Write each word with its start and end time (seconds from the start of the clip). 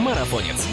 Марафонец. 0.00 0.66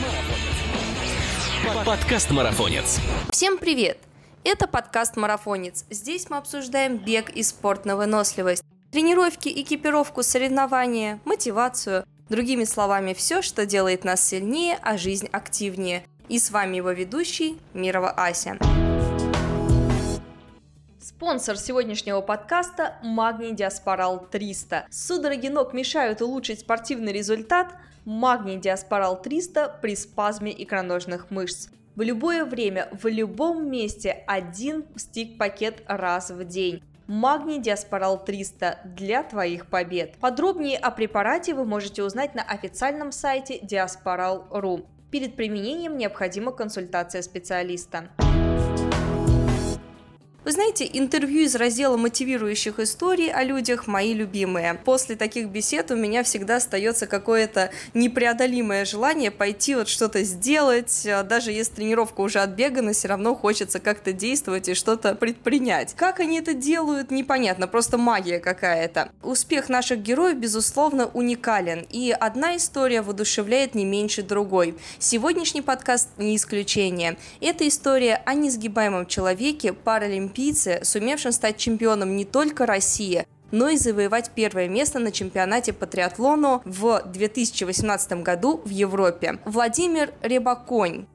Подкаст 1.85 2.31
Марафонец. 2.31 3.01
Всем 3.29 3.57
привет! 3.57 3.97
Это 4.45 4.69
подкаст 4.69 5.17
«Марафонец». 5.17 5.83
Здесь 5.89 6.29
мы 6.29 6.37
обсуждаем 6.37 6.95
бег 6.95 7.29
и 7.31 7.43
спорт 7.43 7.83
на 7.83 7.97
выносливость, 7.97 8.63
тренировки, 8.89 9.49
экипировку, 9.49 10.23
соревнования, 10.23 11.19
мотивацию. 11.25 12.05
Другими 12.29 12.63
словами, 12.63 13.13
все, 13.13 13.41
что 13.41 13.65
делает 13.65 14.05
нас 14.05 14.25
сильнее, 14.25 14.79
а 14.81 14.97
жизнь 14.97 15.27
активнее. 15.33 16.05
И 16.29 16.39
с 16.39 16.49
вами 16.49 16.77
его 16.77 16.91
ведущий 16.91 17.59
Мирова 17.73 18.11
Ася. 18.11 18.57
Спонсор 21.01 21.57
сегодняшнего 21.57 22.21
подкаста– 22.21 22.95
Магний 23.03 23.51
Диаспорал 23.51 24.25
300. 24.31 24.87
Судороги 24.89 25.47
ног 25.49 25.73
мешают 25.73 26.21
улучшить 26.21 26.61
спортивный 26.61 27.11
результат? 27.11 27.75
Магний 28.07 28.55
Диаспорал 28.55 29.21
300 29.21 29.79
при 29.81 29.93
спазме 29.93 30.55
икроножных 30.63 31.29
мышц. 31.29 31.67
В 31.97 32.01
любое 32.01 32.45
время, 32.45 32.87
в 32.93 33.05
любом 33.05 33.69
месте 33.69 34.23
один 34.27 34.85
стик-пакет 34.95 35.83
раз 35.87 36.31
в 36.31 36.41
день. 36.45 36.81
Магний 37.07 37.59
Диаспорал 37.59 38.23
300 38.23 38.79
для 38.85 39.23
твоих 39.23 39.65
побед. 39.65 40.15
Подробнее 40.19 40.77
о 40.77 40.91
препарате 40.91 41.53
вы 41.53 41.65
можете 41.65 42.01
узнать 42.01 42.33
на 42.33 42.43
официальном 42.43 43.11
сайте 43.11 43.59
diasporal.ru. 43.59 44.85
Перед 45.11 45.35
применением 45.35 45.97
необходима 45.97 46.53
консультация 46.53 47.21
специалиста. 47.21 48.07
Вы 50.47 50.53
знаете, 50.53 50.89
интервью 50.93 51.41
из 51.41 51.55
раздела 51.55 51.97
мотивирующих 51.97 52.79
историй 52.79 53.29
о 53.29 53.43
людях 53.43 53.85
мои 53.85 54.13
любимые. 54.13 54.75
После 54.75 55.17
таких 55.17 55.49
бесед 55.49 55.91
у 55.91 55.97
меня 55.97 56.23
всегда 56.23 56.55
остается 56.55 57.05
какое-то 57.05 57.69
непреодолимое 57.93 58.85
желание 58.85 59.29
пойти 59.29 59.75
вот 59.75 59.89
что-то 59.89 60.23
сделать, 60.23 61.05
а 61.05 61.23
даже 61.23 61.51
если 61.51 61.73
тренировка 61.73 62.21
уже 62.21 62.39
отбегана, 62.39 62.93
все 62.93 63.09
равно 63.09 63.35
хочется 63.35 63.81
как-то 63.81 64.13
действовать 64.13 64.69
и 64.69 64.73
что-то 64.73 65.15
предпринять. 65.15 65.93
Как 65.97 66.21
они 66.21 66.39
это 66.39 66.53
делают, 66.53 67.11
непонятно, 67.11 67.67
просто 67.67 67.97
магия 67.97 68.39
какая-то. 68.39 69.11
Успех 69.23 69.67
наших 69.67 69.99
героев, 69.99 70.37
безусловно, 70.37 71.07
уникален, 71.07 71.85
и 71.89 72.15
одна 72.17 72.55
история 72.55 73.01
воодушевляет 73.01 73.75
не 73.75 73.83
меньше 73.83 74.23
другой. 74.23 74.77
Сегодняшний 74.97 75.61
подкаст 75.61 76.07
не 76.17 76.37
исключение. 76.37 77.17
Это 77.41 77.67
история 77.67 78.21
о 78.25 78.33
несгибаемом 78.33 79.07
человеке, 79.07 79.73
паралимпийце, 79.73 80.36
олимпийце, 80.37 80.79
сумевшем 80.83 81.31
стать 81.31 81.57
чемпионом 81.57 82.15
не 82.15 82.25
только 82.25 82.65
России, 82.65 83.25
но 83.51 83.69
и 83.69 83.77
завоевать 83.77 84.31
первое 84.35 84.67
место 84.67 84.99
на 84.99 85.11
чемпионате 85.11 85.73
по 85.73 85.85
триатлону 85.85 86.61
в 86.65 87.01
2018 87.05 88.23
году 88.23 88.61
в 88.63 88.69
Европе. 88.69 89.39
Владимир 89.45 90.13
Рябаконь 90.21 91.07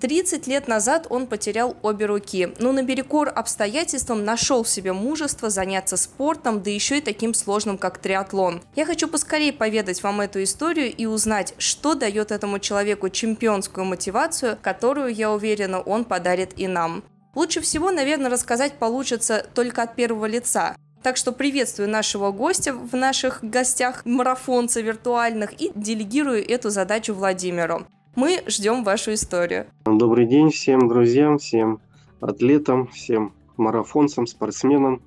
30 0.00 0.46
лет 0.46 0.66
назад 0.66 1.06
он 1.10 1.26
потерял 1.26 1.76
обе 1.82 2.06
руки, 2.06 2.48
но 2.58 2.72
наперекор 2.72 3.30
обстоятельствам 3.34 4.24
нашел 4.24 4.62
в 4.62 4.68
себе 4.68 4.94
мужество 4.94 5.50
заняться 5.50 5.98
спортом, 5.98 6.62
да 6.62 6.70
еще 6.70 6.98
и 6.98 7.00
таким 7.02 7.34
сложным, 7.34 7.76
как 7.76 7.98
триатлон. 7.98 8.62
Я 8.76 8.86
хочу 8.86 9.08
поскорее 9.08 9.52
поведать 9.52 10.02
вам 10.02 10.22
эту 10.22 10.42
историю 10.42 10.90
и 10.90 11.04
узнать, 11.04 11.54
что 11.58 11.94
дает 11.94 12.30
этому 12.30 12.58
человеку 12.60 13.10
чемпионскую 13.10 13.84
мотивацию, 13.84 14.56
которую, 14.62 15.14
я 15.14 15.30
уверена, 15.32 15.80
он 15.80 16.06
подарит 16.06 16.58
и 16.58 16.66
нам. 16.66 17.02
Лучше 17.34 17.60
всего, 17.60 17.92
наверное, 17.92 18.30
рассказать 18.30 18.74
получится 18.74 19.46
только 19.54 19.82
от 19.82 19.94
первого 19.94 20.26
лица. 20.26 20.74
Так 21.02 21.16
что 21.16 21.32
приветствую 21.32 21.88
нашего 21.88 22.32
гостя 22.32 22.74
в 22.74 22.94
наших 22.94 23.42
гостях 23.42 24.04
марафонца 24.04 24.80
виртуальных 24.80 25.52
и 25.60 25.70
делегирую 25.74 26.46
эту 26.46 26.70
задачу 26.70 27.14
Владимиру. 27.14 27.86
Мы 28.16 28.42
ждем 28.48 28.82
вашу 28.82 29.14
историю. 29.14 29.66
Добрый 29.84 30.26
день 30.26 30.50
всем 30.50 30.88
друзьям, 30.88 31.38
всем 31.38 31.80
атлетам, 32.20 32.88
всем 32.88 33.32
марафонцам, 33.56 34.26
спортсменам, 34.26 35.00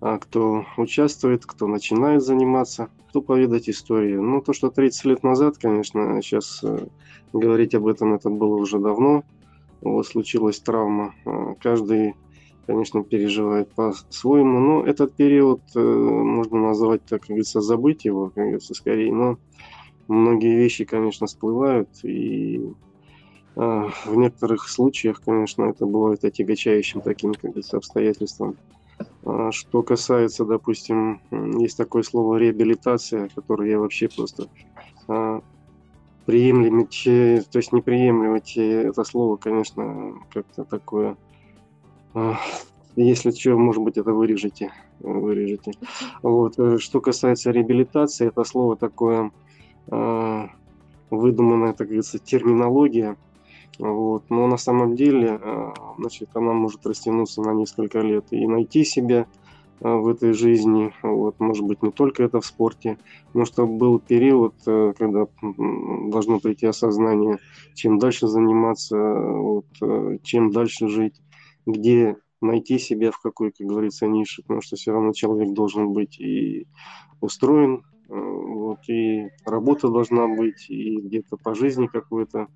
а, 0.00 0.18
кто 0.18 0.64
участвует, 0.76 1.44
кто 1.44 1.66
начинает 1.66 2.22
заниматься, 2.22 2.88
кто 3.08 3.20
поведать 3.20 3.68
историю. 3.68 4.22
Ну, 4.22 4.40
то, 4.40 4.52
что 4.52 4.70
30 4.70 5.04
лет 5.06 5.22
назад, 5.24 5.58
конечно, 5.58 6.22
сейчас 6.22 6.60
э, 6.62 6.86
говорить 7.32 7.74
об 7.74 7.88
этом 7.88 8.14
это 8.14 8.30
было 8.30 8.56
уже 8.56 8.78
давно, 8.78 9.24
вот 9.80 10.06
случилась 10.06 10.60
травма. 10.60 11.14
А, 11.24 11.54
каждый, 11.54 12.14
конечно, 12.66 13.02
переживает 13.04 13.74
по-своему, 13.74 14.58
но 14.60 14.86
этот 14.86 15.14
период 15.14 15.60
э, 15.74 15.80
можно 15.80 16.58
назвать, 16.58 17.04
так 17.04 17.20
как 17.20 17.28
говорится, 17.28 17.60
забыть 17.60 18.04
его, 18.04 18.26
как 18.26 18.44
говорится, 18.44 18.74
скорее, 18.74 19.12
но 19.12 19.38
многие 20.08 20.56
вещи, 20.56 20.84
конечно, 20.84 21.26
всплывают, 21.26 21.88
и 22.02 22.60
а, 23.56 23.88
в 24.04 24.16
некоторых 24.16 24.68
случаях, 24.68 25.22
конечно, 25.24 25.64
это 25.64 25.86
бывает 25.86 26.24
отягочающим 26.24 27.00
таким, 27.00 27.32
как 27.32 27.42
говорится, 27.42 27.78
обстоятельством. 27.78 28.56
А, 29.24 29.50
что 29.50 29.82
касается, 29.82 30.44
допустим, 30.44 31.20
есть 31.58 31.76
такое 31.76 32.02
слово 32.02 32.36
реабилитация, 32.36 33.28
которое 33.34 33.70
я 33.70 33.78
вообще 33.78 34.08
просто 34.08 34.48
приемлемить, 36.26 37.02
то 37.04 37.56
есть 37.58 37.72
не 37.72 37.80
приемлемить 37.80 38.56
это 38.56 39.04
слово, 39.04 39.36
конечно, 39.36 40.14
как-то 40.32 40.64
такое. 40.64 41.16
Если 42.96 43.30
что, 43.30 43.56
может 43.56 43.82
быть, 43.82 43.98
это 43.98 44.12
вырежете. 44.12 44.72
вырежете. 45.00 45.72
Вот. 46.22 46.58
Э, 46.58 46.78
что 46.78 47.02
касается 47.02 47.50
реабилитации, 47.50 48.28
это 48.28 48.42
слово 48.44 48.74
такое 48.74 49.32
а, 49.90 50.48
выдуманная, 51.10 51.74
так 51.74 51.88
говорится, 51.88 52.18
терминология. 52.18 53.18
Вот. 53.78 54.24
Но 54.30 54.46
на 54.46 54.56
самом 54.56 54.96
деле, 54.96 55.32
а, 55.32 55.74
значит, 55.98 56.30
она 56.32 56.54
может 56.54 56.86
растянуться 56.86 57.42
на 57.42 57.52
несколько 57.52 58.00
лет 58.00 58.24
и 58.30 58.46
найти 58.46 58.82
себя– 58.84 59.26
в 59.80 60.08
этой 60.08 60.32
жизни, 60.32 60.92
вот, 61.02 61.38
может 61.38 61.64
быть, 61.64 61.82
не 61.82 61.90
только 61.90 62.22
это 62.22 62.40
в 62.40 62.46
спорте, 62.46 62.98
но 63.34 63.44
чтобы 63.44 63.76
был 63.76 63.98
период, 63.98 64.54
э, 64.66 64.92
когда 64.96 65.26
должно 65.42 66.40
прийти 66.40 66.66
осознание, 66.66 67.38
чем 67.74 67.98
дальше 67.98 68.26
заниматься, 68.26 68.96
вот, 68.96 69.66
э, 69.82 70.18
чем 70.22 70.50
дальше 70.50 70.88
жить, 70.88 71.20
где 71.66 72.16
найти 72.40 72.78
себя 72.78 73.10
в 73.10 73.20
какой, 73.20 73.52
как 73.52 73.66
говорится, 73.66 74.06
нише, 74.06 74.42
потому 74.42 74.60
что 74.60 74.76
все 74.76 74.92
равно 74.92 75.12
человек 75.12 75.52
должен 75.52 75.92
быть 75.92 76.18
и 76.20 76.66
устроен, 77.20 77.82
э, 78.08 78.14
вот, 78.14 78.78
и 78.88 79.28
работа 79.44 79.88
должна 79.88 80.26
быть, 80.26 80.68
и 80.68 81.00
где-то 81.00 81.36
по 81.36 81.54
жизни 81.54 81.86
какое-то 81.86 82.48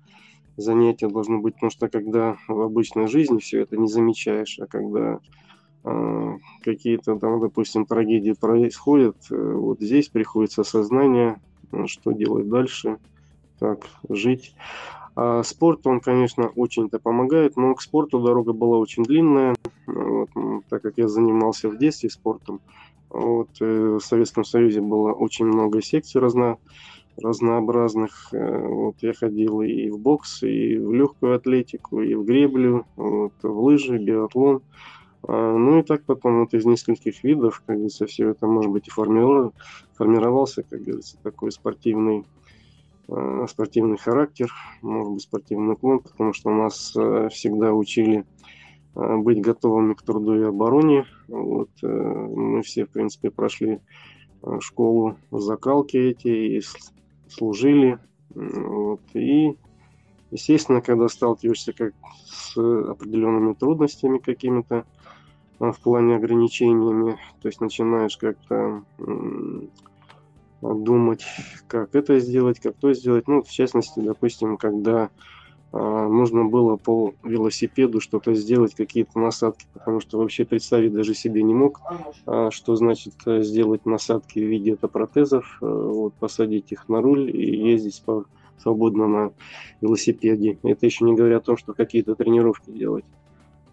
занятие 0.57 1.07
должно 1.07 1.39
быть, 1.39 1.55
потому 1.55 1.71
что 1.71 1.87
когда 1.89 2.37
в 2.47 2.61
обычной 2.61 3.07
жизни 3.07 3.39
все 3.39 3.61
это 3.61 3.77
не 3.77 3.87
замечаешь, 3.87 4.59
а 4.59 4.65
когда 4.67 5.19
какие-то 6.63 7.15
там, 7.15 7.39
допустим, 7.39 7.85
трагедии 7.85 8.33
происходят, 8.33 9.17
э, 9.31 9.35
вот 9.35 9.79
здесь 9.79 10.09
приходится 10.09 10.61
осознание, 10.61 11.41
э, 11.71 11.85
что 11.87 12.11
делать 12.11 12.47
дальше, 12.49 12.97
как 13.59 13.87
жить. 14.09 14.55
А 15.15 15.43
спорт, 15.43 15.85
он, 15.87 15.99
конечно, 15.99 16.49
очень-то 16.55 16.99
помогает, 16.99 17.57
но 17.57 17.73
к 17.75 17.81
спорту 17.81 18.19
дорога 18.19 18.53
была 18.53 18.77
очень 18.77 19.03
длинная, 19.03 19.55
вот, 19.87 20.29
так 20.69 20.81
как 20.83 20.93
я 20.97 21.07
занимался 21.07 21.67
в 21.69 21.77
детстве 21.77 22.09
спортом. 22.09 22.61
Вот, 23.09 23.49
э, 23.59 23.97
в 23.99 24.01
Советском 24.01 24.45
Союзе 24.45 24.81
было 24.81 25.11
очень 25.11 25.45
много 25.45 25.81
секций 25.81 26.21
разно, 26.21 26.57
разнообразных. 27.21 28.29
Вот, 28.31 28.95
я 29.01 29.13
ходил 29.13 29.61
и 29.61 29.89
в 29.89 29.99
бокс, 29.99 30.43
и 30.43 30.77
в 30.77 30.93
легкую 30.93 31.35
атлетику, 31.35 32.01
и 32.01 32.13
в 32.13 32.23
греблю, 32.23 32.85
вот, 32.95 33.33
в 33.41 33.63
лыжи, 33.63 33.97
биатлон. 33.97 34.61
А, 35.27 35.57
ну 35.57 35.79
и 35.79 35.83
так 35.83 36.03
потом 36.03 36.41
вот 36.41 36.53
из 36.53 36.65
нескольких 36.65 37.23
видов, 37.23 37.61
как 37.65 37.75
говорится, 37.75 38.05
все 38.05 38.29
это, 38.29 38.47
может 38.47 38.71
быть, 38.71 38.87
и 38.87 38.91
формировался, 38.91 40.63
как 40.63 40.81
говорится, 40.81 41.17
такой 41.21 41.51
спортивный, 41.51 42.25
а, 43.07 43.45
спортивный 43.47 43.97
характер, 43.97 44.51
может 44.81 45.13
быть, 45.13 45.21
спортивный 45.21 45.73
уклон, 45.73 45.99
потому 45.99 46.33
что 46.33 46.49
нас 46.51 46.93
а, 46.95 47.29
всегда 47.29 47.73
учили 47.73 48.25
быть 48.93 49.39
готовыми 49.39 49.93
к 49.93 50.01
труду 50.01 50.35
и 50.35 50.43
обороне. 50.43 51.05
Вот, 51.29 51.69
э, 51.81 51.87
мы 51.87 52.61
все, 52.61 52.85
в 52.85 52.89
принципе, 52.89 53.31
прошли 53.31 53.79
школу 54.59 55.15
закалки 55.31 55.95
эти 55.95 56.57
и 56.57 56.61
служили. 57.29 57.99
Вот, 58.35 58.99
и, 59.13 59.55
естественно, 60.29 60.81
когда 60.81 61.07
сталкиваешься 61.07 61.71
как 61.71 61.93
с 62.25 62.57
определенными 62.57 63.53
трудностями 63.53 64.17
какими-то, 64.17 64.85
в 65.61 65.79
плане 65.79 66.15
ограничениями. 66.15 67.17
То 67.41 67.47
есть 67.47 67.61
начинаешь 67.61 68.17
как-то 68.17 68.83
думать, 70.61 71.25
как 71.67 71.95
это 71.95 72.19
сделать, 72.19 72.59
как 72.59 72.75
то 72.75 72.93
сделать. 72.93 73.27
Ну, 73.27 73.43
в 73.43 73.49
частности, 73.49 73.99
допустим, 73.99 74.57
когда 74.57 75.09
а, 75.73 76.07
нужно 76.07 76.45
было 76.45 76.75
по 76.75 77.13
велосипеду 77.23 78.01
что-то 78.01 78.33
сделать, 78.33 78.75
какие-то 78.75 79.19
насадки, 79.19 79.65
потому 79.73 80.01
что 80.01 80.17
вообще 80.17 80.45
представить 80.45 80.93
даже 80.93 81.13
себе 81.13 81.43
не 81.43 81.53
мог, 81.53 81.81
а, 82.25 82.51
что 82.51 82.75
значит 82.75 83.13
сделать 83.25 83.85
насадки 83.85 84.39
в 84.39 84.47
виде 84.47 84.71
это 84.71 84.87
протезов, 84.87 85.57
а, 85.61 85.65
вот, 85.65 86.13
посадить 86.15 86.71
их 86.71 86.89
на 86.89 87.01
руль 87.01 87.35
и 87.35 87.69
ездить 87.71 88.03
по 88.05 88.25
свободно 88.57 89.07
на 89.07 89.31
велосипеде. 89.81 90.59
Это 90.63 90.85
еще 90.85 91.05
не 91.05 91.15
говоря 91.15 91.37
о 91.37 91.41
том, 91.41 91.57
что 91.57 91.73
какие-то 91.73 92.15
тренировки 92.15 92.69
делать. 92.69 93.05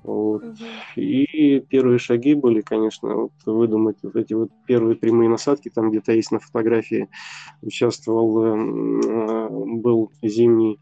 Вот. 0.02 0.44
Угу. 0.44 0.56
И 0.96 1.60
первые 1.60 1.98
шаги 1.98 2.34
были, 2.34 2.60
конечно, 2.60 3.14
вот 3.14 3.32
выдумать 3.44 3.98
вот 4.02 4.16
эти 4.16 4.32
вот 4.32 4.50
первые 4.66 4.96
прямые 4.96 5.28
насадки, 5.28 5.68
там 5.68 5.90
где-то 5.90 6.12
есть 6.12 6.30
на 6.30 6.38
фотографии, 6.38 7.08
участвовал, 7.62 8.42
э, 8.44 9.48
был 9.50 10.12
зимний, 10.22 10.78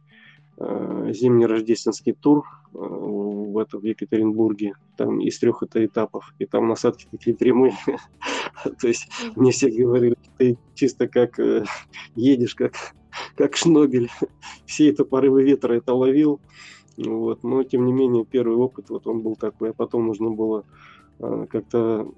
э, 0.58 1.10
зимний 1.12 1.46
рождественский 1.46 2.12
тур 2.12 2.44
э, 2.74 2.78
в, 2.78 3.58
этом, 3.58 3.80
в 3.80 3.84
Екатеринбурге, 3.84 4.74
там 4.96 5.20
из 5.20 5.38
трех 5.38 5.62
это 5.62 5.84
этапов, 5.84 6.34
и 6.38 6.46
там 6.46 6.68
насадки 6.68 7.08
такие 7.10 7.36
прямые, 7.36 7.74
то 8.80 8.86
есть 8.86 9.08
мне 9.34 9.50
все 9.50 9.70
говорили, 9.70 10.16
ты 10.36 10.58
чисто 10.74 11.08
как 11.08 11.38
едешь, 12.14 12.54
как, 12.54 12.74
как 13.34 13.56
шнобель, 13.56 14.10
все 14.66 14.90
это 14.90 15.04
порывы 15.04 15.42
ветра 15.42 15.74
это 15.74 15.94
ловил, 15.94 16.40
вот. 16.96 17.42
Но, 17.42 17.62
тем 17.62 17.86
не 17.86 17.92
менее, 17.92 18.24
первый 18.24 18.56
опыт, 18.56 18.90
вот 18.90 19.06
он 19.06 19.20
был 19.20 19.36
такой. 19.36 19.70
А 19.70 19.72
потом 19.72 20.06
нужно 20.06 20.30
было 20.30 20.64
э, 21.18 21.46
как-то 21.50 22.08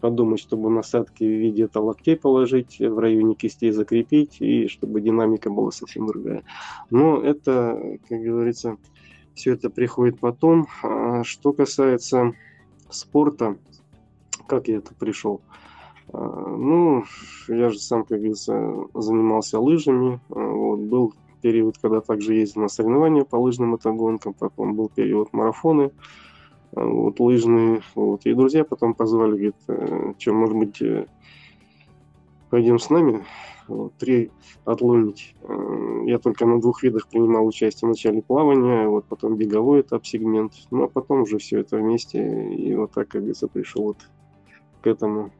подумать, 0.00 0.40
чтобы 0.40 0.70
насадки 0.70 1.24
в 1.24 1.40
виде 1.40 1.68
локтей 1.72 2.16
положить, 2.16 2.78
в 2.80 2.98
районе 2.98 3.34
кистей 3.34 3.70
закрепить, 3.70 4.40
и 4.40 4.68
чтобы 4.68 5.00
динамика 5.00 5.50
была 5.50 5.70
совсем 5.70 6.06
другая. 6.06 6.42
Но 6.90 7.20
это, 7.20 7.98
как 8.08 8.20
говорится, 8.20 8.76
все 9.34 9.52
это 9.52 9.70
приходит 9.70 10.18
потом. 10.18 10.66
А 10.82 11.22
что 11.24 11.52
касается 11.52 12.34
спорта, 12.90 13.56
как 14.46 14.68
я 14.68 14.78
это 14.78 14.94
пришел? 14.94 15.40
А, 16.12 16.18
ну, 16.56 17.04
я 17.48 17.70
же 17.70 17.78
сам, 17.78 18.04
как 18.04 18.18
говорится, 18.18 18.74
занимался 18.94 19.60
лыжами, 19.60 20.20
а, 20.30 20.48
вот, 20.48 20.80
был 20.80 21.14
период, 21.46 21.78
когда 21.78 22.00
также 22.00 22.34
ездил 22.34 22.62
на 22.62 22.68
соревнования 22.68 23.22
по 23.22 23.36
лыжным 23.36 23.68
мотогонкам, 23.68 24.34
потом 24.34 24.74
был 24.74 24.88
период 24.88 25.32
марафоны, 25.32 25.92
э, 26.72 26.84
вот, 26.84 27.20
лыжные, 27.20 27.82
вот, 27.94 28.26
и 28.26 28.34
друзья 28.34 28.64
потом 28.64 28.94
позвали, 28.94 29.30
говорит, 29.30 29.54
э, 29.68 30.12
что, 30.18 30.32
может 30.32 30.56
быть, 30.56 30.82
э, 30.82 31.06
пойдем 32.50 32.80
с 32.80 32.90
нами, 32.90 33.24
вот, 33.68 33.94
три 33.94 34.32
отломить. 34.64 35.36
Я 36.04 36.18
только 36.18 36.46
на 36.46 36.60
двух 36.60 36.82
видах 36.82 37.06
принимал 37.08 37.46
участие. 37.46 37.86
Вначале 37.86 38.22
плавание, 38.22 38.88
вот 38.88 39.04
потом 39.04 39.36
беговой 39.36 39.82
этап, 39.82 40.04
сегмент. 40.04 40.52
Ну, 40.70 40.84
а 40.84 40.88
потом 40.88 41.22
уже 41.22 41.38
все 41.38 41.60
это 41.60 41.76
вместе. 41.76 42.54
И 42.54 42.74
вот 42.74 42.92
так, 42.92 43.08
как 43.08 43.22
говорится, 43.22 43.48
пришел 43.48 43.82
вот 43.84 43.98
к 44.82 44.86
этому 44.86 45.30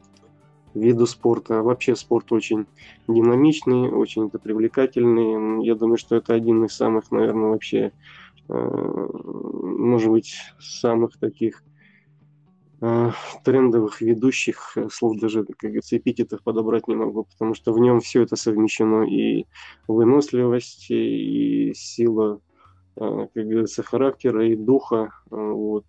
виду 0.76 1.06
спорта. 1.06 1.62
Вообще 1.62 1.96
спорт 1.96 2.32
очень 2.32 2.66
динамичный, 3.08 3.90
очень 3.90 4.26
это 4.26 4.38
привлекательный. 4.38 5.64
Я 5.64 5.74
думаю, 5.74 5.98
что 5.98 6.16
это 6.16 6.34
один 6.34 6.64
из 6.64 6.74
самых, 6.74 7.10
наверное, 7.10 7.50
вообще, 7.50 7.92
э, 8.48 9.08
может 9.62 10.10
быть, 10.10 10.34
самых 10.60 11.18
таких 11.18 11.62
э, 12.80 13.10
трендовых 13.44 14.00
ведущих 14.00 14.76
э, 14.76 14.88
слов 14.90 15.18
даже, 15.18 15.44
как 15.44 15.70
говорится, 15.70 15.96
эпитетов 15.96 16.42
подобрать 16.42 16.88
не 16.88 16.94
могу, 16.94 17.24
потому 17.24 17.54
что 17.54 17.72
в 17.72 17.78
нем 17.78 18.00
все 18.00 18.22
это 18.22 18.36
совмещено 18.36 19.02
и 19.02 19.46
выносливость, 19.88 20.90
и 20.90 21.72
сила, 21.74 22.40
как 22.94 23.30
говорится, 23.34 23.82
характера, 23.82 24.48
и 24.48 24.56
духа, 24.56 25.10
вот, 25.30 25.84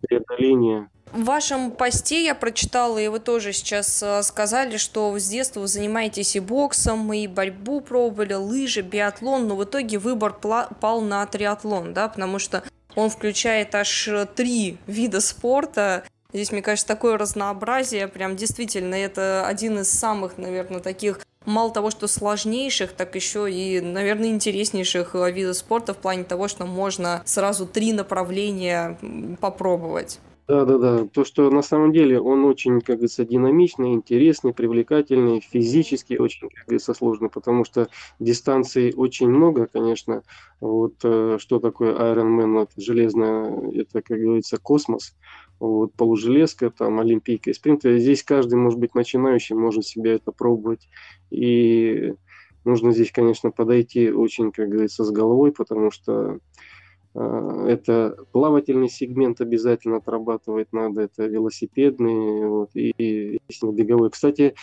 преодоления 0.00 0.88
в 1.12 1.24
вашем 1.24 1.72
посте 1.72 2.24
я 2.24 2.36
прочитала, 2.36 2.98
и 2.98 3.08
вы 3.08 3.18
тоже 3.18 3.52
сейчас 3.52 4.00
э, 4.00 4.22
сказали, 4.22 4.76
что 4.76 5.18
с 5.18 5.26
детства 5.26 5.60
вы 5.60 5.66
занимаетесь 5.66 6.36
и 6.36 6.40
боксом, 6.40 7.12
и 7.12 7.26
борьбу 7.26 7.80
пробовали, 7.80 8.34
лыжи, 8.34 8.82
биатлон, 8.82 9.48
но 9.48 9.56
в 9.56 9.64
итоге 9.64 9.98
выбор 9.98 10.32
пал 10.32 11.00
на 11.00 11.26
триатлон, 11.26 11.92
да, 11.92 12.08
потому 12.08 12.38
что 12.38 12.62
он 12.94 13.10
включает 13.10 13.74
аж 13.74 14.08
три 14.36 14.78
вида 14.86 15.20
спорта. 15.20 16.04
Здесь, 16.32 16.52
мне 16.52 16.62
кажется, 16.62 16.86
такое 16.86 17.18
разнообразие, 17.18 18.06
прям 18.06 18.36
действительно, 18.36 18.94
это 18.94 19.46
один 19.46 19.80
из 19.80 19.90
самых, 19.90 20.38
наверное, 20.38 20.78
таких 20.78 21.18
мало 21.46 21.72
того, 21.72 21.90
что 21.90 22.06
сложнейших, 22.06 22.92
так 22.92 23.14
еще 23.14 23.50
и, 23.50 23.80
наверное, 23.80 24.28
интереснейших 24.28 25.14
видов 25.14 25.56
спорта 25.56 25.94
в 25.94 25.98
плане 25.98 26.24
того, 26.24 26.48
что 26.48 26.66
можно 26.66 27.22
сразу 27.24 27.66
три 27.66 27.92
направления 27.92 28.98
попробовать. 29.40 30.20
Да, 30.50 30.64
да, 30.64 30.78
да. 30.78 31.06
То, 31.06 31.24
что 31.24 31.48
на 31.48 31.62
самом 31.62 31.92
деле 31.92 32.20
он 32.20 32.44
очень, 32.44 32.80
как 32.80 32.96
говорится, 32.96 33.24
динамичный, 33.24 33.92
интересный, 33.92 34.52
привлекательный, 34.52 35.40
физически 35.40 36.14
очень, 36.14 36.48
как 36.48 36.66
говорится, 36.66 36.92
сложный, 36.92 37.30
потому 37.30 37.64
что 37.64 37.86
дистанций 38.18 38.92
очень 38.96 39.28
много, 39.28 39.68
конечно. 39.68 40.24
Вот 40.60 40.94
э, 41.04 41.38
что 41.38 41.60
такое 41.60 41.94
Iron 41.94 42.36
Man, 42.36 42.64
это 42.64 42.72
железная, 42.80 43.70
это, 43.74 44.02
как 44.02 44.18
говорится, 44.18 44.56
космос. 44.56 45.14
Вот 45.60 45.92
полужелезка, 45.94 46.70
там 46.70 46.98
олимпийка 46.98 47.50
и 47.50 47.52
спринт. 47.52 47.82
Здесь 47.84 48.22
каждый, 48.22 48.54
может 48.54 48.78
быть, 48.80 48.94
начинающий 48.94 49.54
может 49.54 49.86
себя 49.86 50.14
это 50.14 50.32
пробовать. 50.32 50.88
И 51.30 52.14
нужно 52.64 52.92
здесь, 52.92 53.12
конечно, 53.12 53.50
подойти 53.50 54.10
очень, 54.10 54.52
как 54.52 54.68
говорится, 54.68 55.04
с 55.04 55.10
головой, 55.10 55.52
потому 55.52 55.90
что 55.90 56.40
а, 57.14 57.66
это 57.66 58.16
плавательный 58.32 58.88
сегмент 58.88 59.40
обязательно 59.40 59.96
отрабатывать 59.96 60.72
надо, 60.72 61.02
это 61.02 61.26
велосипедный 61.26 62.46
вот, 62.46 62.70
и, 62.74 62.92
естественно, 62.98 63.72
беговой. 63.72 64.10
Кстати, 64.10 64.54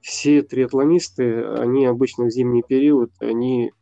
все 0.00 0.42
триатлонисты, 0.42 1.44
они 1.44 1.86
обычно 1.86 2.26
в 2.26 2.30
зимний 2.30 2.62
период, 2.62 3.10
они, 3.20 3.72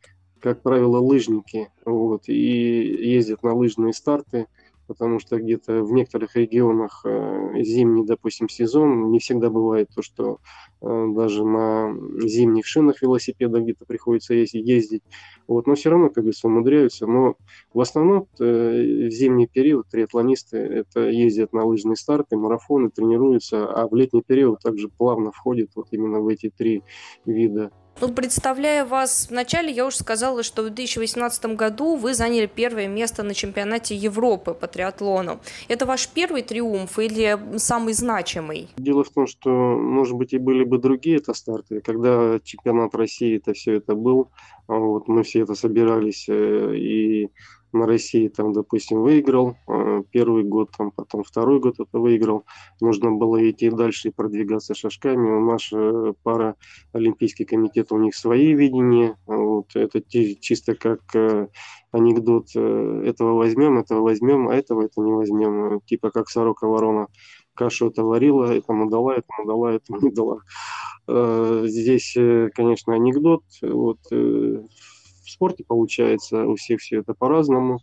как 0.41 0.63
правило, 0.63 0.99
лыжники, 0.99 1.69
вот, 1.85 2.29
и 2.29 2.33
ездят 2.33 3.43
на 3.43 3.55
лыжные 3.55 3.93
старты, 3.93 4.47
потому 4.87 5.19
что 5.19 5.39
где-то 5.39 5.83
в 5.83 5.93
некоторых 5.93 6.37
регионах 6.37 7.03
э, 7.05 7.63
зимний, 7.63 8.05
допустим, 8.05 8.49
сезон 8.49 9.11
не 9.11 9.19
всегда 9.19 9.51
бывает 9.51 9.89
то, 9.95 10.03
что 10.03 10.39
э, 10.81 11.07
даже 11.15 11.45
на 11.45 11.95
зимних 12.21 12.67
шинах 12.67 13.03
велосипеда 13.03 13.61
где-то 13.61 13.85
приходится 13.85 14.35
ездить. 14.35 15.03
Вот, 15.47 15.67
но 15.67 15.75
все 15.75 15.91
равно, 15.91 16.09
как 16.09 16.25
говорится, 16.25 16.47
умудряются. 16.47 17.07
Но 17.07 17.37
в 17.73 17.81
основном 17.81 18.29
э, 18.41 18.45
в 18.45 19.11
зимний 19.11 19.47
период 19.47 19.89
триатлонисты 19.89 20.59
это 20.59 21.09
ездят 21.09 21.53
на 21.53 21.65
лыжные 21.65 21.97
старты, 21.97 22.37
марафоны, 22.37 22.91
тренируются, 22.91 23.67
а 23.67 23.87
в 23.89 23.95
летний 23.95 24.23
период 24.23 24.61
также 24.61 24.89
плавно 24.89 25.33
входят 25.33 25.71
вот 25.75 25.89
именно 25.91 26.21
в 26.21 26.29
эти 26.29 26.51
три 26.51 26.83
вида 27.25 27.71
ну, 28.01 28.13
представляя 28.13 28.85
вас 28.85 29.29
вначале, 29.31 29.73
я 29.73 29.87
уже 29.87 29.97
сказала, 29.97 30.43
что 30.43 30.63
в 30.63 30.67
2018 30.67 31.47
году 31.57 31.97
вы 31.97 32.15
заняли 32.15 32.47
первое 32.47 32.89
место 32.89 33.23
на 33.23 33.35
чемпионате 33.35 33.95
Европы 33.95 34.55
по 34.55 34.67
триатлону. 34.67 35.41
Это 35.69 35.87
ваш 35.87 36.09
первый 36.09 36.43
триумф 36.43 36.99
или 36.99 37.39
самый 37.59 37.95
значимый? 37.95 38.69
Дело 38.77 39.05
в 39.05 39.11
том, 39.11 39.27
что, 39.27 39.51
может 39.51 40.17
быть, 40.17 40.33
и 40.33 40.39
были 40.39 40.65
бы 40.65 40.79
другие 40.79 41.19
это 41.19 41.35
старты. 41.35 41.81
Когда 41.81 42.39
чемпионат 42.43 42.95
России 42.95 43.37
это 43.37 43.53
все 43.53 43.75
это 43.75 43.95
был, 43.95 44.31
вот 44.67 45.09
мы 45.09 45.23
все 45.23 45.43
это 45.43 45.55
собирались 45.55 46.27
э, 46.29 46.75
и 46.77 47.31
на 47.75 47.87
России 47.87 48.29
там, 48.29 48.53
допустим, 48.53 49.03
выиграл 49.03 49.57
э, 49.69 50.03
первый 50.11 50.45
год, 50.45 50.71
там, 50.77 50.91
потом 50.91 51.25
второй 51.25 51.61
год 51.61 51.81
это 51.81 51.99
выиграл. 51.99 52.45
Нужно 52.81 53.11
было 53.11 53.51
идти 53.51 53.71
дальше 53.71 54.09
и 54.09 54.13
продвигаться 54.13 54.75
шажками. 54.75 55.31
У 55.31 55.41
нас 55.41 55.71
пара 56.23 56.57
Олимпийский 56.93 57.45
комитет, 57.45 57.93
у 57.93 57.99
них 57.99 58.15
свои 58.15 58.55
видения. 58.55 59.17
Вот, 59.27 59.75
это 59.75 60.01
чисто 60.01 60.75
как 60.75 61.01
э, 61.15 61.49
анекдот. 61.93 62.49
Э, 62.55 63.03
этого 63.05 63.35
возьмем, 63.35 63.79
этого 63.79 64.03
возьмем, 64.03 64.49
а 64.49 64.55
этого 64.55 64.83
это 64.83 65.01
не 65.01 65.13
возьмем. 65.13 65.81
Типа 65.87 66.11
как 66.11 66.29
сорока 66.29 66.67
ворона 66.67 67.09
кашу 67.55 67.89
это 67.89 68.03
варила, 68.03 68.53
этому 68.53 68.89
дала, 68.89 69.15
этому 69.15 69.47
дала, 69.47 69.73
этому 69.73 70.01
не 70.01 70.11
дала. 70.11 70.39
Здесь, 71.69 72.17
конечно, 72.55 72.95
анекдот. 72.95 73.43
Вот, 73.63 73.99
в 75.25 75.31
спорте 75.31 75.65
получается, 75.67 76.45
у 76.45 76.57
всех 76.57 76.81
все 76.81 77.01
это 77.01 77.15
по-разному. 77.15 77.81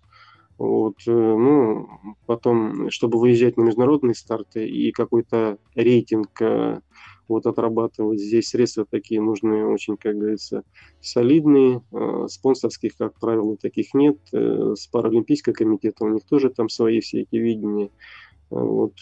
Вот, 0.62 0.98
э, 1.08 1.12
ну, 1.12 1.90
потом, 2.28 2.92
чтобы 2.92 3.20
выезжать 3.20 3.58
на 3.58 3.64
международные 3.64 4.14
старты 4.14 4.68
и 4.68 4.92
какой-то 4.92 5.58
рейтинг 5.74 6.40
э, 6.40 6.82
вот 7.28 7.48
отрабатывать, 7.48 8.20
здесь 8.20 8.50
средства 8.50 8.86
такие 8.86 9.22
нужны 9.22 9.66
очень, 9.66 9.98
как 9.98 10.16
говорится, 10.18 10.64
солидные. 11.00 11.82
Э, 11.92 12.28
спонсорских, 12.30 12.96
как 12.96 13.20
правило, 13.20 13.58
таких 13.58 13.96
нет. 13.96 14.20
С 14.32 14.86
Паралимпийского 14.86 15.54
комитета 15.54 16.06
у 16.06 16.10
них 16.10 16.26
тоже 16.26 16.52
там 16.52 16.70
свои 16.70 17.00
все 17.00 17.22
эти 17.22 17.38
видения. 17.38 17.90
Вот, 18.52 18.94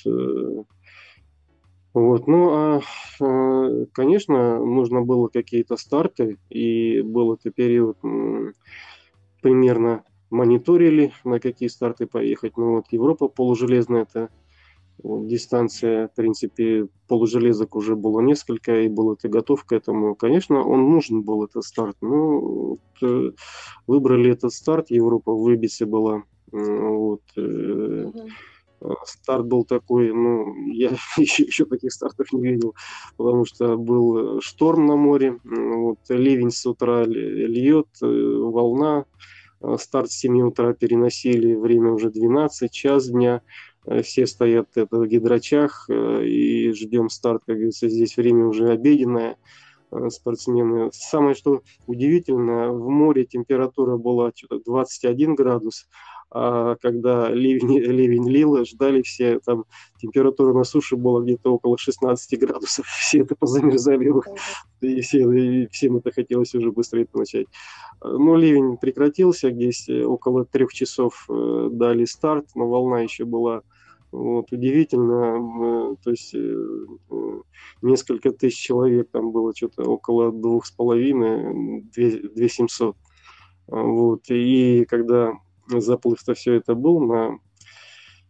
вот, 1.93 2.27
ну, 2.27 2.49
а, 2.51 2.81
а, 3.19 3.85
конечно, 3.93 4.63
нужно 4.63 5.01
было 5.01 5.27
какие-то 5.27 5.75
старты, 5.77 6.37
и 6.49 7.01
был 7.01 7.33
это 7.33 7.49
период 7.51 7.97
примерно 9.41 10.03
мониторили, 10.29 11.11
на 11.23 11.39
какие 11.39 11.69
старты 11.69 12.05
поехать. 12.05 12.57
Ну, 12.57 12.75
вот 12.75 12.85
Европа 12.91 13.27
полужелезная, 13.27 14.03
это 14.03 14.29
Вот, 15.01 15.27
дистанция, 15.27 16.09
в 16.09 16.15
принципе, 16.15 16.87
полужелезок 17.07 17.75
уже 17.75 17.95
было 17.95 18.19
несколько, 18.19 18.81
и 18.81 18.89
был 18.89 19.15
ты 19.15 19.29
готов 19.29 19.63
к 19.63 19.71
этому. 19.71 20.13
Конечно, 20.13 20.61
он 20.61 20.91
нужен 20.91 21.21
был, 21.23 21.45
этот 21.45 21.63
старт. 21.63 21.95
Но 22.01 22.39
вот, 22.39 22.79
э, 23.01 23.31
выбрали 23.87 24.31
этот 24.31 24.51
старт, 24.53 24.91
Европа 24.91 25.33
в 25.33 25.49
Ибице 25.49 25.85
была. 25.85 26.23
Вот, 26.51 27.21
угу. 27.37 28.29
Старт 29.05 29.45
был 29.45 29.65
такой, 29.65 30.13
ну, 30.13 30.53
я 30.67 30.91
еще, 31.17 31.43
еще 31.43 31.65
таких 31.65 31.91
стартов 31.91 32.31
не 32.31 32.41
видел, 32.41 32.75
потому 33.17 33.45
что 33.45 33.77
был 33.77 34.41
шторм 34.41 34.85
на 34.85 34.95
море, 34.95 35.39
вот, 35.43 35.99
ливень 36.09 36.51
с 36.51 36.65
утра 36.65 37.03
льет, 37.05 37.87
волна, 38.01 39.05
старт 39.77 40.09
с 40.09 40.19
7 40.19 40.41
утра 40.41 40.73
переносили, 40.73 41.55
время 41.55 41.91
уже 41.91 42.09
12, 42.09 42.71
час 42.71 43.09
дня, 43.09 43.41
Э, 43.89 44.01
все 44.01 44.27
стоят 44.27 44.69
это, 44.75 44.97
в 44.97 45.07
гидрочах 45.07 45.85
э, 45.89 46.25
и 46.25 46.71
ждем 46.73 47.09
старт, 47.09 47.43
как 47.45 47.55
говорится, 47.55 47.89
здесь 47.89 48.17
время 48.17 48.45
уже 48.45 48.69
обеденное, 48.69 49.37
э, 49.91 50.09
спортсмены. 50.09 50.89
Самое, 50.93 51.35
что 51.35 51.61
удивительно, 51.87 52.71
в 52.71 52.89
море 52.89 53.25
температура 53.25 53.97
была 53.97 54.31
что-то 54.35 54.59
21 54.63 55.35
градус, 55.35 55.87
когда 56.31 57.29
ливень, 57.29 57.79
ливень 57.91 58.29
лил, 58.29 58.63
ждали 58.65 59.01
все, 59.01 59.39
там 59.39 59.65
температура 59.97 60.53
на 60.53 60.63
суше 60.63 60.95
была 60.95 61.21
где-то 61.21 61.53
около 61.53 61.77
16 61.77 62.39
градусов, 62.39 62.85
все 62.99 63.21
это 63.21 63.35
позамерзали, 63.35 64.13
и, 64.81 65.01
все, 65.01 65.31
и 65.31 65.67
всем 65.67 65.97
это 65.97 66.11
хотелось 66.11 66.53
уже 66.55 66.71
быстрее 66.71 67.07
начать. 67.13 67.47
Но 68.01 68.35
ливень 68.35 68.77
прекратился, 68.77 69.51
здесь 69.51 69.89
около 69.89 70.45
трех 70.45 70.71
часов 70.71 71.27
дали 71.27 72.05
старт, 72.05 72.45
но 72.55 72.69
волна 72.69 73.01
еще 73.01 73.25
была 73.25 73.63
вот, 74.11 74.51
удивительно, 74.51 75.95
то 76.03 76.09
есть 76.09 76.33
э, 76.33 76.37
э, 76.39 77.41
несколько 77.83 78.31
тысяч 78.31 78.57
человек, 78.57 79.09
там 79.11 79.31
было 79.31 79.55
что-то 79.55 79.83
около 79.83 80.31
двух 80.31 80.65
с 80.65 80.71
половиной, 80.71 81.83
две 81.93 82.49
семьсот. 82.49 82.95
Вот, 83.67 84.23
и 84.29 84.85
когда 84.85 85.33
заплыв-то 85.69 86.33
все 86.33 86.53
это 86.53 86.75
был 86.75 86.99
на 86.99 87.39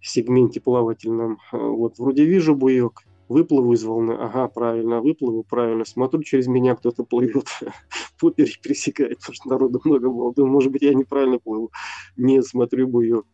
сегменте 0.02 0.62
плавательном, 0.62 1.40
вот, 1.52 1.98
вроде 1.98 2.26
вижу 2.26 2.56
буек, 2.56 3.04
выплыву 3.28 3.74
из 3.74 3.84
волны, 3.84 4.14
ага, 4.14 4.48
правильно, 4.48 5.02
выплыву, 5.02 5.44
правильно, 5.44 5.86
смотрю, 5.86 6.24
через 6.24 6.48
меня 6.48 6.76
кто-то 6.76 7.04
плывет, 7.04 7.48
поперек 8.20 8.60
пересекает, 8.62 9.20
потому 9.20 9.36
что 9.36 9.50
народу 9.50 9.82
много 9.84 10.10
было, 10.10 10.34
думаю, 10.34 10.54
может 10.54 10.72
быть, 10.72 10.82
я 10.82 10.94
неправильно 10.94 11.40
плыву, 11.40 11.72
нет, 12.18 12.46
смотрю 12.46 12.88
буек. 12.88 13.26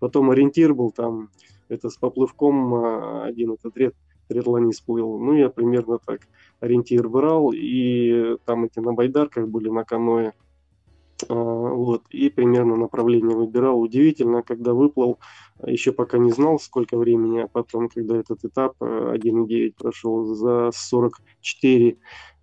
Потом 0.00 0.30
ориентир 0.30 0.74
был 0.74 0.90
там, 0.90 1.30
это 1.68 1.88
с 1.88 1.96
поплывком 1.96 2.74
а, 2.74 3.24
один 3.24 3.52
этот 3.52 3.76
ред, 3.76 3.94
триатлонист 4.28 4.84
плыл. 4.84 5.18
Ну, 5.18 5.34
я 5.34 5.48
примерно 5.48 5.98
так 5.98 6.20
ориентир 6.60 7.08
брал, 7.08 7.52
и 7.54 8.36
там 8.44 8.64
эти 8.64 8.78
на 8.80 8.92
байдарках 8.92 9.48
были, 9.48 9.68
на 9.68 9.84
каное. 9.84 10.34
А, 11.28 11.34
вот, 11.34 12.04
и 12.10 12.28
примерно 12.28 12.76
направление 12.76 13.36
выбирал. 13.36 13.80
Удивительно, 13.80 14.42
когда 14.42 14.72
выплыл, 14.72 15.18
еще 15.64 15.92
пока 15.92 16.18
не 16.18 16.30
знал, 16.30 16.58
сколько 16.58 16.96
времени, 16.96 17.40
а 17.40 17.48
потом, 17.48 17.88
когда 17.88 18.16
этот 18.16 18.44
этап 18.44 18.80
1.9 18.80 19.68
э, 19.68 19.72
прошел 19.76 20.24
за 20.34 20.70
44, 20.72 21.96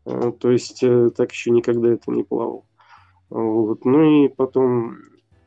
э, 0.05 0.31
то 0.39 0.51
есть 0.51 0.83
э, 0.83 1.09
так 1.15 1.31
еще 1.31 1.51
никогда 1.51 1.93
это 1.93 2.11
не 2.11 2.23
плавал. 2.23 2.65
Вот. 3.29 3.85
Ну 3.85 4.25
и 4.25 4.27
потом 4.27 4.97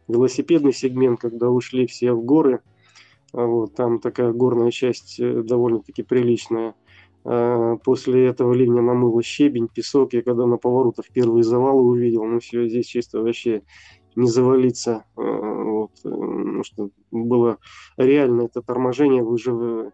велосипедный 0.08 0.72
сегмент, 0.72 1.20
когда 1.20 1.50
ушли 1.50 1.86
все 1.86 2.12
в 2.12 2.24
горы, 2.24 2.60
а 3.32 3.44
вот, 3.46 3.74
там 3.74 3.98
такая 3.98 4.32
горная 4.32 4.70
часть 4.70 5.18
э, 5.18 5.42
довольно-таки 5.42 6.02
приличная. 6.02 6.74
А, 7.24 7.76
после 7.76 8.26
этого 8.26 8.52
ливня 8.52 8.82
намыло 8.82 9.22
щебень, 9.22 9.68
песок. 9.68 10.12
Я 10.12 10.22
когда 10.22 10.46
на 10.46 10.56
поворотах 10.56 11.06
первые 11.12 11.42
завалы 11.42 11.82
увидел, 11.82 12.24
ну 12.24 12.38
все, 12.38 12.68
здесь 12.68 12.86
чисто 12.86 13.20
вообще 13.20 13.62
не 14.14 14.28
завалиться. 14.28 15.04
А, 15.16 15.22
вот, 15.22 15.92
ну, 16.04 16.62
что 16.64 16.90
было 17.10 17.58
реально 17.96 18.42
это 18.42 18.62
торможение, 18.62 19.22
вы 19.22 19.38
же 19.38 19.90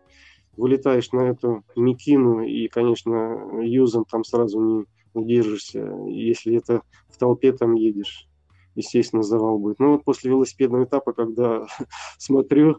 вылетаешь 0.56 1.12
на 1.12 1.30
эту 1.30 1.64
мекину 1.76 2.42
и, 2.42 2.68
конечно, 2.68 3.60
юзом 3.62 4.04
там 4.04 4.24
сразу 4.24 4.60
не 4.60 4.84
удержишься. 5.14 5.80
Если 6.06 6.56
это 6.56 6.82
в 7.08 7.16
толпе 7.16 7.52
там 7.52 7.74
едешь, 7.74 8.28
естественно, 8.74 9.22
завал 9.22 9.58
будет. 9.58 9.78
Но 9.78 9.92
вот 9.92 10.04
после 10.04 10.30
велосипедного 10.30 10.84
этапа, 10.84 11.12
когда 11.12 11.66
смотрю, 12.18 12.78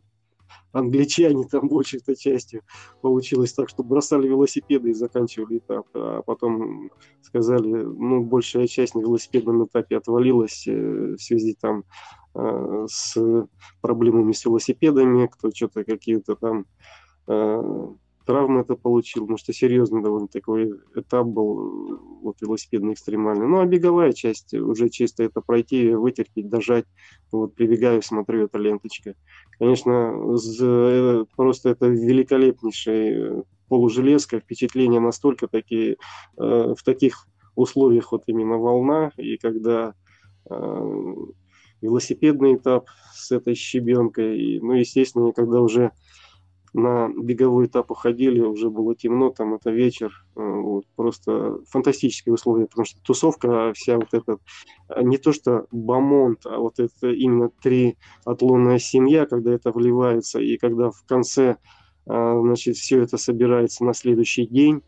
англичане 0.71 1.45
там 1.45 1.67
большей-то 1.67 2.15
частью 2.15 2.61
получилось 3.01 3.53
так, 3.53 3.69
что 3.69 3.83
бросали 3.83 4.27
велосипеды 4.27 4.91
и 4.91 4.93
заканчивали 4.93 5.59
этап, 5.59 5.87
а 5.93 6.21
потом 6.21 6.89
сказали, 7.21 7.83
ну, 7.83 8.23
большая 8.23 8.67
часть 8.67 8.95
на 8.95 8.99
велосипедном 8.99 9.65
этапе 9.65 9.97
отвалилась 9.97 10.65
э, 10.67 11.15
в 11.17 11.21
связи 11.21 11.55
там 11.59 11.83
э, 12.35 12.85
с 12.89 13.17
проблемами 13.81 14.31
с 14.31 14.45
велосипедами, 14.45 15.27
кто 15.27 15.51
что-то 15.51 15.83
какие-то 15.83 16.35
там 16.35 16.65
э, 17.27 17.87
травмы 18.25 18.61
это 18.61 18.75
получил, 18.75 19.23
потому 19.23 19.37
что 19.37 19.53
серьезный 19.53 20.01
довольно 20.01 20.27
такой 20.27 20.71
этап 20.95 21.27
был 21.27 21.99
вот 22.21 22.37
велосипедный 22.41 22.93
экстремальный. 22.93 23.47
Ну, 23.47 23.59
а 23.59 23.65
беговая 23.65 24.13
часть 24.13 24.53
уже 24.53 24.89
чисто 24.89 25.23
это 25.23 25.41
пройти, 25.41 25.93
вытерпеть, 25.93 26.49
дожать. 26.49 26.85
Вот 27.31 27.55
прибегаю, 27.55 28.01
смотрю, 28.01 28.45
это 28.45 28.57
ленточка. 28.57 29.15
Конечно, 29.59 30.13
э, 30.61 31.25
просто 31.35 31.69
это 31.69 31.87
великолепнейшая 31.87 33.43
полужелезка, 33.67 34.39
впечатления 34.39 34.99
настолько 34.99 35.47
такие, 35.47 35.97
э, 36.37 36.73
в 36.77 36.83
таких 36.83 37.27
условиях 37.55 38.11
вот 38.11 38.23
именно 38.27 38.57
волна, 38.57 39.11
и 39.17 39.37
когда 39.37 39.93
э, 40.49 41.15
велосипедный 41.81 42.55
этап 42.55 42.87
с 43.13 43.31
этой 43.31 43.55
щебенкой, 43.55 44.39
и, 44.39 44.59
ну, 44.59 44.73
естественно, 44.73 45.31
когда 45.31 45.61
уже 45.61 45.91
на 46.73 47.09
беговой 47.09 47.65
этап 47.65 47.91
уходили, 47.91 48.39
уже 48.39 48.69
было 48.69 48.95
темно, 48.95 49.29
там 49.29 49.53
это 49.53 49.71
вечер, 49.71 50.25
э, 50.35 50.41
вот, 50.41 50.85
просто 50.95 51.59
фантастические 51.69 52.33
условия, 52.33 52.67
потому 52.67 52.85
что 52.85 53.01
тусовка 53.01 53.73
вся 53.73 53.97
вот 53.97 54.13
эта, 54.13 54.37
э, 54.89 55.01
не 55.03 55.17
то 55.17 55.33
что 55.33 55.67
бамонт, 55.71 56.45
а 56.45 56.57
вот 56.59 56.79
это 56.79 57.09
именно 57.09 57.49
три 57.61 57.97
отлонная 58.25 58.79
семья, 58.79 59.25
когда 59.25 59.51
это 59.51 59.71
вливается, 59.71 60.39
и 60.39 60.57
когда 60.57 60.91
в 60.91 61.03
конце, 61.05 61.57
э, 62.05 62.39
значит, 62.41 62.77
все 62.77 63.01
это 63.01 63.17
собирается 63.17 63.83
на 63.83 63.93
следующий 63.93 64.47
день, 64.47 64.81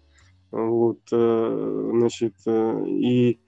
вот, 0.52 1.00
значит, 1.10 2.36
и 2.46 3.40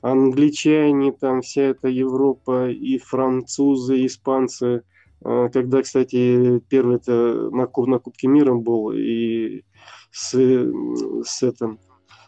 англичане, 0.00 1.12
там 1.12 1.42
вся 1.42 1.60
эта 1.60 1.88
Европа, 1.88 2.70
и 2.70 2.96
французы, 2.96 3.98
и 3.98 4.06
испанцы– 4.06 4.82
когда, 5.22 5.82
кстати, 5.82 6.60
первый 6.68 6.96
это 6.96 7.50
на, 7.50 7.68
на 7.86 7.98
Кубке 7.98 8.28
мира 8.28 8.54
был, 8.54 8.92
и 8.92 9.64
с, 10.10 10.34
с, 10.34 11.42
этим, 11.42 11.78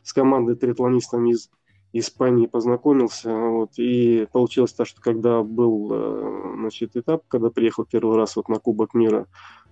с 0.03 0.13
командой 0.13 0.57
триатлонистом 0.57 1.27
из 1.27 1.51
Испании 1.93 2.47
познакомился, 2.47 3.35
вот, 3.35 3.73
и 3.77 4.27
получилось 4.33 4.73
так, 4.73 4.87
что 4.87 5.01
когда 5.01 5.43
был, 5.43 5.89
э, 5.93 6.55
значит, 6.59 6.97
этап, 6.97 7.25
когда 7.27 7.51
приехал 7.51 7.85
первый 7.85 8.17
раз 8.17 8.37
вот 8.37 8.49
на 8.49 8.61
Кубок 8.61 8.95
мира, 8.95 9.27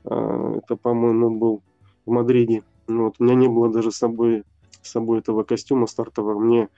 а, 0.05 0.57
это, 0.57 0.77
по-моему, 0.77 1.39
был 1.39 1.63
в 2.07 2.11
Мадриде, 2.11 2.65
ну, 2.89 3.05
вот, 3.05 3.17
у 3.19 3.25
меня 3.25 3.35
не 3.35 3.49
было 3.49 3.71
даже 3.71 3.93
с 3.93 3.97
собой, 3.97 4.43
с 4.83 4.91
собой 4.91 5.21
этого 5.21 5.45
костюма 5.45 5.87
стартового, 5.87 6.41
мне 6.41 6.69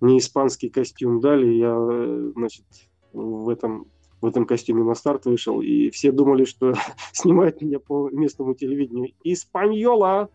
не 0.00 0.18
испанский 0.18 0.70
костюм 0.70 1.20
дали, 1.20 1.46
я, 1.46 1.76
э, 1.76 2.32
значит, 2.34 2.64
в 3.12 3.50
этом 3.50 3.86
в 4.20 4.26
этом 4.26 4.46
костюме 4.46 4.82
на 4.84 4.94
старт 4.94 5.26
вышел, 5.26 5.60
и 5.60 5.90
все 5.90 6.12
думали, 6.12 6.44
что 6.44 6.74
снимают 7.12 7.60
меня 7.60 7.78
по 7.78 8.08
местному 8.10 8.54
телевидению. 8.54 9.12
Испаньола! 9.22 10.30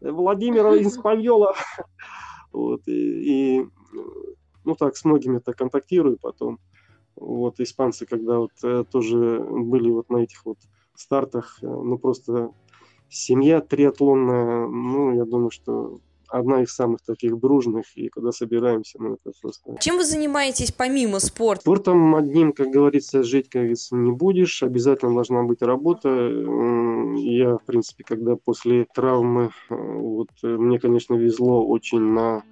Владимира 0.00 0.76
Испаньола! 0.82 1.54
Вот, 2.52 2.86
и, 2.86 3.60
и, 3.62 3.66
ну 4.64 4.74
так, 4.74 4.98
с 4.98 5.06
многими-то 5.06 5.54
контактирую 5.54 6.18
потом. 6.20 6.58
Вот, 7.16 7.60
испанцы, 7.60 8.04
когда 8.04 8.40
вот 8.40 8.52
э, 8.62 8.84
тоже 8.90 9.40
были 9.40 9.90
вот 9.90 10.10
на 10.10 10.18
этих 10.18 10.44
вот 10.44 10.58
стартах, 10.94 11.58
э, 11.62 11.66
ну 11.66 11.96
просто 11.96 12.52
семья 13.08 13.62
триатлонная, 13.62 14.66
ну, 14.66 15.14
я 15.14 15.24
думаю, 15.24 15.50
что 15.50 16.00
одна 16.32 16.62
из 16.62 16.74
самых 16.74 17.02
таких 17.02 17.38
дружных, 17.38 17.84
и 17.94 18.08
когда 18.08 18.32
собираемся, 18.32 18.98
ну, 19.00 19.14
это 19.14 19.32
просто... 19.40 19.76
Чем 19.80 19.96
вы 19.98 20.04
занимаетесь 20.04 20.72
помимо 20.72 21.20
спорта? 21.20 21.62
Спортом 21.62 22.14
одним, 22.16 22.52
как 22.52 22.68
говорится, 22.68 23.22
жить, 23.22 23.48
как 23.48 23.62
говорится, 23.62 23.96
не 23.96 24.12
будешь, 24.12 24.62
обязательно 24.62 25.14
должна 25.14 25.42
быть 25.42 25.62
работа. 25.62 26.08
Я, 26.08 27.58
в 27.58 27.64
принципе, 27.66 28.04
когда 28.04 28.36
после 28.36 28.86
травмы, 28.94 29.50
э, 29.68 29.74
вот, 29.74 30.28
мне, 30.42 30.78
конечно, 30.78 31.14
везло 31.14 31.66
очень 31.66 32.00
на 32.00 32.42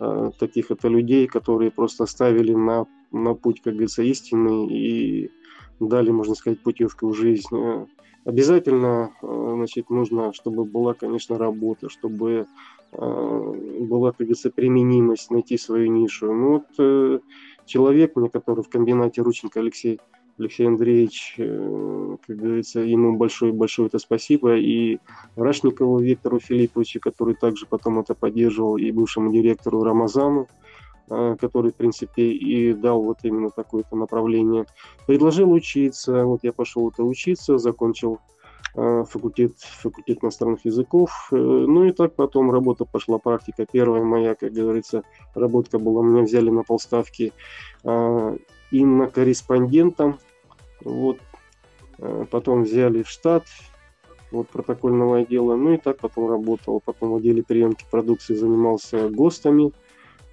э, 0.00 0.30
таких 0.38 0.70
это 0.70 0.88
людей, 0.88 1.26
которые 1.26 1.70
просто 1.70 2.06
ставили 2.06 2.54
на, 2.54 2.86
на 3.12 3.34
путь, 3.34 3.62
как 3.62 3.74
говорится, 3.74 4.02
истины 4.02 4.66
и 4.68 5.30
дали, 5.80 6.10
можно 6.10 6.34
сказать, 6.34 6.60
путевку 6.62 7.08
в 7.08 7.14
жизнь. 7.14 7.48
Обязательно, 8.24 9.10
значит, 9.20 9.90
нужно, 9.90 10.32
чтобы 10.32 10.64
была, 10.64 10.94
конечно, 10.94 11.38
работа, 11.38 11.88
чтобы 11.88 12.46
была, 12.92 14.10
как 14.10 14.18
говорится, 14.20 14.50
применимость, 14.50 15.30
найти 15.30 15.56
свою 15.56 15.90
нишу. 15.90 16.32
Ну 16.32 16.64
вот 16.78 17.22
человек, 17.64 18.16
мне 18.16 18.28
который 18.28 18.62
в 18.62 18.68
комбинате 18.68 19.22
Рученко 19.22 19.60
Алексей 19.60 19.98
Алексей 20.38 20.66
Андреевич, 20.66 21.34
э, 21.38 22.16
как 22.26 22.36
говорится, 22.36 22.80
ему 22.80 23.16
большое-большое 23.16 23.88
это 23.88 23.98
спасибо. 23.98 24.56
И 24.56 24.98
Рашникову 25.36 25.98
Виктору 25.98 26.40
Филипповичу, 26.40 27.00
который 27.00 27.34
также 27.34 27.66
потом 27.66 28.00
это 28.00 28.14
поддерживал, 28.14 28.76
и 28.76 28.90
бывшему 28.90 29.30
директору 29.30 29.82
Рамазану, 29.82 30.48
э, 31.10 31.36
который, 31.38 31.72
в 31.72 31.76
принципе, 31.76 32.32
и 32.32 32.72
дал 32.72 33.02
вот 33.02 33.18
именно 33.24 33.50
такое-то 33.50 33.94
направление. 33.94 34.64
Предложил 35.06 35.52
учиться, 35.52 36.24
вот 36.24 36.40
я 36.42 36.52
пошел 36.52 36.90
это 36.90 37.04
учиться, 37.04 37.58
закончил 37.58 38.14
э, 38.14 38.18
факультет, 38.74 39.52
факультет 39.58 40.18
иностранных 40.22 40.64
языков. 40.64 41.28
Ну 41.30 41.84
и 41.84 41.92
так 41.92 42.14
потом 42.14 42.50
работа 42.50 42.84
пошла, 42.84 43.18
практика. 43.18 43.66
Первая 43.70 44.02
моя, 44.02 44.34
как 44.34 44.52
говорится, 44.52 45.02
работка 45.34 45.78
была, 45.78 46.02
меня 46.02 46.22
взяли 46.22 46.50
на 46.50 46.62
полставки 46.62 47.32
именно 47.84 49.06
корреспондентом. 49.08 50.18
Вот. 50.84 51.18
Э, 51.98 52.24
потом 52.30 52.64
взяли 52.64 53.02
в 53.02 53.08
штат 53.08 53.44
вот, 54.30 54.48
протокольного 54.48 55.18
отдела. 55.18 55.54
Ну 55.54 55.74
и 55.74 55.76
так 55.76 55.98
потом 55.98 56.28
работал. 56.28 56.80
Потом 56.84 57.12
в 57.12 57.16
отделе 57.16 57.42
приемки 57.42 57.84
продукции 57.90 58.34
занимался 58.34 59.08
ГОСТами. 59.08 59.72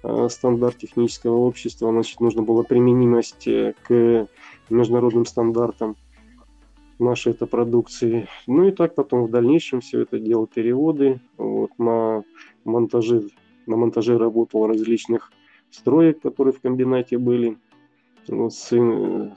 Э, 0.02 0.28
стандарт 0.28 0.78
технического 0.78 1.36
общества. 1.36 1.90
Значит, 1.90 2.20
нужно 2.20 2.42
было 2.42 2.62
применимость 2.62 3.46
э, 3.46 3.74
к 3.86 4.26
международным 4.68 5.26
стандартам 5.26 5.96
нашей 7.00 7.32
это 7.32 7.46
продукции. 7.46 8.28
Ну 8.46 8.68
и 8.68 8.72
так 8.72 8.94
потом 8.94 9.24
в 9.24 9.30
дальнейшем 9.30 9.80
все 9.80 10.02
это 10.02 10.18
делал 10.18 10.46
переводы. 10.46 11.20
Вот, 11.36 11.70
на 11.78 12.24
монтаже, 12.64 13.28
на 13.66 13.76
монтаже 13.76 14.18
работал 14.18 14.66
различных 14.66 15.32
строек, 15.70 16.20
которые 16.20 16.52
в 16.52 16.60
комбинате 16.60 17.18
были 17.18 17.58
с, 18.28 18.70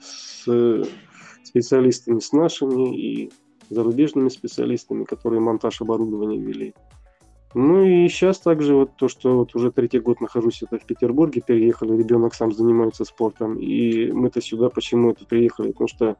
с 0.00 0.86
специалистами, 1.42 2.18
с 2.18 2.32
нашими 2.32 2.96
и 2.96 3.32
зарубежными 3.70 4.28
специалистами, 4.28 5.04
которые 5.04 5.40
монтаж 5.40 5.80
оборудования 5.80 6.38
вели. 6.38 6.74
Ну 7.54 7.84
и 7.84 8.08
сейчас 8.08 8.40
также 8.40 8.74
вот 8.74 8.96
то, 8.96 9.08
что 9.08 9.38
вот 9.38 9.54
уже 9.54 9.70
третий 9.70 10.00
год 10.00 10.20
нахожусь 10.20 10.62
это 10.62 10.76
в 10.78 10.84
Петербурге, 10.84 11.40
переехали, 11.40 11.96
ребенок 11.96 12.34
сам 12.34 12.52
занимается 12.52 13.04
спортом, 13.04 13.58
и 13.58 14.10
мы-то 14.10 14.40
сюда 14.40 14.70
почему 14.70 15.12
это 15.12 15.24
приехали, 15.24 15.70
потому 15.70 15.86
что 15.86 16.16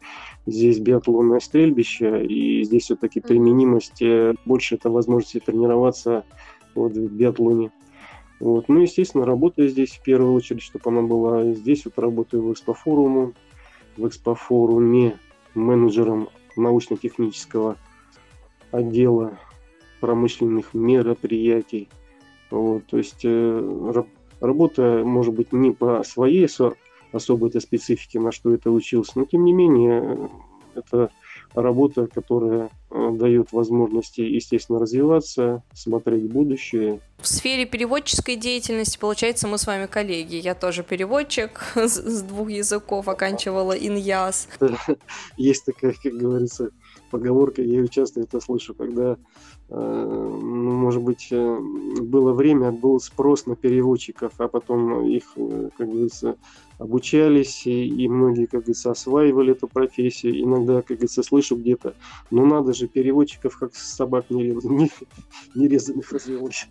здесь 0.47 0.79
биатлонное 0.79 1.41
стрельбище, 1.41 2.25
и 2.25 2.63
здесь 2.63 2.85
все-таки 2.85 3.19
применимость, 3.19 4.01
э, 4.01 4.35
больше 4.45 4.77
это 4.77 4.91
возможности 4.91 5.41
тренироваться 5.41 6.25
вот 6.77 6.93
в 6.93 7.13
биатлоне. 7.13 7.73
Вот. 8.39 8.69
Ну, 8.69 8.81
естественно, 8.81 9.25
работаю 9.25 9.69
здесь 9.69 9.93
в 9.93 10.03
первую 10.03 10.35
очередь, 10.35 10.63
чтобы 10.63 10.91
она 10.91 11.03
была 11.03 11.53
здесь. 11.53 11.85
Вот 11.85 11.99
работаю 11.99 12.43
в 12.43 12.53
экспофоруму, 12.53 13.33
в 13.97 14.07
экспофоруме 14.07 15.19
менеджером 15.55 16.29
научно-технического 16.57 17.77
отдела 18.71 19.39
промышленных 20.05 20.75
мероприятий. 20.75 21.89
Вот, 22.51 22.85
то 22.85 22.99
есть 22.99 23.25
э, 23.25 24.05
работа 24.39 25.03
может 25.03 25.33
быть 25.33 25.51
не 25.55 25.71
по 25.71 26.05
своей 26.05 26.47
особой 27.11 27.49
этой 27.49 27.63
специфике, 27.63 28.21
на 28.21 28.31
что 28.31 28.53
это 28.53 28.71
учился, 28.71 29.13
но 29.15 29.25
тем 29.25 29.45
не 29.45 29.55
менее 29.55 30.29
это 30.75 31.09
работа, 31.55 32.07
которая 32.07 32.69
э, 32.91 33.11
дает 33.13 33.53
возможности, 33.53 34.21
естественно, 34.21 34.79
развиваться, 34.79 35.63
смотреть 35.73 36.31
будущее. 36.31 37.01
В 37.19 37.27
сфере 37.27 37.65
переводческой 37.65 38.37
деятельности, 38.37 38.99
получается, 38.99 39.49
мы 39.49 39.57
с 39.57 39.67
вами 39.67 39.87
коллеги. 39.87 40.37
Я 40.37 40.55
тоже 40.55 40.83
переводчик 40.83 41.63
с 41.77 42.23
двух 42.23 42.51
языков, 42.51 43.09
оканчивала 43.09 43.73
иньяс. 43.73 44.49
Есть 45.39 45.65
такая, 45.65 45.95
как 46.03 46.13
говорится, 46.13 46.71
поговорка, 47.15 47.63
я 47.63 47.81
ее 47.81 47.89
часто 47.89 48.21
это 48.21 48.41
слышу, 48.41 48.75
когда 48.75 49.17
Э, 49.71 49.77
ну, 49.77 50.73
может 50.73 51.03
быть, 51.03 51.29
э, 51.31 51.59
было 52.01 52.33
время, 52.33 52.71
был 52.71 53.01
спрос 53.01 53.47
на 53.47 53.57
переводчиков, 53.57 54.33
а 54.39 54.49
потом 54.49 55.07
их, 55.07 55.25
э, 55.37 55.71
как 55.77 55.89
говорится, 55.89 56.37
обучались, 56.79 57.67
и, 57.67 57.87
и 57.87 58.09
многие, 58.09 58.45
как 58.45 58.61
говорится, 58.61 58.91
осваивали 58.91 59.53
эту 59.53 59.67
профессию. 59.67 60.39
Иногда, 60.39 60.83
как 60.83 60.99
говорится, 60.99 61.23
слышу 61.23 61.57
где-то, 61.57 61.95
ну 62.31 62.45
надо 62.45 62.75
же, 62.75 62.89
переводчиков 62.89 63.57
как 63.59 63.75
собак 63.75 64.27
нерезанных, 64.29 64.93
развелось. 66.13 66.69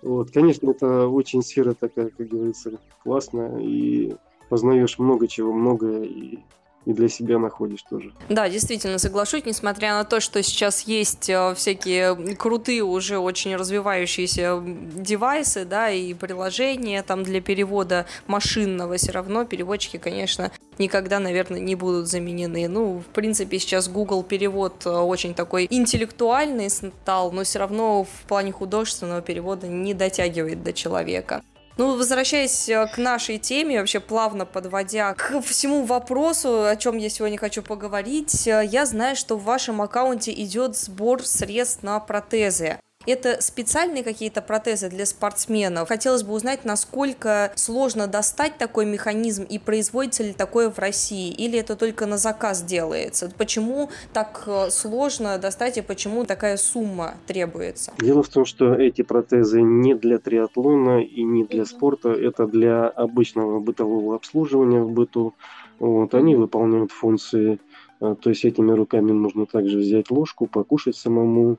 Вот, 0.00 0.30
конечно, 0.30 0.70
это 0.70 1.08
очень 1.08 1.42
сфера 1.42 1.74
такая, 1.74 2.08
как 2.08 2.28
говорится, 2.28 2.78
классная, 3.02 3.58
и 3.58 4.14
познаешь 4.48 4.98
много 4.98 5.28
чего, 5.28 5.52
многое, 5.52 6.04
и 6.04 6.38
и 6.86 6.92
для 6.92 7.08
себя 7.08 7.38
находишь 7.38 7.82
тоже. 7.82 8.12
Да, 8.28 8.48
действительно, 8.48 8.98
соглашусь, 8.98 9.44
несмотря 9.44 9.94
на 9.94 10.04
то, 10.04 10.20
что 10.20 10.42
сейчас 10.42 10.82
есть 10.82 11.28
э, 11.30 11.54
всякие 11.54 12.14
крутые 12.36 12.82
уже 12.82 13.18
очень 13.18 13.56
развивающиеся 13.56 14.62
девайсы, 14.64 15.64
да, 15.64 15.90
и 15.90 16.14
приложения 16.14 17.02
там 17.02 17.22
для 17.22 17.40
перевода 17.40 18.06
машинного, 18.26 18.96
все 18.96 19.12
равно 19.12 19.44
переводчики, 19.44 19.96
конечно, 19.96 20.50
никогда, 20.78 21.18
наверное, 21.20 21.60
не 21.60 21.74
будут 21.74 22.08
заменены. 22.08 22.68
Ну, 22.68 22.98
в 23.00 23.06
принципе, 23.12 23.58
сейчас 23.58 23.88
Google 23.88 24.22
перевод 24.22 24.84
э, 24.84 24.90
очень 24.90 25.34
такой 25.34 25.66
интеллектуальный 25.70 26.70
стал, 26.70 27.32
но 27.32 27.44
все 27.44 27.58
равно 27.60 28.04
в 28.04 28.28
плане 28.28 28.52
художественного 28.52 29.22
перевода 29.22 29.66
не 29.66 29.94
дотягивает 29.94 30.62
до 30.62 30.72
человека. 30.72 31.42
Ну, 31.76 31.96
возвращаясь 31.96 32.68
э, 32.68 32.86
к 32.86 32.98
нашей 32.98 33.38
теме, 33.38 33.80
вообще 33.80 33.98
плавно 33.98 34.46
подводя 34.46 35.12
к 35.14 35.40
всему 35.40 35.82
вопросу, 35.82 36.66
о 36.66 36.76
чем 36.76 36.98
я 36.98 37.08
сегодня 37.08 37.36
хочу 37.36 37.62
поговорить, 37.62 38.46
э, 38.46 38.64
я 38.64 38.86
знаю, 38.86 39.16
что 39.16 39.36
в 39.36 39.42
вашем 39.42 39.82
аккаунте 39.82 40.32
идет 40.32 40.76
сбор 40.76 41.26
средств 41.26 41.82
на 41.82 41.98
протезы. 41.98 42.78
Это 43.06 43.40
специальные 43.40 44.02
какие-то 44.02 44.42
протезы 44.42 44.88
для 44.88 45.06
спортсменов. 45.06 45.88
Хотелось 45.88 46.22
бы 46.22 46.32
узнать, 46.32 46.64
насколько 46.64 47.52
сложно 47.54 48.06
достать 48.06 48.58
такой 48.58 48.86
механизм 48.86 49.44
и 49.44 49.58
производится 49.58 50.22
ли 50.22 50.32
такое 50.32 50.70
в 50.70 50.78
России, 50.78 51.30
или 51.30 51.58
это 51.58 51.76
только 51.76 52.06
на 52.06 52.16
заказ 52.16 52.62
делается? 52.62 53.30
Почему 53.36 53.90
так 54.12 54.44
э, 54.46 54.70
сложно 54.70 55.38
достать 55.38 55.78
и 55.78 55.82
почему 55.82 56.24
такая 56.24 56.56
сумма 56.56 57.14
требуется? 57.26 57.92
Дело 57.98 58.22
в 58.22 58.28
том, 58.28 58.44
что 58.44 58.74
эти 58.74 59.02
протезы 59.02 59.62
не 59.62 59.94
для 59.94 60.18
триатлона 60.18 61.02
и 61.02 61.22
не 61.22 61.44
для 61.44 61.64
спорта, 61.64 62.10
это 62.10 62.46
для 62.46 62.88
обычного 62.88 63.60
бытового 63.60 64.16
обслуживания 64.16 64.80
в 64.80 64.90
быту. 64.90 65.34
Вот, 65.78 66.14
они 66.14 66.36
выполняют 66.36 66.92
функции, 66.92 67.58
э, 68.00 68.14
то 68.20 68.30
есть 68.30 68.44
этими 68.44 68.72
руками 68.72 69.12
нужно 69.12 69.46
также 69.46 69.78
взять 69.78 70.10
ложку, 70.10 70.46
покушать 70.46 70.96
самому, 70.96 71.58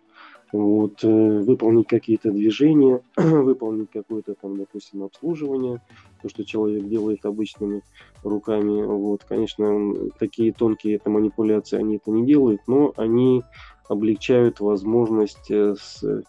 вот, 0.56 1.04
э, 1.04 1.08
выполнить 1.08 1.88
какие-то 1.88 2.32
движения, 2.32 3.02
выполнить 3.18 3.89
какое-то 3.91 4.36
там, 4.36 4.58
допустим, 4.58 5.04
обслуживание, 5.04 5.82
то, 6.22 6.30
что 6.30 6.46
человек 6.46 6.88
делает 6.88 7.26
обычными 7.26 7.82
руками. 8.24 8.84
Вот, 8.84 9.24
конечно, 9.24 9.94
такие 10.20 10.54
тонкие 10.54 10.96
это 10.96 11.10
манипуляции 11.10 11.78
они 11.78 11.98
это 11.98 12.12
не 12.12 12.26
делают, 12.26 12.62
но 12.68 12.94
они 12.98 13.44
облегчают 13.88 14.60
возможность 14.60 15.52
э, 15.52 15.76
с 15.76 16.24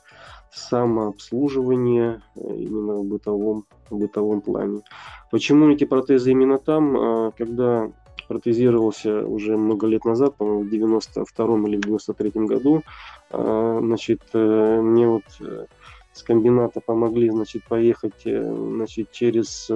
самообслуживания 0.57 2.23
э, 2.35 2.57
именно 2.57 2.97
в 2.97 3.05
бытовом, 3.05 3.67
в 3.91 3.99
бытовом 3.99 4.41
плане. 4.41 4.81
Почему 5.31 5.69
эти 5.71 5.85
протезы 5.85 6.33
именно 6.33 6.59
там? 6.59 6.97
А, 6.97 7.31
когда 7.33 7.91
протезировался 8.27 9.27
уже 9.27 9.57
много 9.57 9.87
лет 9.87 10.05
назад, 10.05 10.37
по-моему, 10.37 10.63
в 10.63 10.71
92 10.71 11.69
или 11.69 11.77
93 11.81 12.31
году. 12.47 12.83
А, 13.31 13.79
значит, 13.83 14.23
э, 14.33 14.81
мне 14.81 15.09
вот 15.09 15.25
э, 15.41 15.67
с 16.13 16.23
комбината 16.23 16.81
помогли, 16.81 17.31
значит, 17.31 17.65
поехать, 17.65 18.27
э, 18.27 18.43
значит, 18.43 19.11
через 19.13 19.71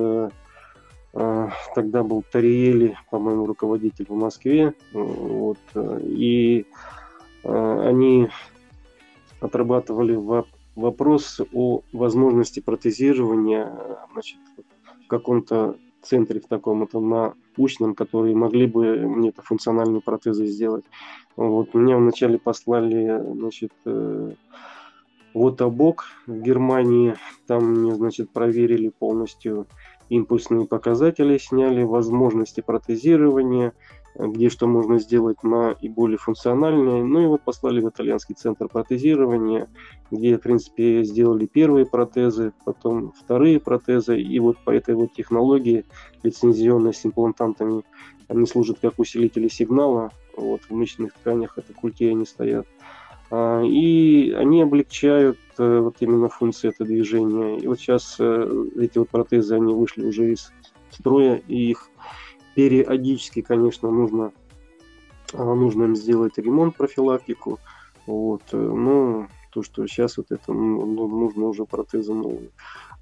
тогда 1.75 2.05
был 2.05 2.23
Тариели, 2.31 2.97
по-моему, 3.11 3.45
руководитель 3.45 4.07
в 4.09 4.15
Москве, 4.15 4.75
вот, 4.93 5.59
и 5.75 6.67
они 7.43 8.29
отрабатывали 9.41 10.17
вопрос 10.77 11.41
о 11.53 11.83
возможности 11.93 12.61
протезирования 12.61 13.77
значит, 14.13 14.39
в 15.05 15.09
каком-то 15.09 15.75
центре 16.03 16.41
в 16.41 16.47
таком 16.47 16.83
это 16.83 17.01
на 17.01 17.35
научном, 17.57 17.95
которые 17.95 18.35
могли 18.35 18.67
бы 18.67 18.97
мне 18.97 19.31
это 19.31 19.43
функциональные 19.43 20.01
протезы 20.01 20.47
сделать. 20.47 20.85
Вот 21.37 21.75
меня 21.75 21.97
вначале 21.97 22.39
послали, 22.39 23.23
значит, 23.35 23.73
э, 23.85 24.33
вот 25.35 25.61
обок 25.61 26.07
в 26.27 26.41
Германии, 26.41 27.15
там 27.47 27.65
мне, 27.65 27.95
значит, 27.95 28.31
проверили 28.31 28.89
полностью 28.89 29.67
импульсные 30.09 30.67
показатели, 30.67 31.39
сняли 31.39 31.85
возможности 31.85 32.61
протезирования, 32.61 33.73
где 34.29 34.51
что 34.51 34.67
можно 34.67 34.99
сделать 34.99 35.43
на 35.43 35.73
и 35.73 35.89
более 35.89 36.19
функциональное. 36.19 37.03
Ну 37.03 37.21
и 37.23 37.27
вот 37.27 37.43
послали 37.43 37.81
в 37.81 37.89
итальянский 37.89 38.35
центр 38.35 38.69
протезирования, 38.69 39.69
где, 40.11 40.37
в 40.37 40.41
принципе, 40.41 41.05
сделали 41.05 41.47
первые 41.47 41.87
протезы, 41.87 42.53
потом 42.65 43.13
вторые 43.13 43.61
протезы. 43.61 44.21
И 44.21 44.39
вот 44.39 44.59
по 44.59 44.71
этой 44.71 44.95
вот 44.95 45.13
технологии 45.13 45.85
лицензионной 46.23 46.95
с 46.95 47.05
имплантантами 47.07 47.83
они 48.29 48.47
служат 48.47 48.79
как 48.81 48.99
усилители 48.99 49.49
сигнала. 49.49 50.11
Вот, 50.37 50.63
в 50.63 50.71
мышечных 50.71 51.13
тканях 51.15 51.59
это 51.59 51.73
культи 51.75 52.05
они 52.05 52.25
стоят. 52.25 52.67
А, 53.31 53.63
и 53.63 54.33
они 54.33 54.63
облегчают 54.63 55.39
э, 55.59 55.79
вот 55.79 55.97
именно 56.01 56.29
функции 56.29 56.69
этого 56.69 56.87
движения. 56.87 57.59
И 57.59 57.67
вот 57.67 57.79
сейчас 57.79 58.17
э, 58.19 58.67
эти 58.77 58.99
вот 58.99 59.09
протезы, 59.09 59.55
они 59.55 59.73
вышли 59.73 60.05
уже 60.05 60.33
из 60.33 60.53
строя, 60.91 61.41
и 61.47 61.71
их 61.71 61.91
периодически, 62.55 63.43
конечно, 63.43 63.91
нужно, 63.91 64.33
а, 65.33 65.55
нужно 65.55 65.85
им 65.85 65.97
сделать 65.97 66.39
ремонт, 66.39 66.77
профилактику. 66.77 67.59
Вот. 68.07 68.43
Э, 68.53 68.57
но 68.57 69.27
то, 69.53 69.63
что 69.63 69.87
сейчас 69.87 70.17
вот 70.17 70.31
это 70.31 70.53
ну, 70.53 70.85
ну, 70.87 71.09
нужно 71.09 71.47
уже 71.47 71.65
протезы 71.65 72.15
новые. 72.15 72.51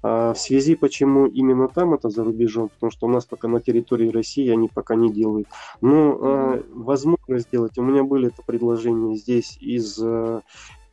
А 0.01 0.33
в 0.33 0.39
связи, 0.39 0.75
почему 0.75 1.25
именно 1.25 1.67
там 1.67 1.93
это 1.93 2.09
за 2.09 2.23
рубежом, 2.23 2.69
потому 2.69 2.91
что 2.91 3.07
у 3.07 3.09
нас 3.09 3.25
пока 3.25 3.47
на 3.47 3.59
территории 3.59 4.09
России 4.09 4.49
они 4.49 4.69
пока 4.69 4.95
не 4.95 5.11
делают. 5.11 5.47
Но 5.81 6.17
а, 6.21 6.63
возможно 6.73 7.39
сделать. 7.39 7.77
У 7.77 7.83
меня 7.83 8.03
были 8.03 8.27
это 8.27 8.41
предложения 8.43 9.15
здесь 9.15 9.57
из 9.59 9.99
а, 10.01 10.41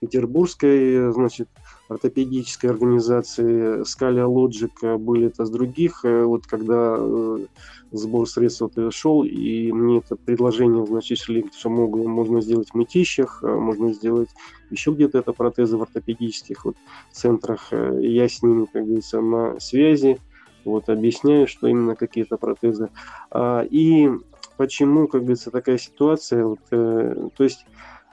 петербургской, 0.01 1.12
значит, 1.12 1.49
ортопедической 1.88 2.70
организации 2.70 3.83
Scalia 3.83 4.27
Logic, 4.27 4.99
были 4.99 5.29
это 5.29 5.44
с 5.44 5.51
других. 5.51 6.05
Э, 6.05 6.25
вот 6.25 6.46
когда 6.46 6.96
э, 6.99 7.46
сбор 7.92 8.29
средств 8.29 8.62
вот 8.62 8.92
шел, 8.92 9.22
и 9.22 9.72
мне 9.72 9.99
это 9.99 10.16
предложение, 10.16 10.85
значит, 10.87 11.18
шли, 11.18 11.46
что 11.57 11.70
могу, 11.70 12.09
можно 12.09 12.40
сделать 12.40 12.70
в 12.70 12.75
мытищах, 12.75 13.40
э, 13.42 13.46
можно 13.46 13.92
сделать 13.92 14.31
еще 14.70 14.92
где-то 14.92 15.18
это 15.18 15.33
протезы 15.33 15.77
в 15.77 15.83
ортопедических 15.83 16.64
вот 16.64 16.77
центрах. 17.12 17.72
Я 17.72 18.29
с 18.29 18.42
ними, 18.42 18.66
как 18.72 18.85
говорится, 18.85 19.20
на 19.20 19.61
связи, 19.61 20.18
вот 20.64 20.88
объясняю, 20.88 21.46
что 21.46 21.68
именно 21.68 21.94
какие-то 21.94 22.37
протезы. 22.37 22.90
А, 23.31 23.62
и 23.62 24.11
почему, 24.57 25.07
как 25.07 25.20
говорится, 25.20 25.53
такая 25.53 25.79
ситуация, 25.79 26.44
вот, 26.44 26.59
то 26.68 27.44
есть 27.44 27.64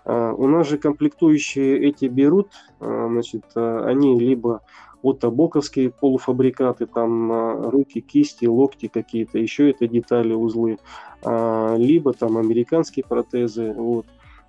у 0.06 0.48
нас 0.48 0.68
же 0.68 0.78
комплектующие 0.78 1.80
эти 1.88 2.06
берут, 2.06 2.50
а, 2.80 3.08
значит, 3.10 3.46
а, 3.56 3.86
они 3.86 4.20
либо 4.20 4.62
вот 5.02 5.24
боковские 5.24 5.90
полуфабрикаты, 5.92 6.86
там 6.86 7.70
руки, 7.70 8.00
кисти, 8.00 8.46
локти 8.46 8.88
какие-то, 8.88 9.38
еще 9.38 9.70
это 9.70 9.86
детали, 9.86 10.34
узлы, 10.34 10.78
либо 11.22 12.14
там 12.14 12.38
американские 12.38 13.04
протезы, 13.04 13.74
вот. 13.74 14.06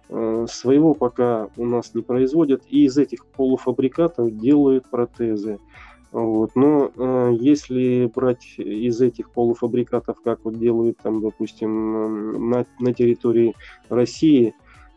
Своего 0.06 0.92
пока 0.94 1.48
у 1.56 1.64
нас 1.64 1.94
не 1.94 2.02
производят, 2.02 2.62
и 2.68 2.84
из 2.84 2.98
этих 2.98 3.24
полуфабрикатов 3.24 4.36
делают 4.36 4.88
протезы. 4.88 5.58
Вот. 6.14 6.54
Но 6.54 6.92
э, 6.96 7.32
если 7.40 8.08
брать 8.14 8.54
из 8.56 9.00
этих 9.00 9.30
полуфабрикатов, 9.30 10.18
как 10.22 10.44
вот 10.44 10.56
делают 10.56 10.98
там, 11.02 11.20
допустим, 11.20 12.50
на, 12.50 12.64
на 12.78 12.94
территории 12.94 13.56
России, 13.88 14.54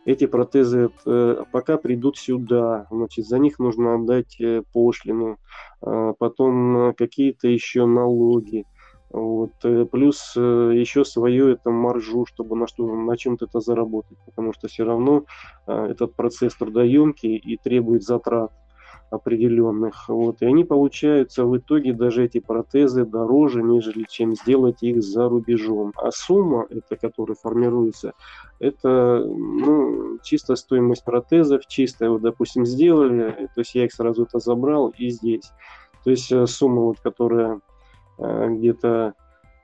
эти 0.07 0.25
протезы 0.25 0.89
э, 1.05 1.43
пока 1.51 1.77
придут 1.77 2.17
сюда, 2.17 2.87
значит, 2.89 3.27
за 3.27 3.39
них 3.39 3.59
нужно 3.59 3.95
отдать 3.95 4.39
э, 4.39 4.63
пошлину, 4.71 5.37
а 5.81 6.13
потом 6.13 6.93
какие-то 6.97 7.49
еще 7.49 7.85
налоги, 7.85 8.63
вот, 9.09 9.51
э, 9.65 9.85
плюс 9.85 10.33
еще 10.37 11.03
свою 11.03 11.49
это 11.49 11.71
маржу, 11.71 12.25
чтобы 12.25 12.55
на, 12.55 12.67
что, 12.67 12.87
на 12.87 13.17
чем-то 13.17 13.47
это 13.47 13.59
заработать, 13.59 14.17
потому 14.25 14.53
что 14.53 14.69
все 14.69 14.85
равно 14.85 15.25
этот 15.67 16.15
процесс 16.15 16.55
трудоемкий 16.55 17.35
и 17.35 17.57
требует 17.57 18.03
затрат 18.03 18.53
определенных. 19.09 20.09
Вот. 20.09 20.41
И 20.41 20.45
они 20.45 20.63
получаются 20.63 21.45
в 21.45 21.57
итоге 21.57 21.93
даже 21.93 22.25
эти 22.25 22.39
протезы 22.39 23.05
дороже, 23.05 23.63
нежели 23.63 24.05
чем 24.09 24.35
сделать 24.35 24.83
их 24.83 25.01
за 25.01 25.29
рубежом. 25.29 25.93
А 25.95 26.11
сумма, 26.11 26.65
это, 26.69 26.95
которая 26.95 27.35
формируется, 27.35 28.13
это 28.59 29.23
ну, 29.25 30.19
чисто 30.23 30.55
стоимость 30.55 31.05
протезов, 31.05 31.65
чистая, 31.67 32.09
вот, 32.09 32.21
допустим, 32.21 32.65
сделали, 32.65 33.49
то 33.55 33.61
есть 33.61 33.75
я 33.75 33.85
их 33.85 33.93
сразу 33.93 34.23
это 34.23 34.39
забрал 34.39 34.93
и 34.97 35.09
здесь. 35.09 35.51
То 36.03 36.11
есть 36.11 36.31
э, 36.31 36.45
сумма, 36.47 36.81
вот, 36.83 36.99
которая 36.99 37.59
э, 38.17 38.47
где-то 38.49 39.13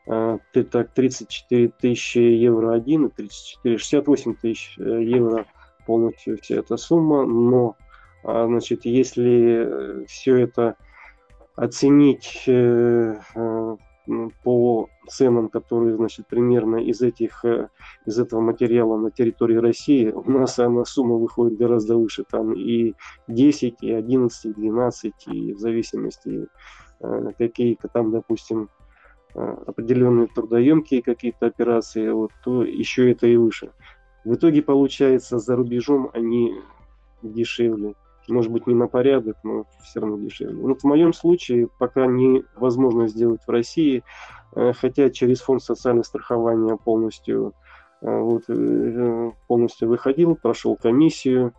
э, 0.08 0.38
так 0.52 0.94
34 0.94 1.70
тысячи 1.70 2.18
евро 2.18 2.74
один, 2.74 3.10
34, 3.10 3.78
68 3.78 4.36
тысяч 4.36 4.78
евро 4.78 5.46
полностью 5.86 6.38
вся 6.42 6.56
эта 6.56 6.78
сумма, 6.78 7.26
но 7.26 7.76
значит, 8.24 8.86
если 8.86 10.02
э, 10.02 10.06
все 10.08 10.38
это 10.38 10.76
оценить 11.56 12.44
э, 12.48 13.20
э, 13.36 13.78
по 14.44 14.90
ценам, 15.08 15.50
которые, 15.50 15.96
значит, 15.96 16.28
примерно 16.28 16.78
из 16.78 17.02
этих, 17.02 17.46
из 18.06 18.20
этого 18.20 18.42
материала 18.42 18.98
на 18.98 19.12
территории 19.12 19.56
России, 19.56 20.10
у 20.10 20.30
нас 20.30 20.60
она 20.60 20.84
сумма 20.84 21.16
выходит 21.16 21.58
гораздо 21.58 21.98
выше, 21.98 22.26
там 22.30 22.54
и 22.54 22.96
10, 23.30 23.78
и 23.82 23.92
11, 23.92 24.46
и 24.46 24.54
12, 24.54 25.14
и 25.28 25.54
в 25.54 25.60
зависимости 25.60 26.48
какие-то 27.38 27.88
там, 27.88 28.12
допустим, 28.12 28.70
определенные 29.34 30.28
трудоемкие 30.28 31.02
какие-то 31.02 31.46
операции, 31.46 32.10
вот, 32.10 32.32
то 32.44 32.64
еще 32.64 33.10
это 33.10 33.28
и 33.28 33.38
выше. 33.38 33.72
В 34.26 34.36
итоге 34.36 34.62
получается 34.62 35.40
за 35.40 35.56
рубежом 35.56 36.10
они 36.14 36.54
дешевле 37.22 37.96
может 38.30 38.52
быть, 38.52 38.68
не 38.68 38.76
на 38.76 38.88
порядок, 38.88 39.38
но 39.44 39.66
все 39.84 40.00
равно 40.00 40.18
дешевле. 40.18 40.56
Вот 40.56 40.82
в 40.82 40.86
моем 40.86 41.14
случае 41.14 41.68
пока 41.80 42.06
невозможно 42.06 43.08
сделать 43.08 43.42
в 43.46 43.50
России, 43.50 44.04
э, 44.56 44.74
хотя 44.74 45.10
через 45.10 45.42
фонд 45.42 45.62
социального 45.64 46.04
страхования 46.04 46.78
полностью, 46.78 47.54
э, 48.02 48.20
вот, 48.20 48.44
э, 48.48 49.32
полностью 49.48 49.90
выходил, 49.90 50.36
прошел 50.36 50.76
комиссию, 50.76 51.54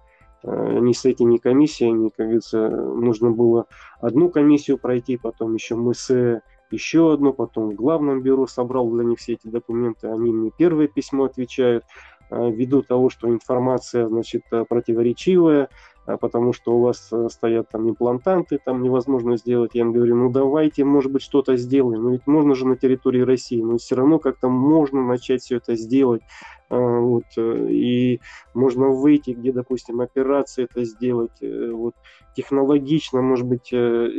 ни 0.46 0.92
с 0.92 1.06
этим, 1.06 1.30
ни 1.30 1.38
комиссия, 1.38 1.90
ни, 1.90 2.10
как 2.10 2.26
говорится, 2.26 2.68
нужно 2.68 3.30
было 3.30 3.64
одну 3.98 4.28
комиссию 4.28 4.76
пройти, 4.76 5.16
потом 5.16 5.54
еще 5.54 5.74
мы 5.74 5.94
с 5.94 6.42
еще 6.70 7.14
одну, 7.14 7.32
потом 7.32 7.70
в 7.70 7.74
главном 7.74 8.20
бюро 8.20 8.46
собрал 8.46 8.90
для 8.90 9.04
них 9.04 9.20
все 9.20 9.34
эти 9.34 9.46
документы, 9.46 10.08
они 10.08 10.32
мне 10.34 10.50
первое 10.54 10.86
письмо 10.86 11.24
отвечают, 11.24 11.84
ввиду 12.30 12.82
того, 12.82 13.08
что 13.08 13.30
информация, 13.30 14.06
значит, 14.06 14.42
противоречивая, 14.68 15.70
потому 16.06 16.52
что 16.52 16.76
у 16.76 16.80
вас 16.80 17.08
э, 17.12 17.28
стоят 17.30 17.70
там 17.70 17.88
имплантанты, 17.88 18.58
там 18.62 18.82
невозможно 18.82 19.36
сделать. 19.36 19.70
Я 19.74 19.82
им 19.82 19.92
говорю, 19.92 20.16
ну 20.16 20.30
давайте, 20.30 20.84
может 20.84 21.10
быть, 21.10 21.22
что-то 21.22 21.56
сделаем. 21.56 22.02
Но 22.02 22.10
ведь 22.10 22.26
можно 22.26 22.54
же 22.54 22.66
на 22.66 22.76
территории 22.76 23.22
России, 23.22 23.62
но 23.62 23.78
все 23.78 23.96
равно 23.96 24.18
как-то 24.18 24.48
можно 24.48 25.02
начать 25.02 25.42
все 25.42 25.56
это 25.56 25.76
сделать. 25.76 26.22
А, 26.68 26.76
вот, 26.76 27.24
э, 27.36 27.68
и 27.70 28.20
можно 28.52 28.88
выйти, 28.88 29.30
где, 29.30 29.52
допустим, 29.52 30.00
операции 30.00 30.64
это 30.64 30.84
сделать. 30.84 31.40
Э, 31.40 31.70
вот, 31.70 31.94
технологично, 32.36 33.22
может 33.22 33.46
быть, 33.46 33.72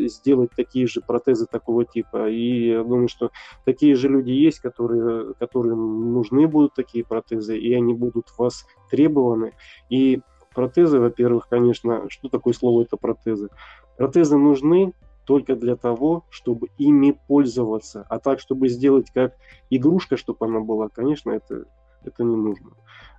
сделать 0.10 0.50
такие 0.56 0.88
же 0.88 1.02
протезы 1.02 1.48
такого 1.48 1.84
типа. 1.84 2.30
И 2.30 2.70
я 2.70 2.84
думаю, 2.84 3.10
что 3.10 3.30
такие 3.66 3.94
же 3.96 4.08
люди 4.08 4.32
есть, 4.32 4.60
которые, 4.60 5.34
которым 5.34 6.14
нужны 6.14 6.48
будут 6.48 6.74
такие 6.74 7.04
протезы, 7.04 7.58
и 7.58 7.74
они 7.74 7.94
будут 7.94 8.28
вас 8.38 8.66
требованы. 8.90 9.52
И 9.90 10.22
Протезы, 10.56 11.00
во-первых, 11.00 11.48
конечно, 11.50 12.10
что 12.10 12.30
такое 12.30 12.54
слово 12.54 12.84
это 12.84 12.96
протезы? 12.96 13.50
Протезы 13.98 14.38
нужны 14.38 14.94
только 15.26 15.56
для 15.56 15.76
того, 15.76 16.24
чтобы 16.30 16.70
ими 16.78 17.20
пользоваться. 17.28 18.06
А 18.10 18.20
так, 18.20 18.40
чтобы 18.40 18.70
сделать 18.70 19.12
как 19.12 19.34
игрушка, 19.70 20.16
чтобы 20.16 20.46
она 20.46 20.62
была, 20.62 20.88
конечно, 20.88 21.32
это, 21.32 21.66
это 22.04 22.24
не 22.24 22.36
нужно. 22.36 22.72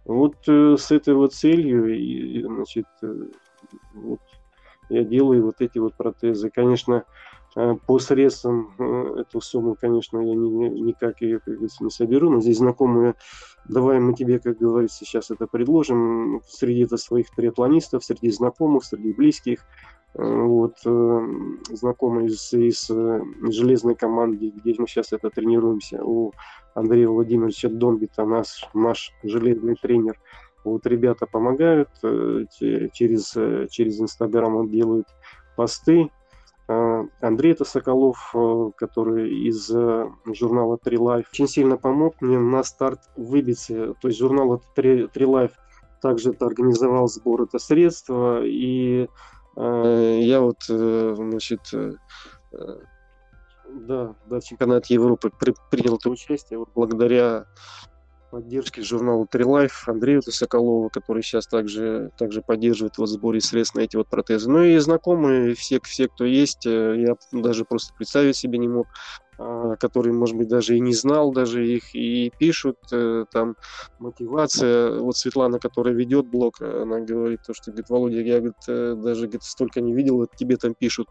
Вот 0.06 0.36
э, 0.48 0.76
с 0.78 0.90
этой 0.90 1.14
вот 1.14 1.34
целью, 1.34 1.94
и, 1.94 2.42
значит, 2.42 2.86
э, 3.02 3.24
вот 3.94 4.20
я 4.88 5.04
делаю 5.04 5.44
вот 5.44 5.56
эти 5.60 5.78
вот 5.78 5.94
протезы. 5.94 6.48
Конечно, 6.48 6.94
э, 6.94 7.35
по 7.86 7.98
средствам 7.98 8.74
э, 8.78 9.20
эту 9.20 9.40
сумму, 9.40 9.76
конечно, 9.80 10.18
я 10.18 10.34
не, 10.34 10.68
никак 10.68 11.22
ее, 11.22 11.38
как 11.40 11.54
говорится, 11.54 11.84
не 11.84 11.90
соберу, 11.90 12.30
но 12.30 12.40
здесь 12.40 12.58
знакомые 12.58 13.14
Давай 13.68 13.98
мы 13.98 14.14
тебе, 14.14 14.38
как 14.38 14.58
говорится, 14.58 15.04
сейчас 15.04 15.30
это 15.30 15.46
предложим 15.46 16.40
среди 16.46 16.84
это 16.84 16.96
своих 16.96 17.30
триатлонистов, 17.30 18.04
среди 18.04 18.30
знакомых, 18.30 18.84
среди 18.84 19.12
близких. 19.12 19.64
Э, 20.14 20.22
вот, 20.22 20.76
э, 20.84 21.28
знакомый 21.70 22.26
из, 22.26 22.52
из 22.52 22.88
э, 22.90 23.20
железной 23.50 23.96
команды, 23.96 24.52
где 24.54 24.74
мы 24.78 24.86
сейчас 24.86 25.12
это 25.12 25.30
тренируемся, 25.30 26.02
у 26.02 26.32
Андрея 26.74 27.08
Владимировича 27.08 27.68
Домбита, 27.68 28.24
наш, 28.24 28.68
наш 28.72 29.12
железный 29.24 29.74
тренер. 29.74 30.18
Вот 30.64 30.86
ребята 30.86 31.26
помогают 31.26 31.88
через, 32.00 33.70
через 33.70 34.00
Инстаграм, 34.00 34.56
он 34.56 34.68
делают 34.68 35.06
посты, 35.54 36.10
Андрей 36.68 37.52
это 37.52 37.64
Соколов, 37.64 38.34
который 38.76 39.32
из 39.46 39.68
журнала 39.68 40.78
Три 40.78 40.96
Life 40.96 41.26
очень 41.32 41.48
сильно 41.48 41.76
помог 41.76 42.20
мне 42.20 42.38
на 42.38 42.62
старт 42.64 43.00
выбиться. 43.16 43.94
То 44.00 44.08
есть 44.08 44.18
журнал 44.18 44.62
Три 44.74 45.06
Life 45.06 45.52
также 46.02 46.30
это 46.30 46.46
организовал 46.46 47.08
сбор 47.08 47.42
это 47.42 47.58
средства, 47.58 48.44
и 48.44 49.08
я 49.56 50.40
вот, 50.40 50.64
значит, 50.64 51.60
да, 53.68 54.14
да, 54.26 54.40
чемпионат 54.40 54.86
Европы 54.86 55.30
при, 55.30 55.54
принял 55.70 55.96
это 55.96 56.10
участие. 56.10 56.58
Вот 56.58 56.68
благодаря 56.74 57.46
поддержке 58.36 58.82
журнала 58.82 59.26
Трилайф 59.26 59.88
Андрею 59.88 60.20
Соколову, 60.20 60.90
который 60.90 61.22
сейчас 61.22 61.46
также, 61.46 62.10
также 62.18 62.42
поддерживает 62.42 62.98
вот 62.98 63.08
сборе 63.08 63.40
средств 63.40 63.74
на 63.76 63.80
эти 63.80 63.96
вот 63.96 64.08
протезы. 64.08 64.50
Ну 64.50 64.62
и 64.62 64.76
знакомые, 64.76 65.54
все, 65.54 65.80
все, 65.82 66.06
кто 66.06 66.26
есть, 66.26 66.66
э, 66.66 66.96
я 66.98 67.14
даже 67.32 67.64
просто 67.64 67.94
представить 67.94 68.36
себе 68.36 68.58
не 68.58 68.68
мог, 68.68 68.88
а, 69.38 69.76
который, 69.76 70.12
может 70.12 70.36
быть, 70.36 70.48
даже 70.48 70.76
и 70.76 70.80
не 70.80 70.92
знал 70.92 71.32
даже 71.32 71.66
их, 71.66 71.94
и 71.94 72.30
пишут 72.38 72.76
э, 72.92 73.24
там 73.32 73.56
мотивация. 73.98 75.00
Вот 75.00 75.16
Светлана, 75.16 75.58
которая 75.58 75.94
ведет 75.94 76.26
блог, 76.26 76.60
она 76.60 77.00
говорит, 77.00 77.40
то, 77.46 77.54
что, 77.54 77.70
говорит, 77.70 77.88
Володя, 77.88 78.20
я 78.20 78.36
говорит, 78.36 78.56
э, 78.68 78.96
даже 79.02 79.22
говорит, 79.22 79.44
столько 79.44 79.80
не 79.80 79.94
видел, 79.94 80.16
вот 80.16 80.36
тебе 80.36 80.58
там 80.58 80.74
пишут 80.74 81.08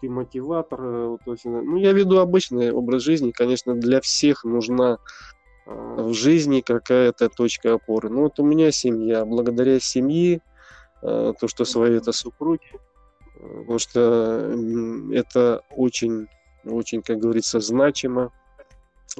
ты 0.00 0.10
мотиватор. 0.10 0.80
То 1.24 1.32
есть, 1.32 1.44
ну, 1.44 1.76
я 1.76 1.92
веду 1.92 2.18
обычный 2.18 2.72
образ 2.72 3.02
жизни. 3.02 3.30
Конечно, 3.30 3.76
для 3.76 4.00
всех 4.00 4.42
нужна 4.42 4.98
в 5.66 6.12
жизни 6.12 6.60
какая-то 6.60 7.28
точка 7.28 7.74
опоры. 7.74 8.10
Ну 8.10 8.22
вот 8.22 8.38
у 8.38 8.44
меня 8.44 8.70
семья. 8.70 9.24
Благодаря 9.24 9.80
семье, 9.80 10.40
э, 11.02 11.32
то, 11.38 11.48
что 11.48 11.64
свои 11.64 11.96
это 11.96 12.12
супруги, 12.12 12.68
э, 12.72 13.60
потому 13.60 13.78
что 13.78 14.54
это 15.12 15.62
очень, 15.70 16.28
очень, 16.64 17.02
как 17.02 17.18
говорится, 17.18 17.60
значимо. 17.60 18.32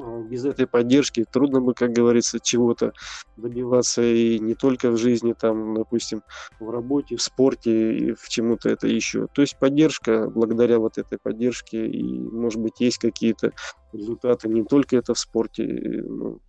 А, 0.01 0.21
без 0.21 0.45
этой 0.45 0.67
поддержки 0.67 1.25
трудно 1.31 1.61
бы, 1.61 1.73
как 1.73 1.91
говорится, 1.91 2.39
чего-то 2.41 2.91
добиваться 3.37 4.01
и 4.03 4.39
не 4.39 4.55
только 4.55 4.91
в 4.91 4.97
жизни, 4.97 5.33
там, 5.39 5.75
допустим, 5.75 6.21
в 6.59 6.69
работе, 6.69 7.15
в 7.15 7.21
спорте 7.21 7.97
и 7.97 8.13
в 8.13 8.27
чему-то 8.29 8.69
это 8.69 8.87
еще. 8.87 9.27
То 9.33 9.41
есть 9.41 9.57
поддержка, 9.59 10.29
благодаря 10.29 10.79
вот 10.79 10.97
этой 10.97 11.17
поддержке, 11.21 11.87
и, 11.87 12.03
может 12.03 12.61
быть, 12.61 12.79
есть 12.79 12.97
какие-то 12.97 13.51
результаты, 13.93 14.49
не 14.49 14.63
только 14.65 14.97
это 14.97 15.13
в 15.13 15.19
спорте, 15.19 15.63
но 15.63 16.39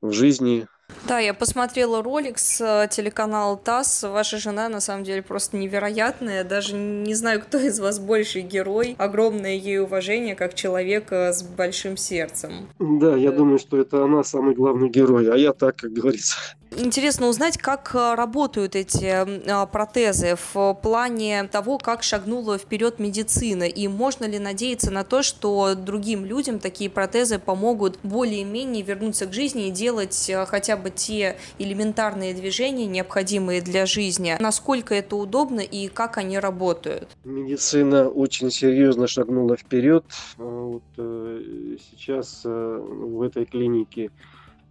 в 0.00 0.12
жизни, 0.12 0.66
да, 1.06 1.18
я 1.18 1.34
посмотрела 1.34 2.02
ролик 2.02 2.38
с 2.38 2.60
э, 2.60 2.88
телеканала 2.90 3.58
ТАСС. 3.58 4.04
Ваша 4.04 4.38
жена, 4.38 4.70
на 4.70 4.80
самом 4.80 5.04
деле, 5.04 5.20
просто 5.20 5.56
невероятная. 5.56 6.44
Даже 6.44 6.74
не 6.74 7.14
знаю, 7.14 7.42
кто 7.42 7.58
из 7.58 7.78
вас 7.78 7.98
больший 7.98 8.40
герой. 8.40 8.96
Огромное 8.98 9.54
ей 9.54 9.80
уважение, 9.80 10.34
как 10.34 10.54
человека 10.54 11.30
с 11.32 11.42
большим 11.42 11.98
сердцем. 11.98 12.68
Да, 12.78 13.16
я 13.16 13.32
думаю, 13.32 13.58
что 13.58 13.78
это 13.78 14.04
она 14.04 14.24
самый 14.24 14.54
главный 14.54 14.88
герой, 14.88 15.30
а 15.30 15.36
я 15.36 15.52
так, 15.52 15.76
как 15.76 15.92
говорится. 15.92 16.36
Интересно 16.76 17.28
узнать, 17.28 17.56
как 17.56 17.94
э, 17.94 18.14
работают 18.14 18.74
эти 18.74 19.06
а, 19.06 19.66
протезы 19.66 20.36
в 20.52 20.74
плане 20.82 21.44
того, 21.44 21.78
как 21.78 22.02
шагнула 22.02 22.58
вперед 22.58 22.98
медицина, 22.98 23.62
и 23.62 23.86
можно 23.86 24.24
ли 24.24 24.40
надеяться 24.40 24.90
на 24.90 25.04
то, 25.04 25.22
что 25.22 25.74
другим 25.76 26.24
людям 26.24 26.58
такие 26.58 26.90
протезы 26.90 27.38
помогут 27.38 27.98
более-менее 28.02 28.82
вернуться 28.82 29.26
к 29.26 29.32
жизни 29.32 29.68
и 29.68 29.70
делать 29.70 30.28
э, 30.28 30.44
хотя 30.46 30.76
бы 30.76 30.90
те 30.90 31.36
элементарные 31.58 32.34
движения, 32.34 32.86
необходимые 32.86 33.60
для 33.62 33.86
жизни. 33.86 34.36
Насколько 34.40 34.94
это 34.96 35.14
удобно 35.14 35.60
и 35.60 35.86
как 35.86 36.18
они 36.18 36.40
работают? 36.40 37.08
Медицина 37.24 38.08
очень 38.08 38.50
серьезно 38.50 39.06
шагнула 39.06 39.56
вперед. 39.56 40.04
А 40.38 40.42
вот, 40.42 40.82
э, 40.96 41.76
сейчас 41.90 42.40
в 42.44 43.22
этой 43.22 43.44
клинике 43.44 44.10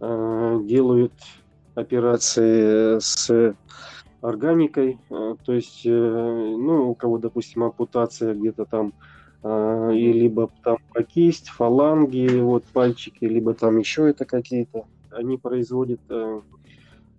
делают 0.00 1.12
операции 1.74 2.98
с 2.98 3.54
органикой, 4.24 4.98
э, 5.10 5.36
то 5.44 5.52
есть, 5.52 5.82
э, 5.84 5.90
ну, 5.90 6.90
у 6.90 6.94
кого, 6.94 7.18
допустим, 7.18 7.62
ампутация 7.64 8.34
где-то 8.34 8.64
там, 8.64 8.94
э, 9.42 9.92
и 9.94 10.12
либо 10.12 10.50
там 10.62 10.78
кисть, 11.08 11.48
фаланги, 11.50 12.40
вот 12.40 12.64
пальчики, 12.64 13.24
либо 13.26 13.52
там 13.54 13.78
еще 13.78 14.08
это 14.08 14.24
какие-то, 14.24 14.86
они 15.10 15.36
производят 15.36 16.00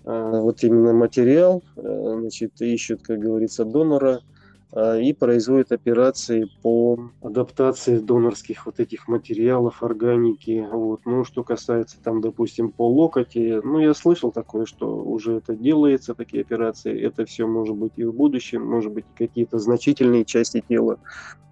вот 0.04 0.64
именно 0.64 0.94
материал, 0.94 1.64
значит, 1.76 2.62
ищут, 2.62 3.02
как 3.02 3.18
говорится, 3.18 3.66
донора, 3.66 4.20
а, 4.20 4.35
и 4.76 5.14
производит 5.14 5.72
операции 5.72 6.50
по 6.62 7.12
адаптации 7.22 8.00
донорских 8.00 8.66
вот 8.66 8.82
этих 8.82 9.08
материалов, 9.08 9.82
органики. 9.82 10.68
Вот. 10.70 11.06
Ну, 11.06 11.24
что 11.24 11.44
касается 11.46 11.98
там, 12.04 12.20
допустим, 12.20 12.72
по 12.72 12.90
локоти, 12.90 13.62
ну, 13.64 13.80
я 13.80 13.94
слышал 13.94 14.32
такое, 14.32 14.66
что 14.66 14.98
уже 14.98 15.38
это 15.38 15.56
делается, 15.56 16.14
такие 16.14 16.42
операции. 16.42 17.00
Это 17.00 17.26
все 17.26 17.48
может 17.48 17.76
быть 17.78 17.94
и 17.96 18.04
в 18.04 18.14
будущем, 18.14 18.66
может 18.66 18.92
быть, 18.92 19.06
какие-то 19.18 19.60
значительные 19.60 20.26
части 20.26 20.62
тела 20.68 21.00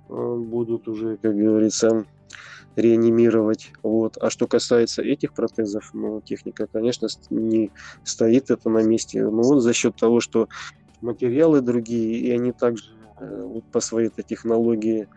а, 0.09 0.35
будут 0.35 0.89
уже, 0.89 1.15
как 1.17 1.33
говорится, 1.33 2.05
реанимировать. 2.75 3.71
Вот. 3.83 4.17
А 4.17 4.29
что 4.29 4.47
касается 4.47 5.01
этих 5.01 5.33
протезов, 5.33 5.91
ну, 5.93 6.19
техника, 6.19 6.67
конечно, 6.71 7.07
не 7.29 7.71
стоит 8.03 8.51
это 8.51 8.69
на 8.69 8.83
месте. 8.83 9.23
Но 9.23 9.31
ну, 9.31 9.43
вот 9.43 9.61
за 9.61 9.71
счет 9.71 9.95
того, 9.95 10.19
что 10.19 10.49
материалы 11.01 11.61
другие, 11.61 12.17
и 12.17 12.31
они 12.31 12.51
также 12.51 12.83
Э, 13.19 13.61
по 13.71 13.79
своей-то 13.79 14.23
технологии, 14.23 15.07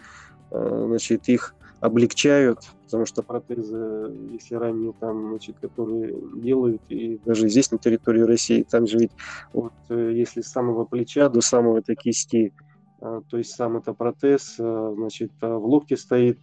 э, 0.51 0.85
значит, 0.87 1.29
их 1.29 1.55
облегчают, 1.81 2.61
потому 2.85 3.07
что 3.07 3.23
протезы, 3.23 4.13
если 4.33 4.55
ранее 4.55 4.93
там, 4.99 5.31
значит, 5.31 5.57
которые 5.61 6.15
делают, 6.37 6.83
и 6.89 7.19
даже 7.25 7.49
здесь 7.49 7.71
на 7.71 7.79
территории 7.79 8.23
России, 8.23 8.67
там 8.69 8.87
же 8.87 8.99
ведь 8.99 9.13
вот 9.53 9.73
э, 9.89 10.13
если 10.15 10.41
с 10.43 10.49
самого 10.49 10.85
плеча 10.85 11.29
до 11.29 11.41
самого 11.41 11.79
этой 11.79 11.97
кисти, 11.97 12.53
то 12.99 13.37
есть 13.37 13.55
сам 13.55 13.77
это 13.77 13.93
протез, 13.93 14.57
значит, 14.57 15.31
в 15.41 15.67
локте 15.67 15.99
стоит 15.99 16.39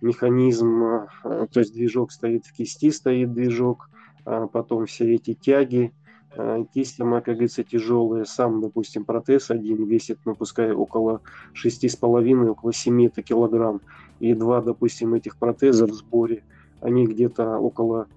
механизм, 0.00 1.08
то 1.24 1.48
есть 1.56 1.74
движок 1.74 2.12
стоит 2.12 2.46
в 2.46 2.52
кисти, 2.52 2.90
стоит 2.92 3.32
движок, 3.32 3.90
потом 4.24 4.86
все 4.86 5.16
эти 5.16 5.34
тяги, 5.34 5.92
кисть 6.72 6.96
сама, 6.96 7.20
как 7.20 7.34
говорится, 7.34 7.64
тяжелая. 7.64 8.24
Сам, 8.24 8.60
допустим, 8.60 9.04
протез 9.04 9.50
один 9.50 9.84
весит, 9.84 10.18
ну, 10.24 10.34
пускай 10.34 10.72
около 10.72 11.20
6,5, 11.54 12.48
около 12.48 12.72
7 12.72 13.08
килограмм. 13.10 13.80
И 14.20 14.34
два, 14.34 14.60
допустим, 14.60 15.14
этих 15.14 15.36
протеза 15.36 15.86
в 15.86 15.92
сборе, 15.92 16.42
они 16.80 17.06
где-то 17.06 17.58
около 17.58 18.08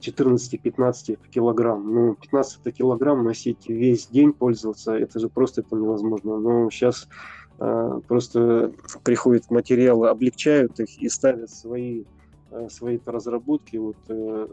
14-15 0.00 1.18
килограмм. 1.30 1.92
Ну, 1.92 2.14
15 2.14 2.74
килограмм 2.74 3.24
носить 3.24 3.68
весь 3.68 4.06
день, 4.08 4.32
пользоваться, 4.32 4.92
это 4.92 5.18
же 5.18 5.28
просто 5.28 5.62
это 5.62 5.76
невозможно. 5.76 6.38
Но 6.38 6.70
сейчас 6.70 7.08
э, 7.58 8.00
просто 8.06 8.72
приходят 9.02 9.50
материалы, 9.50 10.08
облегчают 10.08 10.78
их 10.80 10.98
и 11.00 11.08
ставят 11.08 11.50
свои, 11.50 12.04
э, 12.50 12.68
свои 12.68 12.98
разработки. 13.06 13.76
Вот, 13.76 13.96
э, 14.08 14.14
Э, 14.14 14.48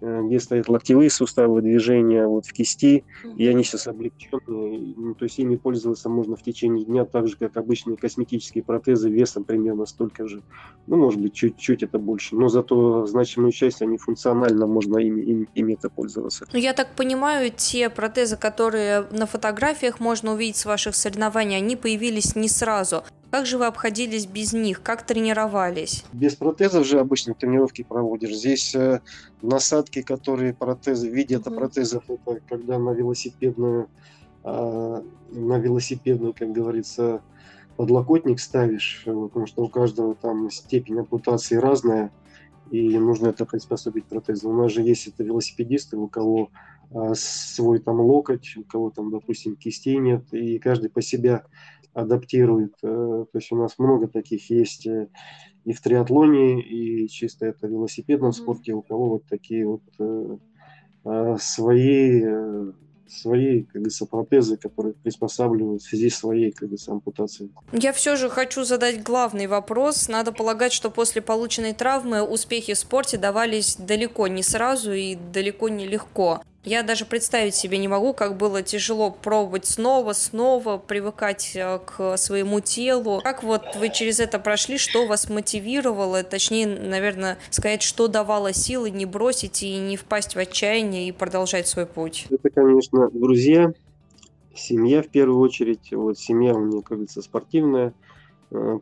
где 0.00 0.40
стоят 0.40 0.68
локтевые 0.68 1.10
суставы 1.10 1.60
движения 1.62 2.26
вот 2.26 2.46
в 2.46 2.52
кисти, 2.52 3.04
и 3.36 3.46
они 3.46 3.64
сейчас 3.64 3.86
облегченные, 3.86 4.94
ну, 4.96 5.14
то 5.14 5.24
есть 5.24 5.38
ими 5.38 5.56
пользоваться 5.56 6.08
можно 6.08 6.36
в 6.36 6.42
течение 6.42 6.84
дня, 6.84 7.04
так 7.04 7.28
же, 7.28 7.36
как 7.36 7.56
обычные 7.56 7.96
косметические 7.96 8.64
протезы 8.64 9.10
весом 9.10 9.44
примерно 9.44 9.86
столько 9.86 10.26
же, 10.26 10.42
ну, 10.86 10.96
может 10.96 11.20
быть, 11.20 11.34
чуть-чуть 11.34 11.82
это 11.82 11.98
больше, 11.98 12.34
но 12.34 12.48
зато 12.48 13.06
значимую 13.06 13.52
часть 13.52 13.82
они 13.82 13.98
функционально, 13.98 14.66
можно 14.66 14.98
ими, 14.98 15.20
ими, 15.22 15.48
ими 15.54 15.74
это 15.74 15.90
пользоваться. 15.90 16.46
Ну, 16.52 16.58
я 16.58 16.72
так 16.72 16.94
понимаю, 16.96 17.52
те 17.54 17.90
протезы, 17.90 18.36
которые 18.36 19.06
на 19.10 19.26
фотографиях 19.26 20.00
можно 20.00 20.32
увидеть 20.32 20.56
с 20.56 20.64
ваших 20.64 20.94
соревнований, 20.94 21.56
они 21.56 21.76
появились 21.76 22.36
не 22.36 22.48
сразу. 22.48 23.02
Как 23.30 23.46
же 23.46 23.58
вы 23.58 23.66
обходились 23.66 24.26
без 24.26 24.52
них? 24.52 24.82
Как 24.82 25.06
тренировались? 25.06 26.04
Без 26.12 26.34
протезов 26.34 26.84
же 26.84 26.98
обычно 26.98 27.34
тренировки 27.34 27.82
проводишь. 27.82 28.34
Здесь 28.34 28.74
э, 28.74 29.00
насадки, 29.40 30.02
которые 30.02 30.52
протезы, 30.52 31.08
в 31.08 31.14
виде 31.14 31.36
mm-hmm. 31.36 31.54
протезов, 31.54 32.04
это 32.08 32.40
когда 32.48 32.78
на 32.78 32.90
велосипедную, 32.90 33.88
э, 34.42 35.02
на 35.30 35.58
велосипедную, 35.58 36.34
как 36.34 36.50
говорится, 36.50 37.22
подлокотник 37.76 38.40
ставишь, 38.40 39.04
э, 39.06 39.12
потому 39.12 39.46
что 39.46 39.62
у 39.62 39.68
каждого 39.68 40.16
там 40.16 40.50
степень 40.50 40.98
ампутации 40.98 41.54
разная, 41.54 42.10
и 42.70 42.98
нужно 42.98 43.28
это 43.28 43.46
приспособить 43.46 44.06
протезы. 44.06 44.48
У 44.48 44.52
нас 44.52 44.72
же 44.72 44.82
есть 44.82 45.06
это 45.06 45.22
велосипедисты, 45.22 45.96
у 45.96 46.08
кого 46.08 46.50
э, 46.90 47.12
свой 47.14 47.78
там 47.78 48.00
локоть, 48.00 48.56
у 48.56 48.64
кого 48.64 48.90
там, 48.90 49.10
допустим, 49.10 49.54
кистей 49.54 49.98
нет, 49.98 50.24
и 50.32 50.58
каждый 50.58 50.90
по 50.90 51.00
себе 51.00 51.44
адаптирует. 51.94 52.74
Э, 52.82 53.24
то 53.30 53.38
есть 53.38 53.52
у 53.52 53.56
нас 53.56 53.78
много 53.78 54.08
таких 54.08 54.50
есть 54.50 54.86
э, 54.86 55.08
и 55.64 55.72
в 55.72 55.80
триатлоне, 55.80 56.62
и 56.62 57.08
чисто 57.08 57.46
это 57.46 57.66
в 57.66 57.70
велосипедном 57.70 58.32
спорте, 58.32 58.72
у 58.72 58.82
кого 58.82 59.10
вот 59.10 59.24
такие 59.26 59.66
вот 59.66 59.82
э, 59.98 61.36
свои 61.38 62.24
своей, 63.10 63.64
как 63.64 63.74
говорится, 63.74 64.06
протезы, 64.06 64.56
которые 64.56 64.94
приспосабливают 64.94 65.82
в 65.82 65.88
связи 65.88 66.10
с 66.10 66.18
своей, 66.18 66.52
как 66.52 66.68
говорится, 66.68 66.92
ампутацией. 66.92 67.50
Я 67.72 67.92
все 67.92 68.16
же 68.16 68.30
хочу 68.30 68.64
задать 68.64 69.02
главный 69.02 69.46
вопрос. 69.46 70.08
Надо 70.08 70.32
полагать, 70.32 70.72
что 70.72 70.90
после 70.90 71.20
полученной 71.20 71.72
травмы 71.72 72.22
успехи 72.22 72.74
в 72.74 72.78
спорте 72.78 73.18
давались 73.18 73.76
далеко 73.76 74.28
не 74.28 74.42
сразу 74.42 74.92
и 74.92 75.16
далеко 75.16 75.68
не 75.68 75.86
легко. 75.86 76.42
Я 76.62 76.82
даже 76.82 77.06
представить 77.06 77.54
себе 77.54 77.78
не 77.78 77.88
могу, 77.88 78.12
как 78.12 78.36
было 78.36 78.62
тяжело 78.62 79.10
пробовать 79.10 79.64
снова, 79.64 80.12
снова, 80.12 80.76
привыкать 80.76 81.52
э, 81.54 81.78
к 81.86 82.18
своему 82.18 82.60
телу. 82.60 83.22
Как 83.22 83.42
вот 83.42 83.62
вы 83.76 83.88
через 83.88 84.20
это 84.20 84.38
прошли, 84.38 84.76
что 84.76 85.06
вас 85.06 85.30
мотивировало, 85.30 86.22
точнее, 86.22 86.66
наверное, 86.66 87.38
сказать, 87.48 87.80
что 87.80 88.08
давало 88.08 88.52
силы 88.52 88.90
не 88.90 89.06
бросить 89.06 89.62
и 89.62 89.78
не 89.78 89.96
впасть 89.96 90.34
в 90.34 90.38
отчаяние 90.38 91.08
и 91.08 91.12
продолжать 91.12 91.66
свой 91.66 91.86
путь? 91.86 92.26
Это, 92.28 92.50
конечно, 92.50 93.08
друзья, 93.10 93.72
семья 94.54 95.02
в 95.02 95.08
первую 95.08 95.40
очередь. 95.40 95.92
Вот 95.92 96.18
семья 96.18 96.52
у 96.54 96.58
меня, 96.58 96.82
как 96.82 96.98
говорится, 96.98 97.22
спортивная– 97.22 97.94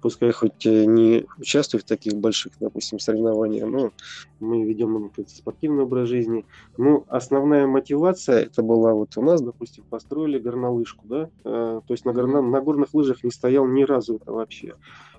пускай 0.00 0.32
хоть 0.32 0.64
не 0.64 1.26
участвую 1.38 1.82
в 1.82 1.84
таких 1.84 2.14
больших, 2.14 2.52
допустим, 2.60 2.98
соревнованиях, 2.98 3.68
но 3.68 3.92
мы 4.40 4.64
ведем 4.64 5.10
спортивный 5.26 5.84
образ 5.84 6.08
жизни. 6.08 6.46
Ну, 6.76 7.04
основная 7.08 7.66
мотивация 7.66 8.44
это 8.44 8.62
была 8.62 8.94
вот 8.94 9.16
у 9.16 9.22
нас, 9.22 9.40
допустим, 9.42 9.84
построили 9.88 10.38
горнолыжку, 10.38 11.04
да, 11.06 11.30
э, 11.44 11.80
то 11.86 11.94
есть 11.94 12.04
на, 12.04 12.12
горно, 12.12 12.40
на 12.40 12.60
горных 12.60 12.94
лыжах 12.94 13.24
не 13.24 13.30
стоял 13.30 13.66
ни 13.66 13.82
разу 13.82 14.20
вообще. 14.24 14.74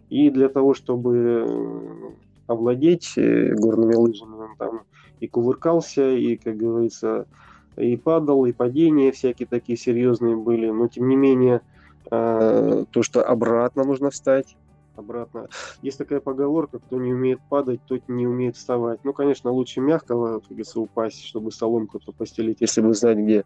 И 0.09 0.29
для 0.31 0.49
того, 0.49 0.73
чтобы 0.73 1.17
э, 1.17 2.11
овладеть 2.47 3.13
горными 3.15 3.93
лыжами, 3.93 4.33
он 4.33 4.55
там 4.57 4.81
и 5.19 5.27
кувыркался, 5.27 6.11
и, 6.11 6.35
как 6.37 6.57
говорится, 6.57 7.27
и 7.77 7.95
падал, 7.97 8.45
и 8.45 8.51
падения 8.51 9.11
всякие 9.11 9.47
такие 9.47 9.77
серьезные 9.77 10.35
были, 10.35 10.69
но 10.69 10.87
тем 10.87 11.07
не 11.07 11.15
менее 11.15 11.61
а, 12.11 12.83
то, 12.91 13.03
что 13.03 13.23
обратно 13.23 13.83
нужно 13.83 14.09
встать, 14.09 14.55
обратно. 14.99 15.47
Есть 15.81 15.97
такая 15.97 16.19
поговорка, 16.19 16.79
кто 16.79 16.97
не 16.97 17.13
умеет 17.13 17.39
падать, 17.47 17.79
тот 17.85 18.01
не 18.07 18.27
умеет 18.27 18.57
вставать. 18.57 18.99
Ну, 19.03 19.13
конечно, 19.13 19.51
лучше 19.51 19.81
мягкого, 19.81 20.39
как 20.39 20.49
говорится, 20.49 20.79
упасть, 20.79 21.23
чтобы 21.23 21.51
соломку-то 21.51 22.11
постелить, 22.11 22.61
если 22.61 22.81
бы 22.81 22.93
знать 22.93 23.17
где. 23.17 23.43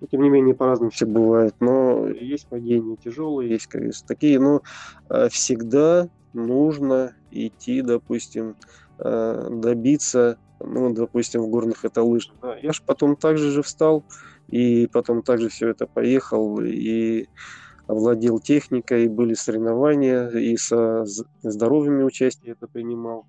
Но, 0.00 0.06
тем 0.08 0.22
не 0.22 0.30
менее, 0.30 0.54
по-разному 0.54 0.90
все 0.90 1.06
бывает. 1.06 1.54
Но 1.60 2.08
есть 2.08 2.48
падения 2.48 2.96
тяжелые, 2.96 3.50
есть, 3.50 3.68
говорится, 3.68 4.04
такие. 4.06 4.40
Но 4.40 4.62
а, 5.08 5.28
всегда 5.28 6.08
нужно 6.32 7.14
идти, 7.30 7.82
допустим, 7.82 8.56
а, 8.98 9.48
добиться, 9.50 10.38
ну, 10.60 10.92
допустим, 10.92 11.42
в 11.42 11.48
горных 11.48 11.84
это 11.84 12.02
лыжи. 12.02 12.32
Да, 12.42 12.56
я 12.56 12.72
же 12.72 12.80
потом 12.84 13.16
также 13.16 13.50
же 13.50 13.62
встал, 13.62 14.04
и 14.48 14.86
потом 14.86 15.22
также 15.22 15.48
все 15.48 15.68
это 15.68 15.86
поехал, 15.92 16.60
и 16.60 17.26
овладел 17.86 18.38
техникой, 18.38 19.08
были 19.08 19.34
соревнования, 19.34 20.28
и 20.28 20.56
со 20.56 21.04
здоровыми 21.42 22.02
участие 22.02 22.52
это 22.52 22.66
принимал. 22.66 23.26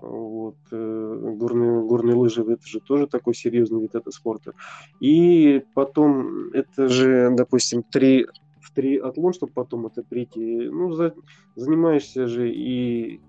Вот. 0.00 0.56
Э, 0.70 1.34
горные, 1.36 1.82
горные 1.82 2.14
лыжи 2.14 2.42
это 2.42 2.66
же 2.66 2.80
тоже 2.80 3.06
такой 3.06 3.34
серьезный 3.34 3.80
вид 3.80 3.94
это 3.94 4.10
спорта. 4.10 4.52
И 5.00 5.64
потом 5.74 6.50
это 6.52 6.88
же, 6.88 7.30
допустим, 7.32 7.82
три 7.82 8.26
в 8.60 8.72
три 8.72 8.98
атлон, 8.98 9.32
чтобы 9.32 9.52
потом 9.52 9.86
это 9.86 10.02
прийти. 10.02 10.68
Ну, 10.68 10.92
за, 10.92 11.14
занимаешься 11.54 12.26
же 12.26 12.50
и 12.52 13.20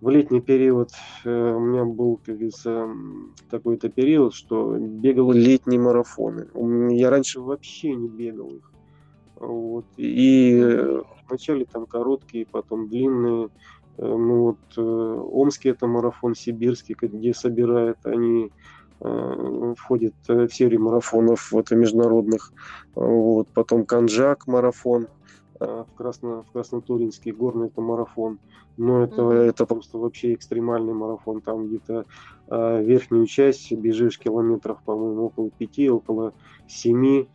в 0.00 0.10
летний 0.10 0.40
период 0.40 0.90
э, 1.24 1.54
у 1.54 1.60
меня 1.60 1.84
был, 1.84 2.18
как 2.18 2.34
говорится, 2.34 2.88
такой-то 3.48 3.88
период, 3.88 4.34
что 4.34 4.76
бегал 4.78 5.32
летние 5.32 5.80
марафоны. 5.80 6.48
Я 6.94 7.10
раньше 7.10 7.40
вообще 7.40 7.94
не 7.94 8.08
бегал 8.08 8.50
их. 8.50 8.70
Вот. 9.36 9.84
И 9.96 11.02
вначале 11.28 11.64
там 11.64 11.86
короткие, 11.86 12.46
потом 12.46 12.88
длинные. 12.88 13.48
Э, 13.98 14.06
ну 14.06 14.42
вот 14.42 14.58
э, 14.76 14.80
Омский 14.80 15.70
это 15.70 15.86
марафон, 15.86 16.34
Сибирский, 16.34 16.96
где 17.00 17.34
собирают 17.34 17.98
они 18.04 18.52
э, 19.00 19.74
входит 19.76 20.14
в 20.26 20.48
серию 20.48 20.82
марафонов 20.82 21.52
вот, 21.52 21.70
международных. 21.70 22.52
Вот. 22.94 23.48
Потом 23.48 23.84
Канжак 23.84 24.46
марафон 24.46 25.08
в, 25.58 25.86
Красно, 25.96 26.42
в 26.42 26.52
Краснотуринский, 26.52 27.32
горный 27.32 27.68
это 27.68 27.80
марафон. 27.80 28.38
Но 28.78 29.04
это, 29.04 29.22
mm-hmm. 29.22 29.48
это 29.48 29.64
просто 29.64 29.96
вообще 29.96 30.34
экстремальный 30.34 30.92
марафон. 30.92 31.40
Там 31.40 31.66
где-то 31.66 32.04
верхнюю 32.50 33.24
часть 33.24 33.72
бежишь 33.72 34.18
километров, 34.18 34.82
по-моему, 34.84 35.24
около 35.24 35.48
пяти, 35.50 35.88
около 35.88 36.34
семи 36.68 37.26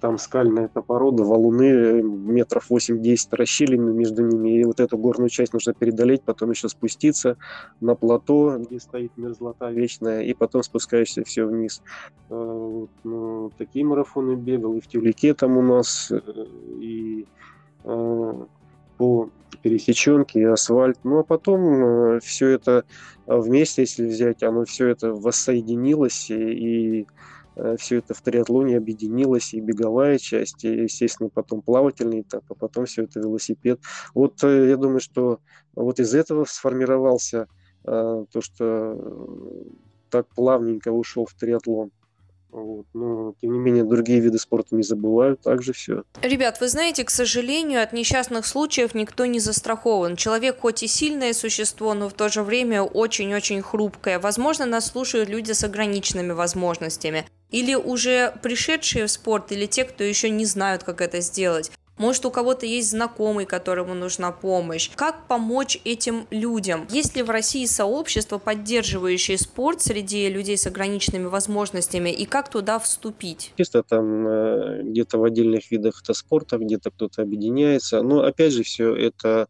там 0.00 0.18
скальная 0.18 0.66
эта 0.66 0.82
порода, 0.82 1.24
валуны 1.24 2.00
метров 2.00 2.70
8-10 2.70 3.28
расщелины 3.32 3.92
между 3.92 4.22
ними, 4.22 4.60
и 4.60 4.64
вот 4.64 4.78
эту 4.78 4.96
горную 4.96 5.30
часть 5.30 5.52
нужно 5.52 5.74
преодолеть, 5.74 6.22
потом 6.22 6.50
еще 6.50 6.68
спуститься 6.68 7.36
на 7.80 7.96
плато, 7.96 8.58
где 8.58 8.78
стоит 8.78 9.10
мерзлота 9.16 9.70
вечная, 9.70 10.22
и 10.22 10.32
потом 10.32 10.62
спускаешься 10.62 11.24
все 11.24 11.44
вниз. 11.44 11.82
А, 12.30 12.34
вот, 12.34 12.90
ну, 13.02 13.50
такие 13.58 13.84
марафоны 13.84 14.36
бегал, 14.36 14.74
и 14.74 14.80
в 14.80 14.86
Тюлике 14.86 15.34
там 15.34 15.56
у 15.56 15.62
нас, 15.62 16.12
э, 16.12 16.20
и 16.80 17.26
а, 17.82 18.46
по 18.96 19.28
пересеченке, 19.62 20.40
и 20.40 20.44
асфальт. 20.44 20.98
Ну 21.02 21.18
а 21.18 21.24
потом 21.24 21.60
э, 21.62 22.20
все 22.20 22.50
это 22.50 22.84
вместе, 23.26 23.82
если 23.82 24.06
взять, 24.06 24.44
оно 24.44 24.64
все 24.64 24.86
это 24.86 25.12
воссоединилось, 25.12 26.30
и, 26.30 27.00
и 27.00 27.06
все 27.78 27.98
это 27.98 28.14
в 28.14 28.20
триатлоне 28.22 28.76
объединилось, 28.76 29.54
и 29.54 29.60
беговая 29.60 30.18
часть, 30.18 30.64
и, 30.64 30.82
естественно, 30.84 31.28
потом 31.28 31.62
плавательный 31.62 32.22
этап, 32.22 32.44
а 32.48 32.54
потом 32.54 32.86
все 32.86 33.04
это 33.04 33.20
велосипед. 33.20 33.80
Вот 34.14 34.42
э, 34.44 34.68
я 34.68 34.76
думаю, 34.76 35.00
что 35.00 35.40
вот 35.74 36.00
из 36.00 36.14
этого 36.14 36.44
сформировался 36.44 37.48
э, 37.84 38.24
то, 38.30 38.40
что 38.40 39.66
так 40.10 40.26
плавненько 40.28 40.90
ушел 40.90 41.26
в 41.26 41.34
триатлон. 41.34 41.90
Вот. 42.50 42.86
Но, 42.94 43.34
тем 43.40 43.52
не 43.52 43.58
менее, 43.58 43.84
другие 43.84 44.20
виды 44.20 44.38
спорта 44.38 44.74
не 44.74 44.82
забывают, 44.82 45.40
также 45.42 45.72
все. 45.72 46.04
Ребят, 46.22 46.60
вы 46.60 46.68
знаете, 46.68 47.04
к 47.04 47.10
сожалению, 47.10 47.82
от 47.82 47.92
несчастных 47.92 48.46
случаев 48.46 48.94
никто 48.94 49.26
не 49.26 49.38
застрахован. 49.38 50.16
Человек 50.16 50.60
хоть 50.60 50.82
и 50.82 50.86
сильное 50.86 51.32
существо, 51.34 51.94
но 51.94 52.08
в 52.08 52.14
то 52.14 52.28
же 52.28 52.42
время 52.42 52.82
очень-очень 52.82 53.62
хрупкое. 53.62 54.18
Возможно, 54.18 54.64
нас 54.64 54.86
слушают 54.86 55.28
люди 55.28 55.52
с 55.52 55.62
ограниченными 55.62 56.32
возможностями. 56.32 57.26
Или 57.50 57.74
уже 57.74 58.34
пришедшие 58.42 59.06
в 59.06 59.10
спорт, 59.10 59.52
или 59.52 59.66
те, 59.66 59.84
кто 59.84 60.04
еще 60.04 60.30
не 60.30 60.44
знают, 60.44 60.84
как 60.84 61.00
это 61.00 61.20
сделать. 61.20 61.70
Может, 61.98 62.24
у 62.26 62.30
кого-то 62.30 62.66
есть 62.66 62.90
знакомый, 62.90 63.44
которому 63.44 63.94
нужна 63.94 64.32
помощь. 64.32 64.90
Как 64.94 65.26
помочь 65.26 65.80
этим 65.84 66.26
людям? 66.30 66.86
Есть 66.90 67.16
ли 67.16 67.22
в 67.22 67.30
России 67.30 67.66
сообщество, 67.66 68.38
поддерживающее 68.38 69.36
спорт 69.36 69.82
среди 69.82 70.28
людей 70.28 70.56
с 70.56 70.66
ограниченными 70.66 71.26
возможностями, 71.26 72.10
и 72.10 72.24
как 72.24 72.48
туда 72.50 72.78
вступить? 72.78 73.52
Чисто 73.56 73.82
там 73.82 74.26
э, 74.26 74.82
где-то 74.84 75.18
в 75.18 75.24
отдельных 75.24 75.70
видах 75.70 76.00
это 76.02 76.14
спорта, 76.14 76.58
где-то 76.58 76.90
кто-то 76.90 77.22
объединяется. 77.22 78.02
Но 78.02 78.22
опять 78.22 78.52
же, 78.52 78.62
все 78.62 78.94
это 78.94 79.48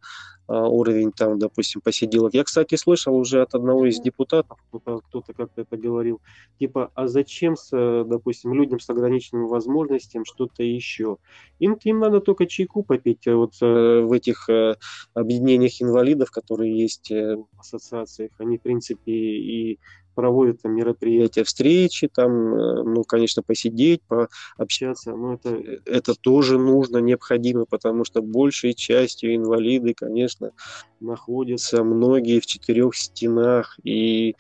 уровень 0.49 1.13
там, 1.13 1.39
допустим, 1.39 1.81
посиделок. 1.81 2.35
Я, 2.35 2.45
кстати, 2.45 2.75
слышал 2.77 3.15
уже 3.15 3.43
от 3.43 3.55
одного 3.55 3.87
из 3.87 4.01
депутатов, 4.01 4.59
кто-то, 4.69 5.01
кто-то 5.01 5.33
как-то 5.35 5.61
это 5.63 5.77
говорил, 5.77 6.21
типа, 6.59 6.91
а 6.95 7.07
зачем, 7.07 7.57
с, 7.57 7.71
допустим, 8.05 8.55
людям 8.55 8.81
с 8.81 8.89
ограниченными 8.89 9.47
возможностями 9.47 10.25
что-то 10.27 10.63
еще? 10.63 11.19
Им, 11.59 11.79
им 11.85 11.99
надо 11.99 12.21
только 12.21 12.47
чайку 12.47 12.83
попить 12.83 13.27
э, 13.27 13.35
вот 13.35 13.55
э, 13.61 14.01
в 14.01 14.13
этих 14.13 14.49
э, 14.49 14.77
объединениях 15.15 15.83
инвалидов, 15.83 16.31
которые 16.31 16.77
есть 16.77 17.11
в 17.11 17.47
ассоциациях. 17.59 18.31
Они, 18.39 18.59
в 18.59 18.63
принципе, 18.63 19.13
и 19.13 19.79
проводят 20.19 20.63
там 20.63 20.75
мероприятия, 20.75 21.45
встречи, 21.45 22.09
там, 22.13 22.53
э, 22.53 22.83
ну, 22.83 23.05
конечно, 23.05 23.41
посидеть, 23.41 24.01
пообщаться, 24.09 25.13
но 25.13 25.35
это, 25.35 25.51
это 25.85 26.15
тоже 26.21 26.59
нужно, 26.59 26.99
необходимо, 26.99 27.67
потому 27.67 28.03
что 28.05 28.21
большей 28.21 28.75
частью 28.75 29.37
инвалиды, 29.37 29.95
конечно, 29.95 30.51
находятся 30.99 31.85
многие 31.85 32.41
в 32.41 32.47
четырех 32.47 32.97
стенах, 32.97 33.79
и 33.85 34.35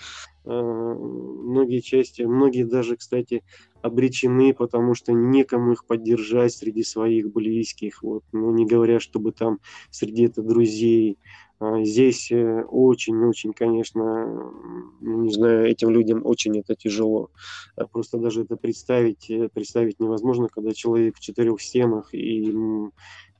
э, 0.45 0.51
многие 0.51 1.79
части, 1.79 2.23
многие 2.23 2.65
даже, 2.65 2.97
кстати, 2.97 3.45
обречены, 3.83 4.55
потому 4.55 4.95
что 4.95 5.13
некому 5.13 5.73
их 5.73 5.87
поддержать 5.87 6.53
среди 6.53 6.83
своих 6.83 7.33
близких, 7.33 8.03
вот, 8.03 8.25
ну, 8.33 8.53
не 8.53 8.67
говоря, 8.67 9.01
чтобы 9.01 9.33
там 9.33 9.61
среди 9.91 10.25
это 10.25 10.43
друзей, 10.43 11.19
а, 11.61 11.83
здесь 11.83 12.31
э, 12.31 12.63
очень-очень, 12.63 13.53
конечно, 13.53 14.53
не 15.01 15.33
знаю, 15.33 15.67
этим 15.67 15.91
людям 15.91 16.25
очень 16.25 16.57
это 16.59 16.77
тяжело. 16.77 17.31
А 17.75 17.85
просто 17.87 18.19
даже 18.19 18.43
это 18.43 18.57
представить, 18.57 19.29
э, 19.29 19.49
представить 19.53 19.99
невозможно, 19.99 20.49
когда 20.49 20.73
человек 20.73 21.17
в 21.17 21.21
четырех 21.21 21.61
стенах 21.61 22.15
и 22.15 22.55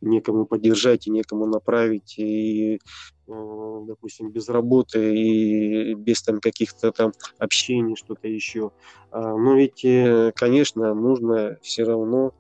некому 0.01 0.47
поддержать, 0.47 1.07
и 1.07 1.11
некому 1.11 1.47
направить. 1.47 2.19
И 2.19 2.81
допустим, 3.29 4.31
без 4.31 4.49
работы 4.49 5.15
и 5.15 5.95
без 5.95 6.23
там 6.23 6.41
каких-то 6.41 6.93
там 6.93 7.13
общений, 7.39 7.97
что-то 7.97 8.29
еще. 8.29 8.73
А, 9.11 9.37
но 9.37 9.55
ведь, 9.55 9.85
э, 9.85 10.33
конечно, 10.35 10.95
нужно 10.95 11.59
все 11.63 11.85
равно 11.85 12.33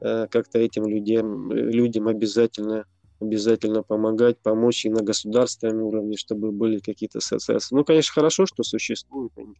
э, 0.00 0.26
как-то 0.28 0.58
этим 0.58 0.86
людям, 0.86 1.52
людям 1.52 2.08
обязательно 2.08 2.86
обязательно 3.20 3.82
помогать, 3.82 4.38
помочь 4.42 4.84
и 4.84 4.90
на 4.90 5.02
государственном 5.02 5.82
уровне, 5.82 6.16
чтобы 6.16 6.52
были 6.52 6.78
какие-то 6.78 7.18
ассоциации. 7.18 7.74
Ну, 7.74 7.84
конечно, 7.84 8.12
хорошо, 8.12 8.44
что 8.44 8.62
существуют 8.62 9.32
они. 9.36 9.54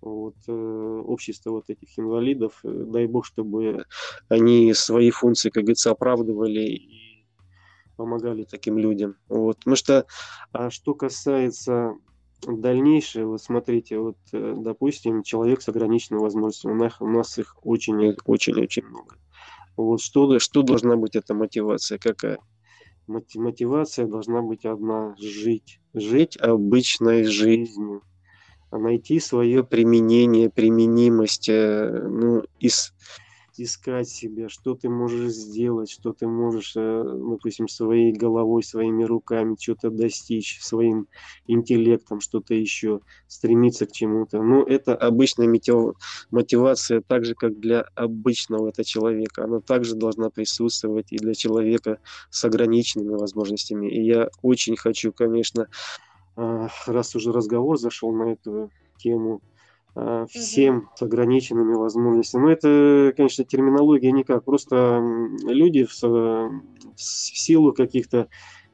Вот, 0.00 0.34
э, 0.48 0.52
общество 0.52 1.50
вот 1.52 1.70
этих 1.70 1.98
инвалидов, 1.98 2.60
э, 2.64 2.68
дай 2.68 3.06
бог, 3.06 3.26
чтобы 3.26 3.84
они 4.28 4.72
свои 4.74 5.10
функции, 5.10 5.50
как 5.50 5.64
говорится, 5.64 5.90
оправдывали 5.90 6.60
и 6.60 7.05
помогали 7.96 8.44
таким 8.44 8.78
людям. 8.78 9.16
Вот. 9.28 9.58
Потому 9.58 9.76
что, 9.76 10.06
а 10.52 10.70
что 10.70 10.94
касается 10.94 11.94
дальнейшего, 12.46 13.32
вот 13.32 13.42
смотрите, 13.42 13.98
вот, 13.98 14.18
э, 14.32 14.54
допустим, 14.58 15.22
человек 15.22 15.62
с 15.62 15.68
ограниченной 15.68 16.20
возможностью, 16.20 16.70
у 16.70 16.74
нас, 16.74 17.00
у 17.00 17.06
нас 17.06 17.38
их 17.38 17.56
очень-очень-очень 17.62 18.84
много. 18.84 19.16
Вот 19.76 20.00
что, 20.00 20.38
что 20.38 20.62
должна 20.62 20.96
быть 20.96 21.16
эта 21.16 21.34
мотивация, 21.34 21.98
какая? 21.98 22.38
мотивация 23.06 24.06
должна 24.06 24.42
быть 24.42 24.64
одна– 24.64 25.14
жить. 25.18 25.80
Жить 25.94 26.36
обычной 26.36 27.24
жизнью. 27.24 28.02
А 28.70 28.78
найти 28.78 29.20
свое 29.20 29.62
применение, 29.62 30.50
применимость, 30.50 31.48
э, 31.48 32.08
ну, 32.08 32.42
из, 32.58 32.92
искать 33.60 34.08
себя, 34.08 34.48
что 34.48 34.74
ты 34.74 34.88
можешь 34.88 35.32
сделать, 35.32 35.90
что 35.90 36.12
ты 36.12 36.26
можешь, 36.26 36.74
э, 36.76 37.02
допустим, 37.04 37.68
своей 37.68 38.12
головой, 38.12 38.62
своими 38.62 39.04
руками 39.04 39.56
что-то 39.58 39.90
достичь, 39.90 40.60
своим 40.60 41.08
интеллектом, 41.46 42.20
что-то 42.20 42.54
еще, 42.54 43.00
стремиться 43.26 43.86
к 43.86 43.92
чему-то. 43.92 44.42
Но 44.42 44.62
это 44.62 44.94
обычная 44.94 45.48
мотивация, 46.30 47.00
так 47.00 47.24
же, 47.24 47.34
как 47.34 47.58
для 47.58 47.82
обычного 47.94 48.68
это 48.68 48.84
человека. 48.84 49.44
Она 49.44 49.60
также 49.60 49.94
должна 49.94 50.30
присутствовать 50.30 51.06
и 51.10 51.16
для 51.16 51.34
человека 51.34 51.98
с 52.30 52.44
ограниченными 52.44 53.14
возможностями. 53.14 53.88
И 53.88 54.02
я 54.02 54.28
очень 54.42 54.76
хочу, 54.76 55.12
конечно, 55.12 55.68
а, 56.36 56.68
раз 56.86 57.14
уже 57.16 57.32
разговор 57.32 57.78
зашел 57.78 58.12
на 58.12 58.32
эту 58.32 58.70
тему, 58.98 59.40
а, 59.98 60.26
всем 60.26 60.90
с 60.94 61.00
ограниченными 61.00 61.72
возможностями. 61.72 62.42
Но 62.42 62.50
это, 62.50 63.14
конечно, 63.16 63.44
терминология 63.44 64.12
никак. 64.12 64.44
Просто 64.44 65.02
люди 65.44 65.84
в, 65.84 65.94
в 66.02 66.98
силу 66.98 67.72
каких-то 67.72 68.28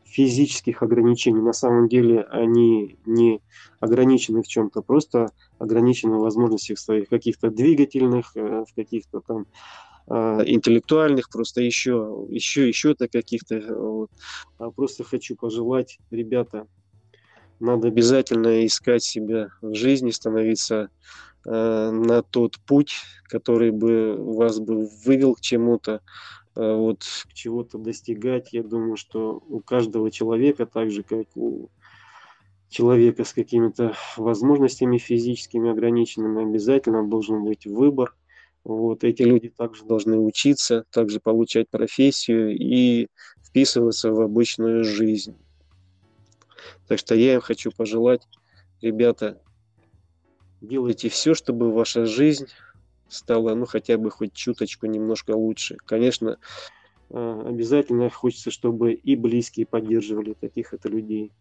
физических 0.04 0.82
ограничений, 0.82 1.40
на 1.40 1.52
самом 1.52 1.88
деле 1.88 2.22
они 2.22 2.98
не 3.06 3.40
ограничены 3.78 4.42
в 4.42 4.48
чем-то, 4.48 4.82
просто 4.82 5.28
ограничены 5.58 6.16
в 6.16 6.22
возможностях 6.22 6.78
своих 6.80 7.08
каких-то 7.08 7.50
двигательных, 7.50 8.36
э, 8.36 8.64
в 8.68 8.74
каких-то 8.74 9.20
там 9.20 9.46
а, 10.08 10.42
интеллектуальных, 10.44 11.30
просто 11.30 11.62
еще, 11.62 12.26
еще, 12.28 12.66
еще-то 12.66 13.06
каких-то. 13.06 13.62
Вот. 13.68 14.10
А 14.58 14.70
просто 14.72 15.04
хочу 15.04 15.36
пожелать, 15.36 15.98
ребята, 16.10 16.66
надо 17.62 17.88
обязательно 17.88 18.66
искать 18.66 19.04
себя 19.04 19.50
в 19.60 19.74
жизни, 19.74 20.10
становиться 20.10 20.90
э, 21.46 21.90
на 21.90 22.22
тот 22.22 22.58
путь, 22.60 22.96
который 23.24 23.70
бы 23.70 24.16
вас 24.16 24.58
бы 24.58 24.88
вывел 25.04 25.34
к 25.34 25.40
чему-то, 25.40 26.00
э, 26.56 26.74
вот 26.74 27.04
к 27.28 27.32
чего-то 27.32 27.78
достигать. 27.78 28.52
Я 28.52 28.62
думаю, 28.62 28.96
что 28.96 29.42
у 29.48 29.60
каждого 29.60 30.10
человека, 30.10 30.66
так 30.66 30.90
же 30.90 31.02
как 31.02 31.26
у 31.36 31.70
человека 32.68 33.24
с 33.24 33.32
какими-то 33.32 33.94
возможностями 34.16 34.98
физическими 34.98 35.70
ограниченными, 35.70 36.42
обязательно 36.42 37.06
должен 37.06 37.44
быть 37.44 37.66
выбор. 37.66 38.14
Вот 38.64 39.04
эти 39.04 39.22
люди 39.22 39.48
также 39.48 39.84
должны 39.84 40.18
учиться, 40.18 40.84
также 40.90 41.20
получать 41.20 41.68
профессию 41.68 42.56
и 42.56 43.08
вписываться 43.44 44.12
в 44.12 44.20
обычную 44.20 44.82
жизнь. 44.84 45.36
Так 46.88 46.98
что 46.98 47.14
я 47.14 47.34
им 47.34 47.40
хочу 47.40 47.70
пожелать, 47.70 48.22
ребята, 48.80 49.40
делайте 50.60 51.08
все, 51.08 51.34
чтобы 51.34 51.72
ваша 51.72 52.06
жизнь 52.06 52.48
стала, 53.08 53.54
ну, 53.54 53.66
хотя 53.66 53.98
бы 53.98 54.10
хоть 54.10 54.32
чуточку 54.32 54.86
немножко 54.86 55.32
лучше. 55.32 55.76
Конечно, 55.84 56.38
а, 57.10 57.44
обязательно 57.46 58.08
хочется, 58.10 58.50
чтобы 58.50 58.92
и 58.94 59.16
близкие 59.16 59.66
поддерживали 59.66 60.34
таких 60.34 60.72
это 60.72 60.88
людей. 60.88 61.32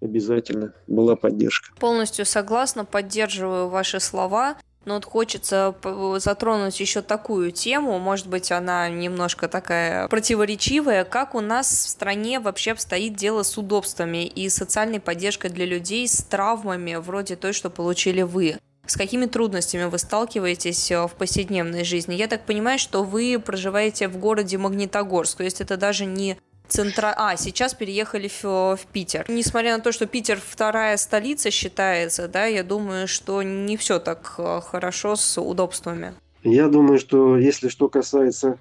Обязательно 0.00 0.74
была 0.86 1.16
поддержка. 1.16 1.74
Полностью 1.78 2.24
согласна, 2.24 2.84
поддерживаю 2.84 3.68
ваши 3.68 4.00
слова. 4.00 4.56
Но 4.88 4.94
вот 4.94 5.04
хочется 5.04 5.74
затронуть 6.16 6.80
еще 6.80 7.02
такую 7.02 7.52
тему, 7.52 7.98
может 7.98 8.26
быть, 8.26 8.50
она 8.50 8.88
немножко 8.88 9.46
такая 9.46 10.08
противоречивая, 10.08 11.04
как 11.04 11.34
у 11.34 11.40
нас 11.40 11.68
в 11.68 11.88
стране 11.90 12.40
вообще 12.40 12.72
обстоит 12.72 13.14
дело 13.14 13.42
с 13.42 13.58
удобствами 13.58 14.24
и 14.24 14.48
социальной 14.48 14.98
поддержкой 14.98 15.50
для 15.50 15.66
людей 15.66 16.08
с 16.08 16.22
травмами, 16.22 16.94
вроде 16.94 17.36
той, 17.36 17.52
что 17.52 17.68
получили 17.68 18.22
вы. 18.22 18.56
С 18.86 18.96
какими 18.96 19.26
трудностями 19.26 19.84
вы 19.84 19.98
сталкиваетесь 19.98 20.90
э, 20.90 21.06
в 21.06 21.12
повседневной 21.12 21.84
жизни? 21.84 22.14
Я 22.14 22.26
так 22.26 22.46
понимаю, 22.46 22.78
что 22.78 23.04
вы 23.04 23.38
проживаете 23.38 24.08
в 24.08 24.16
городе 24.16 24.56
Магнитогорск, 24.56 25.36
то 25.36 25.44
есть 25.44 25.60
это 25.60 25.76
даже 25.76 26.06
не 26.06 26.38
центра... 26.68 27.14
А, 27.16 27.36
сейчас 27.36 27.74
переехали 27.74 28.28
в, 28.28 28.76
в 28.76 28.86
Питер. 28.92 29.24
Несмотря 29.28 29.76
на 29.76 29.82
то, 29.82 29.92
что 29.92 30.06
Питер 30.06 30.40
вторая 30.44 30.96
столица 30.96 31.50
считается, 31.50 32.28
да, 32.28 32.44
я 32.46 32.62
думаю, 32.62 33.08
что 33.08 33.42
не 33.42 33.76
все 33.76 33.98
так 33.98 34.34
э, 34.38 34.60
хорошо 34.60 35.16
с 35.16 35.40
удобствами. 35.40 36.14
Я 36.44 36.68
думаю, 36.68 36.98
что 36.98 37.36
если 37.36 37.68
что 37.68 37.88
касается 37.88 38.58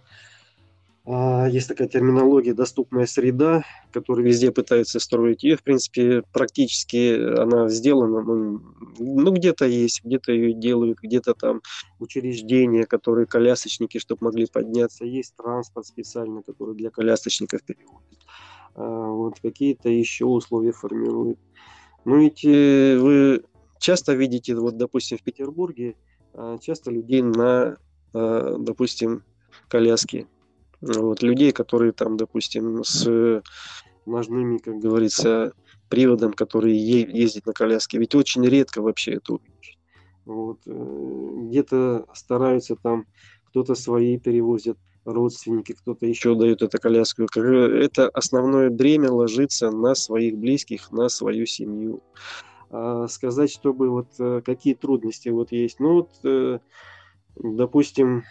есть 1.08 1.70
такая 1.70 1.88
терминология 1.88 2.54
«доступная 2.54 3.06
среда», 3.06 3.64
которую 3.94 4.26
везде 4.26 4.52
пытаются 4.52 5.00
строить. 5.00 5.42
И, 5.46 5.56
в 5.56 5.64
принципе, 5.64 6.22
практически 6.34 7.16
она 7.40 7.70
сделана. 7.70 8.22
Ну, 8.22 8.62
ну 9.00 9.32
где-то 9.32 9.66
есть, 9.66 10.04
где-то 10.04 10.34
ее 10.34 10.54
делают, 10.54 11.00
где-то 11.02 11.34
там 11.34 11.62
учреждения, 12.00 12.86
которые 12.86 13.26
колясочники, 13.26 14.00
чтобы 14.00 14.26
могли 14.26 14.48
подняться. 14.48 15.06
Есть 15.06 15.38
транспорт 15.38 15.88
специальный, 15.88 16.44
который 16.44 16.76
для 16.76 16.90
колясочников 16.90 17.64
переводит. 17.64 18.20
А, 18.76 19.08
вот 19.08 19.40
какие-то 19.40 19.88
еще 19.88 20.26
условия 20.26 20.74
формируют. 20.74 21.40
Ну, 22.04 22.20
ведь 22.20 22.44
э, 22.44 22.98
вы 23.00 23.44
часто 23.80 24.14
видите, 24.14 24.56
вот, 24.56 24.76
допустим, 24.76 25.18
в 25.18 25.24
Петербурге, 25.24 25.96
а, 26.34 26.58
часто 26.58 26.92
людей 26.92 27.22
на, 27.22 27.78
допустим, 28.14 29.24
коляске 29.70 30.28
вот, 30.82 31.22
людей, 31.24 31.52
которые 31.52 31.92
там, 31.92 32.18
допустим, 32.18 32.84
с 32.84 33.42
ножными, 34.06 34.58
как 34.58 34.80
говорится, 34.80 35.54
приводом, 35.90 36.34
которые 36.34 36.78
ездят 36.78 37.46
на 37.46 37.54
коляске. 37.54 37.98
Ведь 37.98 38.16
очень 38.16 38.46
редко 38.46 38.82
вообще 38.82 39.14
это 39.14 39.34
увидишь. 39.34 39.78
Вот. 40.26 40.60
Э, 40.66 41.32
где-то 41.44 42.06
стараются 42.14 42.76
там, 42.76 43.06
кто-то 43.46 43.76
свои 43.76 44.18
перевозят, 44.20 44.78
родственники, 45.06 45.72
кто-то 45.72 46.06
еще 46.06 46.36
дает 46.36 46.62
эту 46.62 46.78
коляску. 46.80 47.24
Это 47.24 48.10
основное 48.10 48.70
бремя 48.70 49.10
ложится 49.10 49.72
на 49.72 49.96
своих 49.96 50.38
близких, 50.38 50.92
на 50.92 51.08
свою 51.08 51.46
семью. 51.46 52.04
А 52.70 53.08
сказать, 53.08 53.50
чтобы 53.50 53.90
вот 53.90 54.08
э, 54.20 54.42
какие 54.44 54.74
трудности 54.74 55.30
вот 55.30 55.54
есть. 55.54 55.80
Ну 55.80 55.94
вот, 55.94 56.10
э, 56.26 56.60
допустим, 57.38 58.26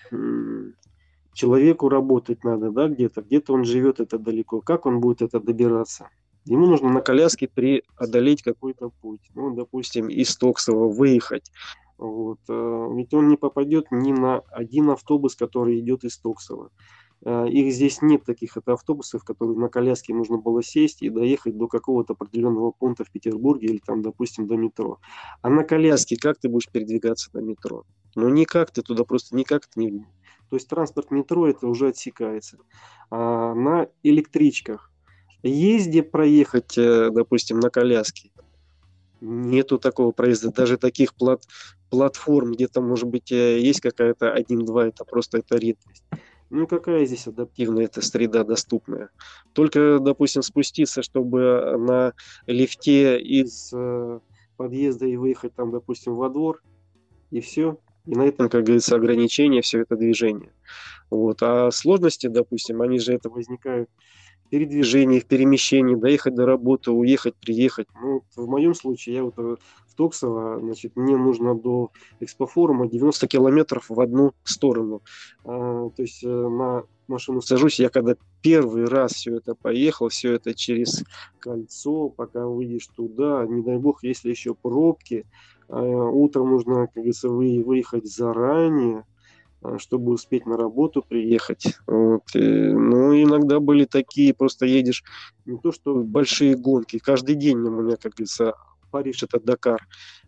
человеку 1.37 1.89
работать 1.89 2.43
надо, 2.43 2.71
да, 2.71 2.89
где-то, 2.89 3.23
где-то 3.23 3.53
он 3.53 3.65
живет 3.65 4.01
это 4.01 4.19
далеко, 4.19 4.61
как 4.61 4.87
он 4.87 5.01
будет 5.01 5.23
это 5.23 5.39
добираться? 5.39 6.09
Ему 6.47 6.67
нужно 6.67 6.91
на 6.91 7.01
коляске 7.01 7.49
преодолеть 7.49 8.43
какой-то 8.43 8.91
путь, 9.03 9.21
ну, 9.35 9.55
допустим, 9.55 10.09
из 10.09 10.37
Токсова 10.37 10.89
выехать. 10.89 11.51
Вот. 11.99 12.39
Э, 12.49 12.89
ведь 12.95 13.13
он 13.15 13.29
не 13.29 13.37
попадет 13.37 13.87
ни 13.91 14.13
на 14.13 14.41
один 14.51 14.91
автобус, 14.91 15.35
который 15.35 15.81
идет 15.81 16.05
из 16.05 16.19
Токсова. 16.19 16.71
Э, 17.25 17.49
их 17.49 17.73
здесь 17.73 18.01
нет 18.01 18.25
таких 18.25 18.57
это 18.57 18.75
автобусов, 18.75 19.25
которые 19.25 19.59
на 19.59 19.69
коляске 19.69 20.15
нужно 20.15 20.39
было 20.39 20.63
сесть 20.63 21.03
и 21.03 21.11
доехать 21.11 21.57
до 21.57 21.67
какого-то 21.67 22.13
определенного 22.13 22.71
пункта 22.71 23.05
в 23.05 23.11
Петербурге 23.11 23.69
или 23.69 23.81
там, 23.85 24.03
допустим, 24.03 24.47
до 24.47 24.57
метро. 24.57 25.01
А 25.43 25.51
на 25.51 25.65
коляске 25.65 26.17
как 26.17 26.39
ты 26.39 26.49
будешь 26.49 26.71
передвигаться 26.71 27.31
до 27.33 27.41
метро? 27.41 27.85
Ну 28.15 28.29
никак 28.29 28.71
ты 28.71 28.83
туда 28.83 29.05
просто 29.05 29.35
никак 29.37 29.69
не, 29.77 30.07
то 30.49 30.57
есть 30.57 30.69
транспорт 30.69 31.11
метро 31.11 31.49
это 31.49 31.67
уже 31.67 31.89
отсекается. 31.89 32.59
А 33.11 33.55
на 33.55 33.89
электричках 34.03 34.91
езде 35.43 36.03
проехать, 36.03 36.77
э, 36.79 37.11
допустим, 37.11 37.61
на 37.61 37.71
коляске, 37.71 38.31
нету 39.21 39.79
такого 39.79 40.13
проезда. 40.13 40.53
Даже 40.53 40.77
таких 40.77 41.15
плат, 41.15 41.43
платформ, 41.91 42.53
где-то, 42.53 42.81
может 42.81 43.09
быть, 43.09 43.33
э, 43.33 43.61
есть 43.61 43.81
какая-то 43.81 44.33
один-два, 44.33 44.89
это 44.89 45.05
просто 45.05 45.39
это 45.39 45.57
редкость. 45.57 46.05
Ну 46.49 46.69
какая 46.69 47.05
здесь 47.07 47.27
адаптивная 47.27 47.87
эта 47.87 48.01
среда 48.03 48.45
доступная? 48.45 49.11
Только, 49.53 49.99
допустим, 49.99 50.43
спуститься, 50.43 51.03
чтобы 51.03 51.77
на 51.77 52.13
лифте 52.47 53.19
из 53.21 53.73
э, 53.75 54.21
подъезда 54.57 55.07
и 55.07 55.17
выехать 55.17 55.55
там, 55.55 55.73
допустим, 55.73 56.15
во 56.15 56.29
двор, 56.29 56.63
и 57.31 57.41
все. 57.41 57.79
И 58.07 58.15
на 58.15 58.23
этом, 58.23 58.49
как 58.49 58.65
говорится, 58.65 58.97
ограничение, 58.97 59.63
все 59.63 59.81
это 59.81 59.97
движение. 59.97 60.53
Вот. 61.11 61.43
А 61.43 61.71
сложности, 61.71 62.29
допустим, 62.29 62.83
они 62.83 62.99
же 62.99 63.15
это 63.15 63.29
возникают 63.29 63.89
передвижении, 64.49 65.21
в 65.21 65.27
перемещении, 65.27 65.95
доехать 65.95 66.35
до 66.35 66.47
работы, 66.47 66.91
уехать, 66.91 67.35
приехать. 67.35 67.89
Ну, 68.01 68.23
в 68.35 68.49
моем 68.49 68.75
случае, 68.75 69.17
я 69.17 69.25
вот 69.25 69.35
э, 69.39 69.57
в 69.89 69.95
Токсово, 69.95 70.61
значит, 70.61 70.97
мне 70.97 71.17
нужно 71.17 71.55
до 71.55 71.91
экспофорума 72.21 72.89
90 72.89 73.27
километров 73.27 73.87
в 73.89 74.01
одну 74.01 74.33
сторону. 74.45 75.03
А, 75.45 75.91
то 75.91 76.03
есть 76.03 76.23
э, 76.25 76.29
на 76.29 76.85
машину 77.09 77.41
сажусь, 77.41 77.81
я 77.81 77.89
когда 77.89 78.17
первый 78.43 78.85
раз 78.85 79.13
все 79.13 79.37
это 79.37 79.55
поехал, 79.55 80.09
все 80.09 80.35
это 80.35 80.55
через 80.55 81.05
кольцо, 81.39 82.09
пока 82.09 82.47
выйдешь 82.47 82.89
туда, 82.89 83.47
не 83.47 83.63
дай 83.63 83.79
бог, 83.79 84.03
если 84.03 84.31
еще 84.31 84.55
пробки, 84.55 85.27
утром 85.69 86.51
нужно, 86.51 86.87
как 86.87 86.95
говорится, 86.95 87.29
выехать 87.29 88.07
заранее, 88.07 89.05
а, 89.63 89.79
чтобы 89.79 90.13
успеть 90.13 90.47
на 90.47 90.57
работу 90.57 91.05
приехать. 91.07 91.77
Вот. 91.87 92.23
Ну, 92.35 93.23
иногда 93.23 93.61
были 93.61 93.85
такие, 93.85 94.35
просто 94.35 94.67
едешь, 94.67 95.03
не 95.45 95.59
то 95.59 95.73
что 95.73 95.95
большие 95.95 96.57
гонки, 96.57 96.99
каждый 96.99 97.35
день 97.35 97.59
у 97.59 97.83
меня, 97.83 97.97
как 97.97 98.13
говорится, 98.13 98.55
Париж 98.91 99.23
это 99.23 99.41
Дакар. 99.41 99.87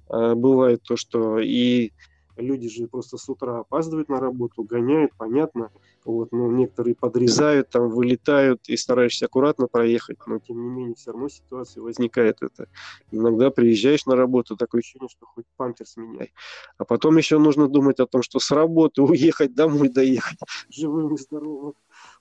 А, 0.09 0.35
бывает 0.35 0.83
то, 0.83 0.97
что 0.97 1.39
и 1.39 1.93
люди 2.41 2.69
же 2.69 2.87
просто 2.87 3.17
с 3.17 3.29
утра 3.29 3.61
опаздывают 3.61 4.09
на 4.09 4.21
работу, 4.21 4.63
гоняют, 4.63 5.13
понятно. 5.17 5.71
Вот, 6.05 6.33
но 6.33 6.51
некоторые 6.51 6.95
подрезают, 6.95 7.69
там 7.71 7.91
вылетают 7.91 8.69
и 8.69 8.77
стараешься 8.77 9.27
аккуратно 9.27 9.67
проехать, 9.67 10.19
но 10.27 10.39
тем 10.39 10.63
не 10.63 10.69
менее 10.69 10.95
все 10.95 11.13
равно 11.13 11.29
ситуация 11.29 11.83
возникает 11.83 12.39
это. 12.41 12.69
Иногда 13.11 13.51
приезжаешь 13.51 14.07
на 14.07 14.17
работу, 14.17 14.57
такое 14.57 14.81
ощущение, 14.81 15.09
что 15.09 15.27
хоть 15.27 15.45
памперс 15.57 15.97
меняй. 15.97 16.33
А 16.79 16.85
потом 16.85 17.17
еще 17.19 17.39
нужно 17.39 17.69
думать 17.69 18.01
о 18.01 18.07
том, 18.07 18.23
что 18.23 18.39
с 18.39 18.51
работы 18.51 19.03
уехать 19.03 19.55
домой 19.55 19.89
доехать 19.89 20.39
живым 20.71 21.15
и 21.15 21.19
здоровым 21.19 21.75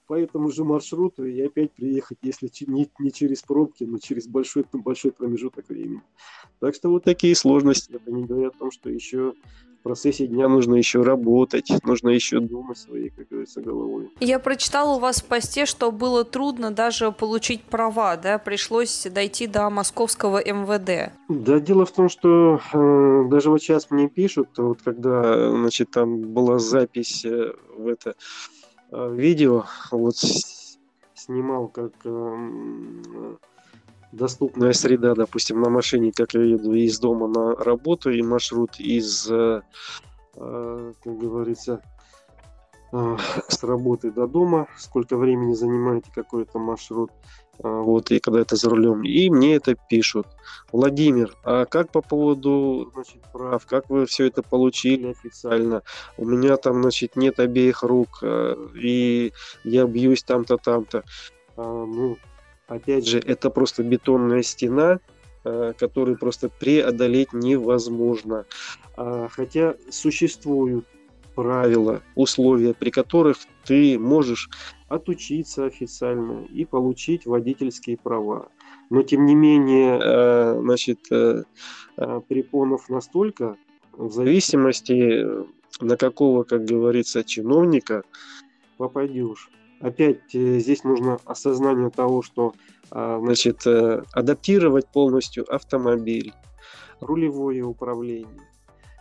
по 0.07 0.13
этому 0.13 0.49
же 0.49 0.63
маршруту 0.63 1.25
и 1.25 1.39
опять 1.41 1.73
приехать, 1.73 2.17
если 2.21 2.49
не, 2.65 2.89
не 2.97 3.11
через 3.11 3.41
пробки, 3.41 3.83
но 3.83 3.99
через 3.99 4.27
большой, 4.27 4.65
большой 4.71 5.11
промежуток 5.11 5.67
времени. 5.69 6.01
Так 6.59 6.73
что 6.75 6.89
вот 6.89 7.03
такие 7.03 7.35
сложности. 7.35 7.91
Это 7.91 8.11
не 8.11 8.25
говоря 8.25 8.47
о 8.47 8.51
том, 8.51 8.71
что 8.71 8.89
еще 8.89 9.33
в 9.79 9.83
процессе 9.83 10.27
дня 10.27 10.47
нужно 10.47 10.75
еще 10.75 11.01
работать, 11.01 11.71
нужно 11.83 12.09
еще 12.09 12.39
думать 12.39 12.77
своей, 12.77 13.09
как 13.09 13.27
говорится, 13.29 13.61
головой. 13.61 14.11
Я 14.19 14.39
прочитала 14.39 14.95
у 14.95 14.99
вас 14.99 15.21
в 15.21 15.25
посте, 15.25 15.65
что 15.65 15.91
было 15.91 16.23
трудно 16.23 16.71
даже 16.71 17.11
получить 17.11 17.63
права, 17.63 18.17
да, 18.17 18.37
пришлось 18.37 19.07
дойти 19.09 19.47
до 19.47 19.69
московского 19.69 20.43
МВД. 20.43 21.13
Да, 21.29 21.59
дело 21.59 21.85
в 21.85 21.91
том, 21.91 22.09
что 22.09 22.59
э, 22.73 23.23
даже 23.29 23.49
вот 23.49 23.61
сейчас 23.61 23.91
мне 23.91 24.09
пишут, 24.09 24.49
вот 24.57 24.81
когда, 24.83 25.51
значит, 25.51 25.91
там 25.91 26.21
была 26.21 26.59
запись 26.59 27.23
э, 27.25 27.53
в 27.75 27.87
это 27.87 28.15
э, 28.91 29.13
видео, 29.15 29.65
вот 29.91 30.17
снимал 31.15 31.67
как 31.67 31.93
э, 32.05 33.35
доступная 34.11 34.73
среда, 34.73 35.15
допустим, 35.15 35.61
на 35.61 35.69
машине, 35.69 36.11
как 36.15 36.33
я 36.33 36.41
еду 36.41 36.73
из 36.73 36.99
дома 36.99 37.27
на 37.27 37.55
работу, 37.55 38.11
и 38.11 38.21
маршрут 38.21 38.79
из, 38.79 39.29
э, 39.29 39.61
э, 40.35 40.93
как 41.03 41.17
говорится, 41.17 41.81
э, 42.93 43.17
с 43.47 43.63
работы 43.63 44.11
до 44.11 44.27
дома, 44.27 44.67
сколько 44.77 45.17
времени 45.17 45.53
занимает 45.53 46.05
какой-то 46.13 46.59
маршрут, 46.59 47.11
вот, 47.59 48.11
и 48.11 48.19
когда 48.19 48.41
это 48.41 48.55
за 48.55 48.69
рулем, 48.69 49.03
и 49.03 49.31
мне 49.31 49.55
это 49.55 49.75
пишут. 49.89 50.27
Владимир, 50.71 51.35
а 51.43 51.65
как 51.65 51.91
по 51.91 52.03
поводу, 52.03 52.91
значит, 52.93 53.23
прав, 53.33 53.65
как 53.65 53.89
вы 53.89 54.05
все 54.05 54.27
это 54.27 54.43
получили 54.43 55.07
официально? 55.07 55.81
У 56.17 56.25
меня 56.25 56.57
там, 56.57 56.83
значит, 56.83 57.15
нет 57.15 57.39
обеих 57.39 57.81
рук, 57.81 58.23
и 58.75 59.33
я 59.63 59.85
бьюсь 59.85 60.21
там-то, 60.21 60.57
там-то. 60.57 61.03
А, 61.55 61.63
ну, 61.63 62.17
Опять 62.67 63.07
же, 63.07 63.19
это 63.19 63.49
просто 63.49 63.81
бетонная 63.81 64.43
стена, 64.43 64.99
э, 65.45 65.73
которую 65.77 66.17
просто 66.17 66.49
преодолеть 66.49 67.31
невозможно. 67.31 68.45
А, 68.97 69.29
хотя 69.29 69.75
существуют 69.89 70.85
правила, 71.33 72.01
условия, 72.15 72.73
при 72.73 72.89
которых 72.89 73.37
ты 73.63 73.97
можешь 73.97 74.49
отучиться 74.89 75.65
официально 75.65 76.43
и 76.45 76.65
получить 76.65 77.25
водительские 77.25 77.95
права. 77.97 78.49
Но 78.89 79.03
тем 79.03 79.25
не 79.25 79.35
менее, 79.35 79.99
э, 80.01 80.59
значит, 80.59 80.99
э, 81.11 81.43
препонов 82.27 82.89
настолько, 82.89 83.55
в 83.93 84.11
зависимости 84.11 85.25
на 85.79 85.95
какого, 85.95 86.43
как 86.43 86.65
говорится, 86.65 87.23
чиновника 87.23 88.03
попадешь 88.77 89.49
опять 89.81 90.33
э, 90.33 90.59
здесь 90.59 90.83
нужно 90.83 91.19
осознание 91.25 91.89
того, 91.89 92.21
что 92.21 92.53
а, 92.89 93.19
значит, 93.19 93.65
э, 93.65 94.03
адаптировать 94.13 94.87
полностью 94.87 95.51
автомобиль, 95.53 96.33
рулевое 97.01 97.63
управление, 97.63 98.41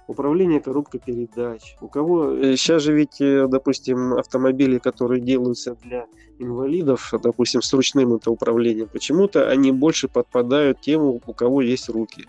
управление 0.08 0.60
коробкой 0.60 1.00
передач. 1.04 1.76
У 1.80 1.88
кого 1.88 2.34
сейчас 2.56 2.82
э, 2.82 2.86
же 2.86 2.92
ведь, 2.94 3.18
допустим, 3.18 4.14
автомобили, 4.14 4.78
которые 4.78 5.20
делаются 5.20 5.76
для 5.82 6.06
инвалидов, 6.38 7.12
допустим, 7.22 7.62
с 7.62 7.72
ручным 7.72 8.14
это 8.14 8.30
управлением, 8.30 8.88
почему-то 8.92 9.48
они 9.48 9.72
больше 9.72 10.08
подпадают 10.08 10.80
тем, 10.80 11.02
у 11.02 11.32
кого 11.32 11.62
есть 11.62 11.88
руки. 11.88 12.26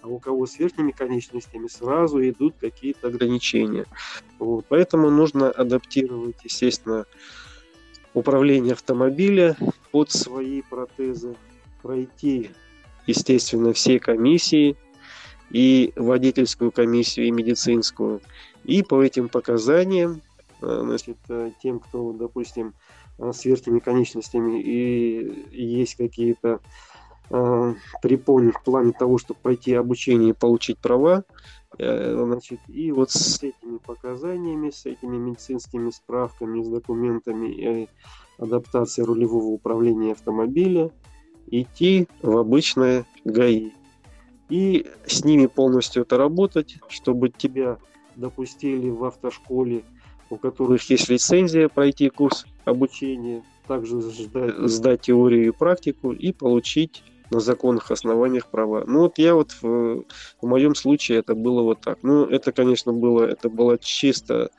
А 0.00 0.06
у 0.06 0.20
кого 0.20 0.46
с 0.46 0.58
верхними 0.58 0.92
конечностями 0.92 1.66
сразу 1.66 2.20
идут 2.28 2.54
какие-то 2.60 3.08
ограничения. 3.08 3.86
Вот. 4.38 4.64
Поэтому 4.68 5.10
нужно 5.10 5.50
адаптировать, 5.50 6.36
естественно, 6.44 7.04
управления 8.18 8.72
автомобиля 8.72 9.56
под 9.90 10.10
свои 10.10 10.62
протезы, 10.62 11.36
пройти, 11.82 12.50
естественно, 13.06 13.72
все 13.72 13.98
комиссии, 13.98 14.76
и 15.50 15.92
водительскую 15.96 16.70
комиссию, 16.70 17.26
и 17.26 17.30
медицинскую. 17.30 18.20
И 18.64 18.82
по 18.82 19.02
этим 19.02 19.28
показаниям, 19.28 20.20
э, 20.60 20.80
значит, 20.84 21.16
э, 21.28 21.50
тем, 21.62 21.80
кто, 21.80 22.12
допустим, 22.12 22.74
э, 23.18 23.32
с 23.32 23.44
верхними 23.44 23.78
конечностями 23.78 24.60
и 24.60 25.46
есть 25.50 25.94
какие-то 25.94 26.60
э, 27.30 27.74
препоны 28.02 28.52
в 28.52 28.62
плане 28.62 28.92
того, 28.92 29.18
чтобы 29.18 29.40
пройти 29.42 29.74
обучение 29.74 30.30
и 30.30 30.34
получить 30.34 30.78
права, 30.78 31.24
значит, 31.76 32.60
и 32.68 32.92
вот 32.92 33.10
с 33.10 33.42
этими 33.42 33.78
показаниями, 33.78 34.70
с 34.70 34.86
этими 34.86 35.16
медицинскими 35.16 35.90
справками, 35.90 36.62
с 36.62 36.68
документами 36.68 37.48
и 37.48 37.88
адаптацией 38.38 39.06
рулевого 39.06 39.46
управления 39.46 40.12
автомобиля 40.12 40.90
идти 41.50 42.08
в 42.22 42.36
обычное 42.36 43.06
ГАИ. 43.24 43.72
И 44.48 44.86
с 45.06 45.24
ними 45.24 45.46
полностью 45.46 46.02
это 46.02 46.16
работать, 46.16 46.78
чтобы 46.88 47.28
тебя 47.28 47.78
допустили 48.16 48.88
в 48.88 49.04
автошколе, 49.04 49.82
у 50.30 50.36
которых 50.36 50.88
есть 50.90 51.08
лицензия 51.08 51.68
пройти 51.68 52.08
курс 52.08 52.46
обучения, 52.64 53.42
также 53.66 54.00
сдать 54.00 55.02
теорию 55.02 55.48
и 55.48 55.50
практику 55.50 56.12
и 56.12 56.32
получить 56.32 57.02
на 57.30 57.40
законных 57.40 57.90
основаниях 57.90 58.46
права. 58.46 58.84
Ну 58.86 59.00
вот 59.00 59.18
я 59.18 59.34
вот 59.34 59.52
в, 59.60 60.04
в 60.40 60.46
моем 60.46 60.74
случае 60.74 61.18
это 61.18 61.34
было 61.34 61.62
вот 61.62 61.80
так. 61.80 61.98
Ну 62.02 62.24
это, 62.24 62.52
конечно, 62.52 62.92
было, 62.92 63.24
это 63.24 63.48
была 63.48 63.78
чисто 63.78 64.50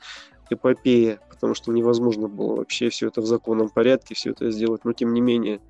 эпопея, 0.50 1.20
потому 1.28 1.54
что 1.54 1.72
невозможно 1.72 2.28
было 2.28 2.56
вообще 2.56 2.90
все 2.90 3.08
это 3.08 3.20
в 3.20 3.26
законном 3.26 3.68
порядке, 3.70 4.14
все 4.14 4.30
это 4.30 4.50
сделать, 4.50 4.84
но 4.84 4.92
тем 4.92 5.14
не 5.14 5.20
менее 5.20 5.60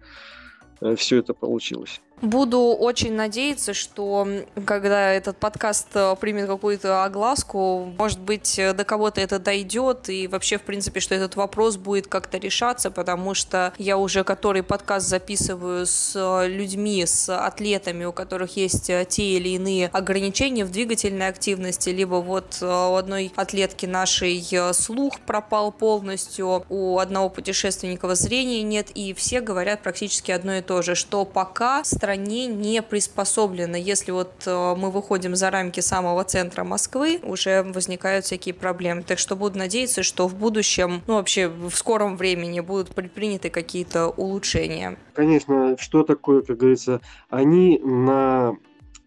э, 0.80 0.96
все 0.96 1.18
это 1.18 1.34
получилось. 1.34 2.00
Буду 2.22 2.58
очень 2.58 3.14
надеяться, 3.14 3.72
что 3.72 4.28
когда 4.66 5.10
этот 5.10 5.38
подкаст 5.38 5.88
э, 5.94 6.14
примет 6.20 6.48
какую-то 6.48 7.02
огласку, 7.04 7.90
может 7.96 8.20
быть, 8.20 8.58
э, 8.58 8.74
до 8.74 8.84
кого-то 8.84 9.22
это 9.22 9.38
дойдет, 9.38 10.10
и 10.10 10.26
вообще, 10.26 10.58
в 10.58 10.62
принципе, 10.62 11.00
что 11.00 11.14
этот 11.14 11.36
вопрос 11.36 11.78
будет 11.78 12.08
как-то 12.08 12.36
решаться, 12.36 12.90
потому 12.90 13.32
что 13.32 13.72
я 13.78 13.96
уже 13.96 14.22
который 14.22 14.62
подкаст 14.62 15.08
записываю 15.08 15.86
с 15.86 16.12
э, 16.14 16.48
людьми, 16.48 17.06
с 17.06 17.34
атлетами, 17.34 18.04
у 18.04 18.12
которых 18.12 18.54
есть 18.56 18.90
те 19.08 19.22
или 19.22 19.50
иные 19.50 19.88
ограничения 19.88 20.66
в 20.66 20.70
двигательной 20.70 21.28
активности, 21.28 21.88
либо 21.88 22.16
вот 22.16 22.58
у 22.60 22.96
одной 22.96 23.32
атлетки 23.34 23.86
нашей 23.86 24.46
слух 24.74 25.20
пропал 25.20 25.72
полностью, 25.72 26.66
у 26.68 26.98
одного 26.98 27.30
путешественника 27.30 28.14
зрения 28.14 28.62
нет, 28.62 28.90
и 28.94 29.14
все 29.14 29.40
говорят 29.40 29.82
практически 29.82 30.32
одно 30.32 30.56
и 30.56 30.60
то 30.60 30.82
же, 30.82 30.94
что 30.94 31.24
пока 31.24 31.82
страна 31.84 32.09
стране 32.10 32.46
не 32.48 32.82
приспособлено. 32.82 33.76
Если 33.76 34.10
вот 34.10 34.32
э, 34.44 34.74
мы 34.76 34.90
выходим 34.90 35.36
за 35.36 35.48
рамки 35.48 35.78
самого 35.78 36.24
центра 36.24 36.64
Москвы, 36.64 37.20
уже 37.22 37.62
возникают 37.62 38.24
всякие 38.24 38.52
проблемы. 38.52 39.02
Так 39.02 39.20
что 39.20 39.36
буду 39.36 39.58
надеяться, 39.58 40.02
что 40.02 40.26
в 40.26 40.34
будущем, 40.34 41.02
ну 41.06 41.14
вообще 41.14 41.46
в 41.46 41.70
скором 41.70 42.16
времени 42.16 42.58
будут 42.58 42.88
предприняты 42.88 43.48
какие-то 43.48 44.08
улучшения. 44.08 44.96
Конечно, 45.14 45.76
что 45.78 46.02
такое, 46.02 46.42
как 46.42 46.56
говорится, 46.56 47.00
они 47.28 47.78
на 47.78 48.56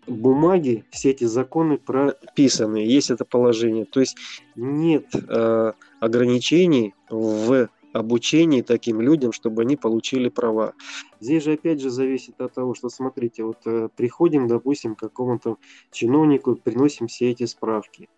бумаге 0.08 0.86
все 0.90 1.12
эти 1.12 1.26
законы 1.26 1.78
прописаны, 1.78 2.78
есть 2.78 3.12
это 3.12 3.26
положение. 3.26 3.84
То 3.84 4.00
есть 4.00 4.16
нет 4.56 5.08
э, 5.14 5.74
ограничений 6.00 6.94
в 7.10 7.68
обучении 7.94 8.62
таким 8.62 9.00
людям, 9.00 9.32
чтобы 9.32 9.62
они 9.62 9.78
получили 9.78 10.30
права. 10.30 10.74
Здесь 11.20 11.44
же 11.44 11.54
опять 11.54 11.80
же 11.80 11.90
зависит 11.90 12.42
от 12.42 12.54
того, 12.54 12.74
что 12.74 12.90
смотрите, 12.90 13.44
вот 13.44 13.60
э, 13.66 13.90
приходим, 13.96 14.48
допустим, 14.48 14.96
к 14.96 15.00
какому-то 15.00 15.58
чиновнику, 15.92 16.56
приносим 16.56 17.08
все 17.08 17.32
эти 17.32 17.46
справки. 17.46 18.10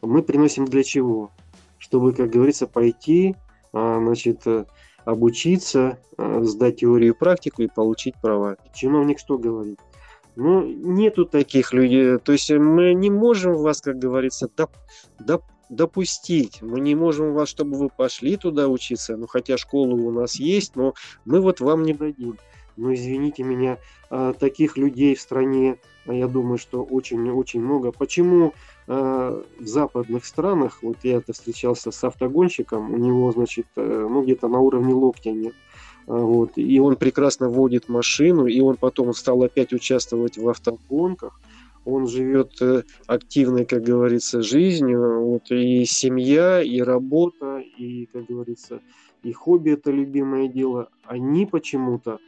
Мы 0.00 0.22
приносим 0.22 0.64
для 0.64 0.82
чего? 0.82 1.30
Чтобы, 1.78 2.12
как 2.12 2.30
говорится, 2.30 2.66
пойти, 2.66 3.34
э, 3.72 3.98
значит, 4.00 4.46
э, 4.46 4.64
обучиться, 5.04 5.98
э, 6.16 6.42
сдать 6.42 6.76
теорию 6.76 7.14
и 7.14 7.18
практику 7.18 7.62
и 7.62 7.68
получить 7.68 8.14
права. 8.20 8.56
Чиновник 8.74 9.18
что 9.18 9.38
говорит? 9.38 9.80
Ну, 10.36 10.64
нету 10.64 11.26
таких 11.26 11.72
людей. 11.72 12.18
То 12.18 12.32
есть 12.32 12.50
мы 12.50 12.94
не 12.94 13.10
можем 13.10 13.54
вас, 13.54 13.80
как 13.80 13.98
говорится, 13.98 14.48
доп, 14.56 14.70
доп, 15.20 15.42
допустить. 15.74 16.62
Мы 16.62 16.80
не 16.80 16.94
можем 16.94 17.32
вас, 17.32 17.48
чтобы 17.48 17.76
вы 17.76 17.88
пошли 17.88 18.36
туда 18.36 18.68
учиться, 18.68 19.16
ну 19.16 19.26
хотя 19.26 19.56
школа 19.56 19.94
у 19.94 20.10
нас 20.10 20.36
есть, 20.36 20.76
но 20.76 20.94
мы 21.24 21.40
вот 21.40 21.60
вам 21.60 21.82
не 21.82 21.94
дадим. 21.94 22.38
Но 22.76 22.92
извините 22.92 23.44
меня, 23.44 23.78
а, 24.10 24.32
таких 24.32 24.76
людей 24.76 25.14
в 25.14 25.20
стране, 25.20 25.78
а, 26.06 26.14
я 26.14 26.26
думаю, 26.26 26.58
что 26.58 26.82
очень-очень 26.82 27.60
много. 27.60 27.92
Почему 27.92 28.52
а, 28.88 29.42
в 29.58 29.66
западных 29.66 30.24
странах, 30.24 30.78
вот 30.82 30.98
я 31.02 31.18
это 31.18 31.32
встречался 31.32 31.90
с 31.92 32.04
автогонщиком, 32.04 32.92
у 32.92 32.96
него, 32.96 33.30
значит, 33.32 33.66
э, 33.76 34.08
ну 34.10 34.22
где-то 34.22 34.48
на 34.48 34.58
уровне 34.58 34.92
локтя 34.92 35.30
нет. 35.30 35.54
Вот, 36.06 36.52
и 36.56 36.78
он 36.80 36.96
прекрасно 36.96 37.48
водит 37.48 37.88
машину, 37.88 38.44
и 38.44 38.60
он 38.60 38.76
потом 38.76 39.14
стал 39.14 39.42
опять 39.42 39.72
участвовать 39.72 40.36
в 40.36 40.46
автогонках 40.46 41.40
он 41.84 42.06
живет 42.06 42.60
э, 42.60 42.82
активной, 43.06 43.64
как 43.64 43.82
говорится, 43.82 44.42
жизнью, 44.42 45.22
вот, 45.24 45.50
и 45.50 45.84
семья, 45.84 46.62
и 46.62 46.80
работа, 46.80 47.58
и, 47.58 48.06
как 48.06 48.26
говорится, 48.26 48.80
и 49.22 49.32
хобби 49.32 49.72
это 49.72 49.90
любимое 49.90 50.48
дело, 50.48 50.88
они 51.04 51.46
почему-то 51.46 52.18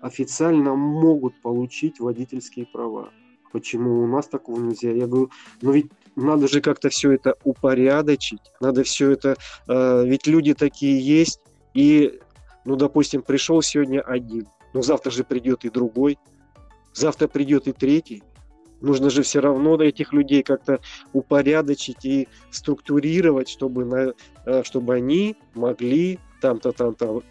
официально 0.00 0.74
могут 0.74 1.40
получить 1.42 2.00
водительские 2.00 2.66
права. 2.66 3.10
Почему 3.52 4.02
у 4.02 4.06
нас 4.06 4.26
такого 4.26 4.60
нельзя? 4.60 4.90
Я 4.90 5.06
говорю, 5.06 5.30
ну 5.62 5.72
ведь 5.72 5.86
надо 6.14 6.48
же 6.48 6.60
как-то 6.60 6.88
все 6.88 7.12
это 7.12 7.36
упорядочить, 7.44 8.40
надо 8.60 8.82
все 8.82 9.12
это, 9.12 9.36
э, 9.68 10.04
ведь 10.06 10.26
люди 10.26 10.54
такие 10.54 11.00
есть, 11.00 11.40
и, 11.74 12.20
ну, 12.64 12.76
допустим, 12.76 13.22
пришел 13.22 13.62
сегодня 13.62 14.00
один, 14.00 14.46
но 14.72 14.82
завтра 14.82 15.10
же 15.10 15.24
придет 15.24 15.64
и 15.64 15.70
другой, 15.70 16.18
завтра 16.94 17.28
придет 17.28 17.68
и 17.68 17.72
третий, 17.72 18.22
Нужно 18.80 19.10
же 19.10 19.22
все 19.22 19.40
равно 19.40 19.76
этих 19.76 20.12
людей 20.12 20.42
как-то 20.42 20.80
упорядочить 21.12 22.04
и 22.04 22.28
структурировать, 22.50 23.48
чтобы, 23.48 23.84
на, 23.84 24.14
э, 24.44 24.62
чтобы 24.64 24.94
они 24.94 25.36
могли 25.54 26.18
там-то, 26.40 26.72
там-то 26.72 27.22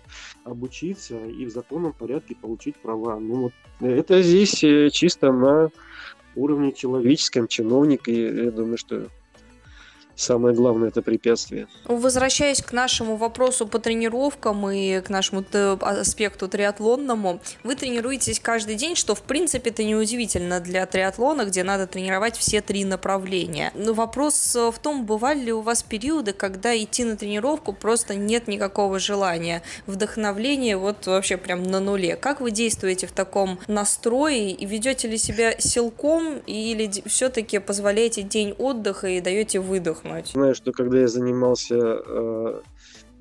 обучиться 0.44 1.18
и 1.18 1.46
в 1.46 1.50
законном 1.52 1.94
порядке 1.94 2.36
получить 2.36 2.76
права. 2.78 3.20
Ну 3.20 3.36
вот 3.44 3.54
это 3.80 4.22
здесь 4.22 4.64
э, 4.64 4.90
чисто 4.90 5.32
на 5.32 5.70
уровне 6.36 6.72
человеческом, 6.74 7.48
чиновник, 7.48 8.08
и 8.08 8.22
я 8.22 8.52
думаю, 8.52 8.78
что 8.78 9.08
самое 10.16 10.56
главное 10.56 10.90
это 10.90 11.02
препятствие. 11.02 11.68
Возвращаясь 11.86 12.62
к 12.62 12.72
нашему 12.72 13.16
вопросу 13.18 13.68
по 13.68 13.80
тренировкам 13.80 14.70
и 14.70 15.02
к 15.02 15.10
нашему 15.10 15.44
аспекту 15.82 16.48
триатлонному, 16.48 17.40
вы 17.64 17.76
тренируетесь 17.76 18.40
каждый 18.40 18.76
день, 18.76 18.96
что 18.96 19.16
в 19.16 19.22
принципе 19.22 19.70
это 19.70 19.84
неудивительно 19.84 20.60
для 20.60 20.86
триатлона, 20.86 21.46
где 21.46 21.64
надо 21.64 21.88
тренировать 21.88 22.38
все 22.38 22.62
три 22.62 22.86
направления. 22.86 23.72
Но 23.76 23.94
вопрос 23.94 24.56
в 24.56 24.80
том, 24.82 25.06
бывали 25.06 25.40
ли 25.40 25.54
у 25.54 25.62
вас 25.62 25.84
периоды, 25.84 26.34
когда 26.34 26.76
идти 26.76 27.04
на 27.04 27.18
тренировку 27.18 27.74
просто 27.74 28.16
нет 28.16 28.48
никакого 28.48 29.00
желания, 29.00 29.62
вдохновления 29.86 30.78
вот 30.78 31.06
вообще 31.08 31.38
прям 31.38 31.64
на 31.64 31.80
нуле. 31.80 32.16
Как 32.16 32.42
вы 32.42 32.52
действуете 32.52 33.08
в 33.08 33.12
таком 33.12 33.60
настрое 33.68 34.50
и 34.50 34.66
ведете 34.66 35.08
ли 35.08 35.18
себя 35.18 35.60
силком 35.60 36.40
или 36.46 36.90
все-таки 37.08 37.60
позволяете 37.60 38.22
день 38.22 38.54
отдыха 38.58 39.08
и 39.08 39.22
даете 39.22 39.60
выдох? 39.60 40.04
Отдохнуть. 40.06 40.28
Знаю, 40.28 40.56
что 40.56 40.72
когда 40.72 41.00
я 41.00 41.08
занимался 41.08 41.76
э, 41.76 42.62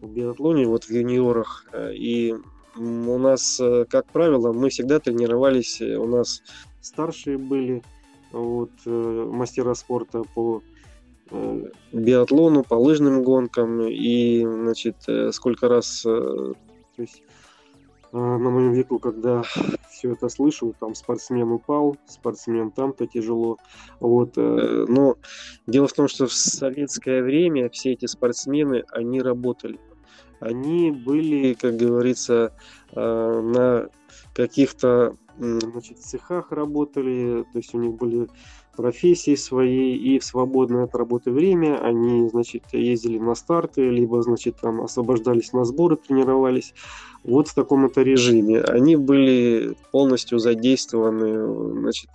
в 0.01 0.09
биатлоне, 0.09 0.67
вот 0.67 0.85
в 0.85 0.91
юниорах, 0.91 1.67
э, 1.73 1.95
и 1.95 2.35
у 2.77 3.19
нас, 3.19 3.59
э, 3.61 3.85
как 3.89 4.07
правило, 4.07 4.53
мы 4.53 4.69
всегда 4.69 4.99
тренировались, 5.01 5.81
э, 5.81 5.97
у 5.97 6.07
нас 6.07 6.43
старшие 6.81 7.39
были, 7.39 7.83
вот, 8.33 8.71
э, 8.87 9.31
мастера 9.33 9.75
спорта 9.75 10.23
по 10.35 10.63
э, 11.31 11.71
биатлону, 11.93 12.65
по 12.65 12.75
лыжным 12.75 13.23
гонкам, 13.23 13.81
и, 13.83 14.45
значит, 14.45 14.97
э, 15.09 15.33
сколько 15.33 15.69
раз, 15.69 16.05
э, 16.05 16.09
то 16.09 17.03
есть 17.03 17.23
на 18.19 18.51
моем 18.51 18.73
веку, 18.73 18.99
когда 18.99 19.43
все 19.91 20.13
это 20.13 20.29
слышу, 20.29 20.75
там 20.79 20.95
спортсмен 20.95 21.51
упал, 21.51 21.97
спортсмен 22.07 22.71
там-то 22.71 23.07
тяжело. 23.07 23.59
Вот. 24.01 24.37
Э, 24.37 24.85
но 24.89 25.17
дело 25.67 25.89
в 25.89 25.93
том, 25.93 26.09
что 26.09 26.27
в 26.27 26.33
советское 26.33 27.23
время 27.23 27.69
все 27.71 27.93
эти 27.93 28.07
спортсмены, 28.07 28.85
они 28.91 29.21
работали. 29.21 29.81
Они 30.41 30.91
были, 30.91 31.55
как 31.55 31.77
говорится, 31.77 32.53
э, 32.93 33.41
на 33.41 33.89
каких-то 34.35 35.17
значит, 35.39 35.99
цехах 35.99 36.53
работали, 36.53 37.45
то 37.53 37.59
есть 37.59 37.75
у 37.75 37.79
них 37.79 37.95
были 37.95 38.29
профессии 38.77 39.35
свои 39.35 39.95
и 39.95 40.19
в 40.19 40.25
свободное 40.25 40.85
от 40.85 40.95
работы 40.95 41.31
время 41.31 41.79
они, 41.81 42.29
значит, 42.29 42.65
ездили 42.73 43.19
на 43.19 43.35
старты, 43.35 43.89
либо, 43.89 44.23
значит, 44.23 44.57
там 44.61 44.81
освобождались 44.81 45.53
на 45.53 45.65
сборы, 45.65 45.97
тренировались. 45.97 46.75
Вот 47.23 47.49
в 47.49 47.55
таком 47.55 47.87
это 47.87 48.03
режиме. 48.03 48.61
Они 48.61 48.97
были 48.97 49.75
полностью 49.91 50.39
задействованы, 50.39 51.81
значит, 51.81 52.11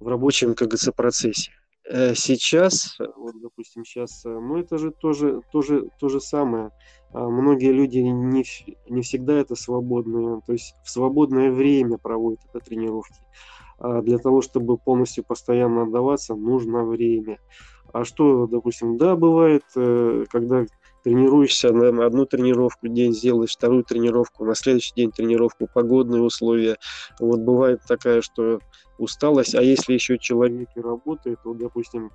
в 0.00 0.08
рабочем, 0.08 0.54
говорится, 0.54 0.92
процессе. 0.92 1.50
Э, 1.86 2.14
сейчас, 2.14 2.96
вот, 3.16 3.34
допустим, 3.40 3.84
сейчас, 3.84 4.24
э, 4.24 4.28
ну, 4.28 4.56
это 4.58 4.78
же 4.78 4.90
тоже, 4.90 5.42
тоже 5.52 5.88
то 6.00 6.08
же 6.08 6.20
самое. 6.20 6.70
А 7.12 7.28
многие 7.28 7.72
люди 7.72 7.98
не, 7.98 8.44
не 8.88 9.02
всегда 9.02 9.34
это 9.34 9.54
свободные, 9.54 10.40
то 10.46 10.52
есть 10.52 10.74
в 10.82 10.90
свободное 10.90 11.50
время 11.50 11.98
проводят 11.98 12.40
это 12.52 12.64
тренировки. 12.64 13.20
А 13.84 14.00
для 14.00 14.16
того, 14.16 14.40
чтобы 14.40 14.78
полностью 14.78 15.24
постоянно 15.24 15.82
отдаваться, 15.82 16.34
нужно 16.34 16.86
время. 16.86 17.38
А 17.92 18.04
что, 18.04 18.46
допустим, 18.46 18.96
да, 18.96 19.14
бывает, 19.14 19.62
э, 19.76 20.24
когда 20.30 20.64
тренируешься 21.02 21.70
на 21.70 22.06
одну 22.06 22.24
тренировку 22.24 22.88
день, 22.88 23.12
сделаешь 23.12 23.52
вторую 23.52 23.84
тренировку, 23.84 24.46
на 24.46 24.54
следующий 24.54 24.94
день 24.94 25.12
тренировку, 25.12 25.68
погодные 25.72 26.22
условия. 26.22 26.78
Вот 27.20 27.40
бывает 27.40 27.82
такая, 27.86 28.22
что 28.22 28.58
усталость, 28.96 29.54
а 29.54 29.60
если 29.60 29.92
еще 29.92 30.16
человек 30.16 30.70
и 30.76 30.80
работает, 30.80 31.40
вот, 31.44 31.58
допустим, 31.58 32.10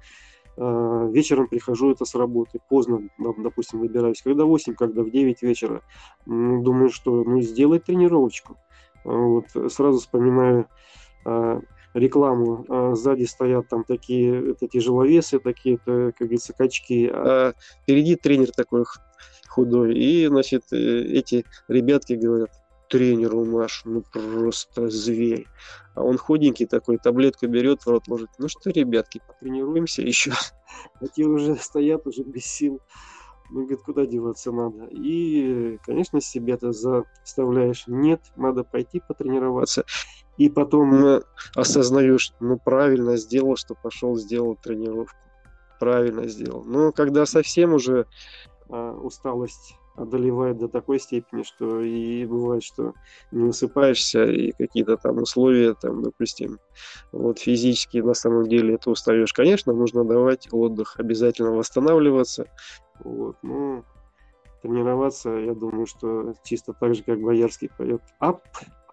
э, 0.57 1.09
вечером 1.13 1.47
прихожу 1.47 1.91
это 1.91 2.03
с 2.03 2.15
работы, 2.15 2.59
поздно, 2.67 3.09
допустим, 3.37 3.81
выбираюсь, 3.81 4.23
когда 4.23 4.43
8, 4.43 4.73
когда 4.73 5.03
в 5.03 5.11
9 5.11 5.43
вечера, 5.43 5.83
думаю, 6.25 6.89
что 6.89 7.23
ну 7.23 7.41
сделай 7.41 7.77
тренировочку. 7.77 8.57
Вот, 9.03 9.45
сразу 9.71 9.99
вспоминаю 9.99 10.67
рекламу. 11.93 12.65
А 12.69 12.95
сзади 12.95 13.25
стоят 13.25 13.67
там 13.67 13.83
такие 13.83 14.51
это 14.51 14.67
тяжеловесы, 14.67 15.39
такие, 15.39 15.77
как 15.77 16.15
говорится, 16.19 16.53
качки. 16.53 17.09
А 17.11 17.53
впереди 17.83 18.15
тренер 18.15 18.51
такой 18.51 18.85
худой. 19.47 19.95
И, 19.97 20.27
значит, 20.27 20.71
э, 20.71 20.77
эти 20.77 21.45
ребятки 21.67 22.13
говорят, 22.13 22.51
тренер 22.89 23.35
у 23.35 23.45
наш, 23.45 23.83
ну 23.85 24.03
просто 24.11 24.89
зверь. 24.89 25.47
А 25.95 26.03
он 26.03 26.17
худенький 26.17 26.65
такой, 26.65 26.97
таблетку 26.97 27.47
берет, 27.47 27.83
в 27.83 27.87
рот 27.87 28.07
ложит. 28.07 28.29
Ну 28.37 28.47
что, 28.47 28.69
ребятки, 28.69 29.21
потренируемся 29.27 30.01
еще. 30.01 30.31
А 31.01 31.07
те 31.07 31.25
уже 31.25 31.55
стоят, 31.55 32.07
уже 32.07 32.23
без 32.23 32.45
сил. 32.45 32.79
Ну, 33.49 33.61
говорит, 33.61 33.81
куда 33.81 34.05
деваться 34.05 34.51
надо? 34.51 34.85
И, 34.91 35.77
конечно, 35.83 36.21
себя 36.21 36.55
ты 36.55 36.71
заставляешь. 36.71 37.85
Нет, 37.87 38.21
надо 38.35 38.63
пойти 38.63 39.01
потренироваться. 39.05 39.83
И 40.39 40.49
потом 40.49 41.21
осознаешь, 41.53 42.31
ну, 42.39 42.57
правильно 42.57 43.17
сделал, 43.17 43.57
что 43.57 43.75
пошел, 43.75 44.15
сделал 44.15 44.55
тренировку. 44.55 45.17
Правильно 45.81 46.29
сделал. 46.29 46.63
Но 46.63 46.93
когда 46.93 47.25
совсем 47.25 47.73
уже 47.73 48.05
а, 48.69 48.93
усталость 48.93 49.75
одолевает 49.97 50.57
до 50.57 50.69
такой 50.69 50.99
степени, 50.99 51.43
что 51.43 51.81
и 51.81 52.25
бывает, 52.25 52.63
что 52.63 52.93
не 53.31 53.43
высыпаешься, 53.43 54.23
и 54.23 54.53
какие-то 54.53 54.95
там 54.95 55.17
условия, 55.17 55.73
там, 55.73 56.03
допустим, 56.03 56.59
вот 57.11 57.39
физически 57.39 57.97
на 57.97 58.13
самом 58.13 58.47
деле 58.47 58.75
это 58.75 58.91
устаешь. 58.91 59.33
Конечно, 59.33 59.73
нужно 59.73 60.05
давать 60.05 60.47
отдых, 60.53 60.97
обязательно 60.97 61.51
восстанавливаться, 61.51 62.45
вот, 63.03 63.35
но 63.41 63.83
тренироваться, 64.61 65.31
я 65.31 65.53
думаю, 65.53 65.85
что 65.85 66.33
чисто 66.43 66.71
так 66.71 66.95
же, 66.95 67.03
как 67.03 67.19
Боярский 67.19 67.69
поет 67.77 68.01
«Ап», 68.19 68.41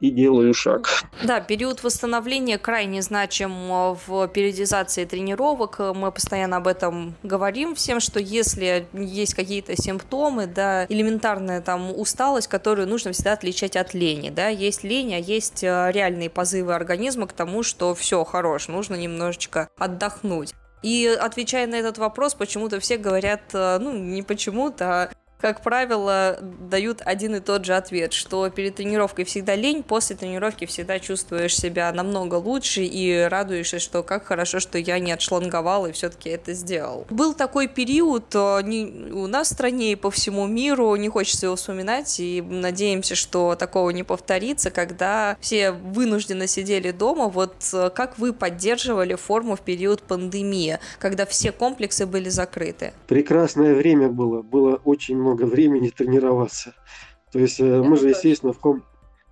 и 0.00 0.10
делаю 0.10 0.52
шаг. 0.54 0.88
Да, 1.22 1.40
период 1.40 1.82
восстановления 1.82 2.58
крайне 2.58 3.02
значим 3.02 3.52
э, 3.52 3.96
в 4.06 4.28
периодизации 4.28 5.04
тренировок. 5.04 5.78
Мы 5.78 6.12
постоянно 6.12 6.58
об 6.58 6.66
этом 6.66 7.14
говорим 7.22 7.74
всем, 7.74 8.00
что 8.00 8.20
если 8.20 8.86
есть 8.92 9.34
какие-то 9.34 9.80
симптомы, 9.80 10.46
да, 10.46 10.86
элементарная 10.86 11.60
там 11.60 11.90
усталость, 11.96 12.48
которую 12.48 12.88
нужно 12.88 13.12
всегда 13.12 13.32
отличать 13.32 13.76
от 13.76 13.94
лени, 13.94 14.30
да, 14.30 14.48
есть 14.48 14.84
лень, 14.84 15.14
а 15.14 15.18
есть 15.18 15.64
э, 15.64 15.90
реальные 15.92 16.30
позывы 16.30 16.74
организма 16.74 17.26
к 17.26 17.32
тому, 17.32 17.62
что 17.62 17.94
все, 17.94 18.24
хорош, 18.24 18.68
нужно 18.68 18.94
немножечко 18.94 19.68
отдохнуть. 19.78 20.54
И 20.82 21.06
отвечая 21.06 21.66
на 21.66 21.74
этот 21.76 21.98
вопрос, 21.98 22.34
почему-то 22.34 22.78
все 22.80 22.96
говорят, 22.96 23.42
э, 23.54 23.78
ну, 23.80 23.92
не 23.92 24.22
почему-то, 24.22 25.02
а 25.02 25.10
как 25.46 25.60
правило, 25.60 26.40
дают 26.42 27.02
один 27.04 27.36
и 27.36 27.40
тот 27.40 27.64
же 27.64 27.74
ответ, 27.74 28.12
что 28.12 28.50
перед 28.50 28.74
тренировкой 28.74 29.24
всегда 29.24 29.54
лень, 29.54 29.84
после 29.84 30.16
тренировки 30.16 30.66
всегда 30.66 30.98
чувствуешь 30.98 31.56
себя 31.56 31.92
намного 31.92 32.34
лучше 32.34 32.82
и 32.82 33.28
радуешься, 33.30 33.78
что 33.78 34.02
как 34.02 34.24
хорошо, 34.24 34.58
что 34.58 34.76
я 34.76 34.98
не 34.98 35.12
отшланговал 35.12 35.86
и 35.86 35.92
все-таки 35.92 36.30
это 36.30 36.52
сделал. 36.52 37.06
Был 37.10 37.32
такой 37.32 37.68
период 37.68 38.24
э, 38.34 38.60
не, 38.64 39.12
у 39.12 39.28
нас 39.28 39.50
в 39.50 39.52
стране 39.52 39.92
и 39.92 39.94
по 39.94 40.10
всему 40.10 40.48
миру, 40.48 40.96
не 40.96 41.08
хочется 41.08 41.46
его 41.46 41.54
вспоминать, 41.54 42.18
и 42.18 42.42
надеемся, 42.42 43.14
что 43.14 43.54
такого 43.54 43.90
не 43.90 44.02
повторится, 44.02 44.72
когда 44.72 45.36
все 45.40 45.70
вынужденно 45.70 46.48
сидели 46.48 46.90
дома. 46.90 47.28
Вот 47.28 47.54
э, 47.72 47.90
как 47.90 48.18
вы 48.18 48.32
поддерживали 48.32 49.14
форму 49.14 49.54
в 49.54 49.60
период 49.60 50.02
пандемии, 50.02 50.80
когда 50.98 51.24
все 51.24 51.52
комплексы 51.52 52.04
были 52.04 52.30
закрыты? 52.30 52.92
Прекрасное 53.06 53.76
время 53.76 54.08
было, 54.08 54.42
было 54.42 54.80
очень 54.84 55.16
много 55.16 55.35
времени 55.44 55.90
тренироваться. 55.90 56.74
То 57.32 57.38
есть 57.38 57.60
э, 57.60 57.82
мы 57.82 57.96
же, 57.96 58.08
естественно, 58.08 58.52
в, 58.52 58.58
ком 58.58 58.82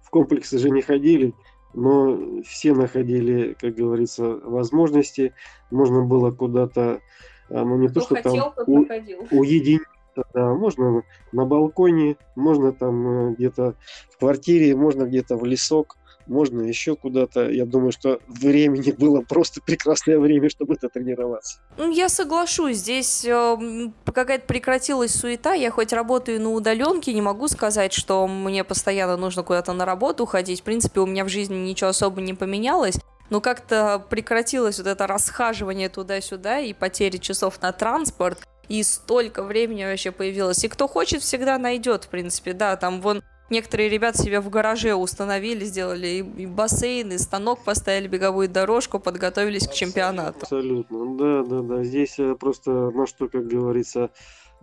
в 0.03 0.11
комплексы 0.11 0.59
же 0.59 0.71
не 0.71 0.83
ходили, 0.83 1.33
но 1.73 2.43
все 2.43 2.75
находили, 2.75 3.57
как 3.59 3.75
говорится, 3.75 4.25
возможности. 4.25 5.33
Можно 5.71 6.03
было 6.03 6.31
куда-то, 6.31 7.01
а, 7.49 7.65
ну 7.65 7.77
не 7.77 7.89
Кто 7.89 8.01
то, 8.01 8.07
что 8.07 8.15
хотел, 8.17 8.53
там 8.53 8.65
у, 8.69 8.87
уединиться, 9.31 9.89
да, 10.35 10.55
можно 10.55 11.03
на 11.33 11.45
балконе, 11.45 12.17
можно 12.37 12.73
там 12.73 13.31
э, 13.31 13.35
где-то 13.35 13.75
в 14.11 14.19
квартире, 14.19 14.77
можно 14.77 15.05
где-то 15.05 15.37
в 15.37 15.45
лесок 15.45 15.97
можно 16.27 16.63
еще 16.63 16.97
куда-то. 16.97 17.51
Я 17.51 17.67
думаю, 17.67 17.93
что 17.93 18.21
времени 18.27 18.93
было 18.99 19.23
просто 19.23 19.61
прекрасное 19.61 20.19
время, 20.19 20.49
чтобы 20.49 20.75
это 20.75 20.89
тренироваться. 20.89 21.59
Ну, 21.77 21.91
я 21.91 22.09
соглашусь, 22.09 22.79
здесь 22.79 23.25
э, 23.25 23.57
какая-то 24.05 24.47
прекратилась 24.47 25.15
суета. 25.15 25.55
Я 25.55 25.71
хоть 25.71 25.93
работаю 25.93 26.41
на 26.41 26.51
удаленке, 26.51 27.13
не 27.13 27.23
могу 27.23 27.49
сказать, 27.49 27.93
что 27.93 28.27
мне 28.27 28.65
постоянно 28.65 29.17
нужно 29.17 29.43
куда-то 29.43 29.73
на 29.73 29.85
работу 29.85 30.27
ходить. 30.27 30.61
В 30.61 30.65
принципе, 30.65 31.01
у 31.01 31.07
меня 31.07 31.25
в 31.25 31.29
жизни 31.29 31.57
ничего 31.57 31.91
особо 31.91 32.21
не 32.21 32.35
поменялось. 32.35 32.99
Но 33.31 33.41
как-то 33.41 34.05
прекратилось 34.11 34.79
вот 34.79 34.87
это 34.87 35.07
расхаживание 35.07 35.89
туда-сюда 35.89 36.61
и 36.61 36.73
потери 36.73 37.17
часов 37.17 37.61
на 37.63 37.73
транспорт. 37.73 38.47
И 38.69 38.83
столько 38.83 39.43
времени 39.43 39.85
вообще 39.85 40.11
появилось. 40.11 40.65
И 40.65 40.69
кто 40.69 40.89
хочет, 40.89 41.23
всегда 41.23 41.59
найдет, 41.59 42.05
в 42.05 42.09
принципе, 42.09 42.53
да, 42.53 42.77
там 42.77 43.01
вон 43.01 43.23
Некоторые 43.51 43.91
ребята 43.91 44.23
себе 44.23 44.41
в 44.41 44.49
гараже 44.49 44.95
установили, 44.95 45.65
сделали 45.65 46.25
и 46.37 46.47
бассейн, 46.47 47.13
и 47.13 47.19
станок 47.19 47.63
поставили, 47.63 48.09
беговую 48.09 48.49
дорожку, 48.49 48.99
подготовились 48.99 49.69
к 49.69 49.73
чемпионату. 49.73 50.39
Абсолютно, 50.43 51.17
да, 51.17 51.43
да, 51.43 51.61
да. 51.61 51.85
Здесь 51.85 52.19
э, 52.19 52.35
просто 52.37 52.91
на 52.91 53.07
что, 53.07 53.29
как 53.29 53.47
говорится, 53.47 54.11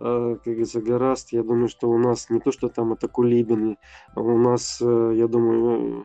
э, 0.00 0.36
как 0.36 0.44
говорится, 0.44 0.80
гораст. 0.80 1.32
Я 1.32 1.44
думаю, 1.44 1.68
что 1.68 1.88
у 1.88 1.96
нас 1.96 2.28
не 2.28 2.40
то, 2.40 2.50
что 2.50 2.68
там 2.68 2.92
это 2.92 3.06
кулибины, 3.06 3.76
а 4.16 4.20
у 4.20 4.36
нас, 4.36 4.78
э, 4.80 5.12
я 5.14 5.28
думаю, 5.28 6.04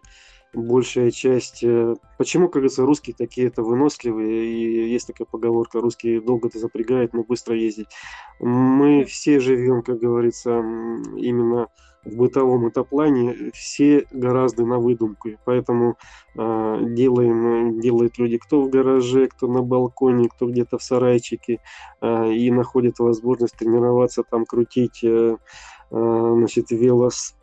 большая 0.53 1.09
часть... 1.09 1.65
Почему, 2.19 2.45
как 2.45 2.61
говорится, 2.61 2.85
русские 2.85 3.15
такие 3.17 3.47
это 3.47 3.63
выносливые, 3.63 4.45
и 4.45 4.91
есть 4.91 5.07
такая 5.07 5.25
поговорка, 5.25 5.81
русские 5.81 6.21
долго-то 6.21 6.59
запрягают, 6.59 7.13
но 7.13 7.23
быстро 7.23 7.55
ездить. 7.55 7.87
Мы 8.39 9.03
все 9.05 9.39
живем, 9.39 9.81
как 9.81 9.97
говорится, 9.97 10.59
именно 11.15 11.69
в 12.03 12.15
бытовом 12.15 12.69
этоплане 12.69 13.51
все 13.53 14.05
гораздо 14.11 14.65
на 14.65 14.79
выдумку. 14.79 15.29
Поэтому 15.45 15.97
э, 16.35 16.77
делаем, 16.85 17.79
делают 17.79 18.17
люди 18.17 18.37
кто 18.37 18.61
в 18.61 18.69
гараже, 18.69 19.27
кто 19.27 19.47
на 19.47 19.61
балконе, 19.61 20.29
кто 20.29 20.47
где-то 20.47 20.77
в 20.77 20.83
сарайчике, 20.83 21.59
э, 22.01 22.33
и 22.33 22.51
находят 22.51 22.99
возможность 22.99 23.57
тренироваться, 23.57 24.23
там 24.23 24.45
крутить 24.45 25.03
э, 25.03 25.37
Э, 25.89 26.33
значит, 26.37 26.71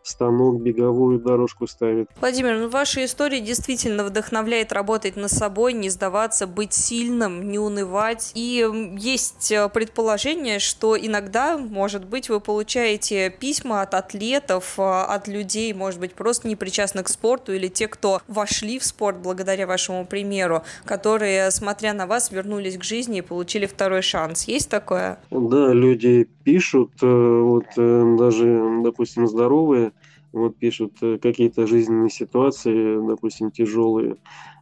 велостанок, 0.05 0.61
беговую 0.61 1.19
дорожку 1.19 1.67
ставит. 1.67 2.09
Владимир, 2.21 2.59
ну 2.59 2.69
ваша 2.69 3.05
история 3.05 3.41
действительно 3.41 4.05
вдохновляет 4.05 4.73
работать 4.73 5.17
над 5.17 5.31
собой, 5.31 5.73
не 5.73 5.91
сдаваться, 5.91 6.47
быть 6.47 6.73
сильным, 6.73 7.51
не 7.51 7.59
унывать. 7.59 8.33
И 8.35 8.67
есть 8.99 9.51
э, 9.51 9.69
предположение, 9.69 10.59
что 10.59 10.97
иногда, 10.99 11.57
может 11.57 12.05
быть, 12.05 12.29
вы 12.29 12.41
получаете 12.41 13.31
письма 13.31 13.83
от 13.83 13.95
атлетов, 13.95 14.75
э, 14.79 14.83
от 14.83 15.29
людей, 15.29 15.73
может 15.73 16.01
быть, 16.01 16.15
просто 16.15 16.49
не 16.49 16.57
причастных 16.57 17.07
к 17.07 17.09
спорту, 17.09 17.53
или 17.53 17.69
те, 17.69 17.89
кто 17.89 18.21
вошли 18.29 18.79
в 18.79 18.85
спорт 18.85 19.19
благодаря 19.19 19.67
вашему 19.67 20.07
примеру, 20.07 20.63
которые, 20.85 21.51
смотря 21.51 21.93
на 21.93 22.07
вас, 22.07 22.31
вернулись 22.31 22.79
к 22.79 22.85
жизни 22.85 23.19
и 23.19 23.23
получили 23.23 23.67
второй 23.67 24.03
шанс. 24.03 24.45
Есть 24.45 24.71
такое? 24.71 25.19
Да, 25.31 25.73
люди 25.73 26.29
пишут, 26.45 26.93
вот 27.01 27.65
даже 27.77 28.35
даже, 28.35 28.83
допустим, 28.83 29.27
здоровые, 29.27 29.93
вот 30.35 30.57
пишут 30.57 30.99
э, 31.01 31.19
какие-то 31.19 31.67
жизненные 31.67 32.11
ситуации, 32.11 33.07
допустим, 33.07 33.51
тяжелые. 33.51 34.17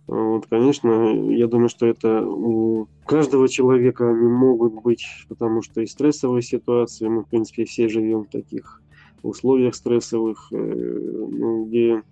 Вот, 0.06 0.46
конечно, 0.46 1.30
я 1.30 1.46
думаю, 1.46 1.68
что 1.68 1.86
это 1.86 2.26
у 2.26 2.88
каждого 3.06 3.48
человека 3.48 4.10
они 4.10 4.26
могут 4.26 4.74
быть, 4.82 5.06
потому 5.28 5.62
что 5.62 5.80
и 5.80 5.86
стрессовые 5.86 6.42
ситуации, 6.42 7.08
мы, 7.08 7.22
в 7.22 7.28
принципе, 7.28 7.64
все 7.64 7.88
живем 7.88 8.24
в 8.24 8.28
таких 8.28 8.82
условиях 9.22 9.74
стрессовых, 9.74 10.48
э, 10.52 10.56
ну, 10.56 11.64
где 11.66 12.02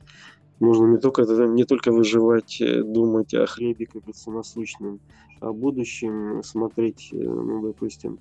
можно 0.59 0.87
не 0.87 0.99
только, 0.99 1.23
не 1.47 1.65
только 1.65 1.93
выживать, 1.93 2.61
э, 2.61 2.83
думать 2.83 3.35
о 3.35 3.47
хлебе, 3.47 3.87
как 3.87 4.03
говорится, 4.03 4.31
насущном, 4.31 5.01
а 5.41 5.49
о 5.49 5.53
будущем, 5.53 6.43
смотреть, 6.43 7.09
ну, 7.13 7.63
допустим, 7.63 8.19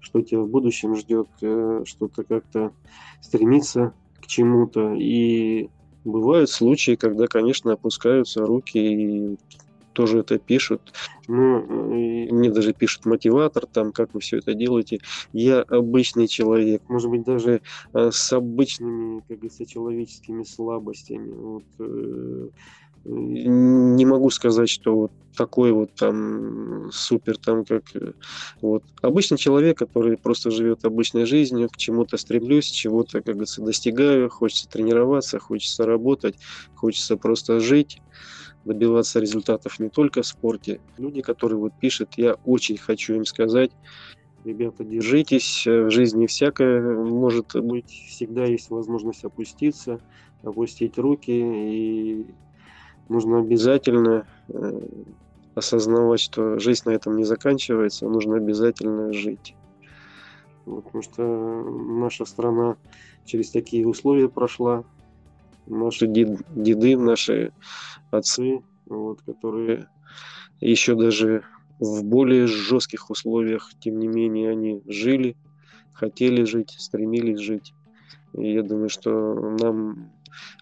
что 0.00 0.20
тебя 0.20 0.40
в 0.40 0.48
будущем 0.48 0.96
ждет, 0.96 1.28
э, 1.40 1.84
что-то 1.86 2.24
как-то 2.24 2.72
стремиться 3.20 3.94
к 4.22 4.26
чему-то. 4.26 4.94
И 4.94 5.68
бывают 6.04 6.50
случаи, 6.50 6.94
когда, 6.94 7.26
конечно, 7.26 7.72
опускаются 7.72 8.44
руки 8.44 8.78
и 8.78 9.36
тоже 9.92 10.20
это 10.20 10.38
пишут. 10.38 10.92
Ну, 11.28 11.62
мне 11.66 12.50
даже 12.50 12.72
пишут 12.72 13.04
мотиватор, 13.04 13.66
там, 13.66 13.92
как 13.92 14.14
вы 14.14 14.20
все 14.20 14.38
это 14.38 14.54
делаете. 14.54 15.00
Я 15.32 15.62
обычный 15.62 16.28
человек, 16.28 16.82
может 16.88 17.10
быть, 17.10 17.24
даже 17.24 17.60
э, 17.92 18.10
с 18.10 18.32
обычными, 18.32 19.20
как 19.28 19.38
говорится, 19.38 19.66
человеческими 19.66 20.44
слабостями. 20.44 21.30
Вот, 21.32 21.64
э, 21.78 22.48
не 23.04 24.06
могу 24.06 24.30
сказать, 24.30 24.68
что 24.68 24.94
вот 24.94 25.12
такой 25.36 25.72
вот 25.72 25.94
там 25.94 26.90
супер 26.92 27.38
там 27.38 27.64
как 27.64 27.84
э, 27.94 28.12
вот 28.60 28.84
обычный 29.00 29.38
человек, 29.38 29.78
который 29.78 30.16
просто 30.16 30.50
живет 30.50 30.84
обычной 30.84 31.24
жизнью, 31.24 31.68
к 31.70 31.76
чему-то 31.76 32.16
стремлюсь, 32.16 32.66
чего-то, 32.66 33.22
как 33.22 33.34
говорится, 33.34 33.62
достигаю, 33.62 34.28
хочется 34.28 34.68
тренироваться, 34.68 35.38
хочется 35.38 35.86
работать, 35.86 36.36
хочется 36.74 37.16
просто 37.16 37.60
жить 37.60 38.02
добиваться 38.64 39.18
результатов 39.18 39.80
не 39.80 39.88
только 39.88 40.22
в 40.22 40.26
спорте. 40.26 40.80
Люди, 40.96 41.22
которые 41.22 41.58
вот 41.58 41.72
пишут, 41.80 42.14
я 42.16 42.36
очень 42.44 42.76
хочу 42.76 43.14
им 43.14 43.24
сказать, 43.24 43.72
ребята, 44.44 44.84
держитесь, 44.84 45.66
в 45.66 45.90
жизни 45.90 46.26
всякое 46.26 46.80
может 46.96 47.56
быть, 47.56 47.90
всегда 47.90 48.44
есть 48.44 48.70
возможность 48.70 49.24
опуститься, 49.24 50.00
опустить 50.42 50.98
руки 50.98 51.32
и 51.32 52.26
нужно 53.08 53.38
обязательно 53.38 54.26
э, 54.48 54.80
осознавать, 55.54 56.20
что 56.20 56.58
жизнь 56.58 56.82
на 56.86 56.90
этом 56.90 57.16
не 57.16 57.24
заканчивается, 57.24 58.08
нужно 58.08 58.36
обязательно 58.36 59.12
жить. 59.12 59.54
Вот, 60.64 60.84
потому 60.84 61.02
что 61.02 61.22
наша 61.22 62.24
страна 62.24 62.76
через 63.24 63.50
такие 63.50 63.86
условия 63.86 64.28
прошла. 64.28 64.84
Наши 65.66 66.06
дед, 66.06 66.40
деды, 66.54 66.96
наши 66.96 67.52
отцы, 68.10 68.62
вот, 68.86 69.22
которые 69.22 69.88
еще 70.60 70.94
даже 70.94 71.44
в 71.78 72.04
более 72.04 72.46
жестких 72.46 73.10
условиях, 73.10 73.70
тем 73.80 73.98
не 73.98 74.08
менее, 74.08 74.50
они 74.50 74.82
жили, 74.86 75.36
хотели 75.92 76.44
жить, 76.44 76.74
стремились 76.78 77.38
жить. 77.38 77.74
И 78.34 78.52
я 78.52 78.62
думаю, 78.62 78.88
что 78.88 79.34
нам 79.60 80.10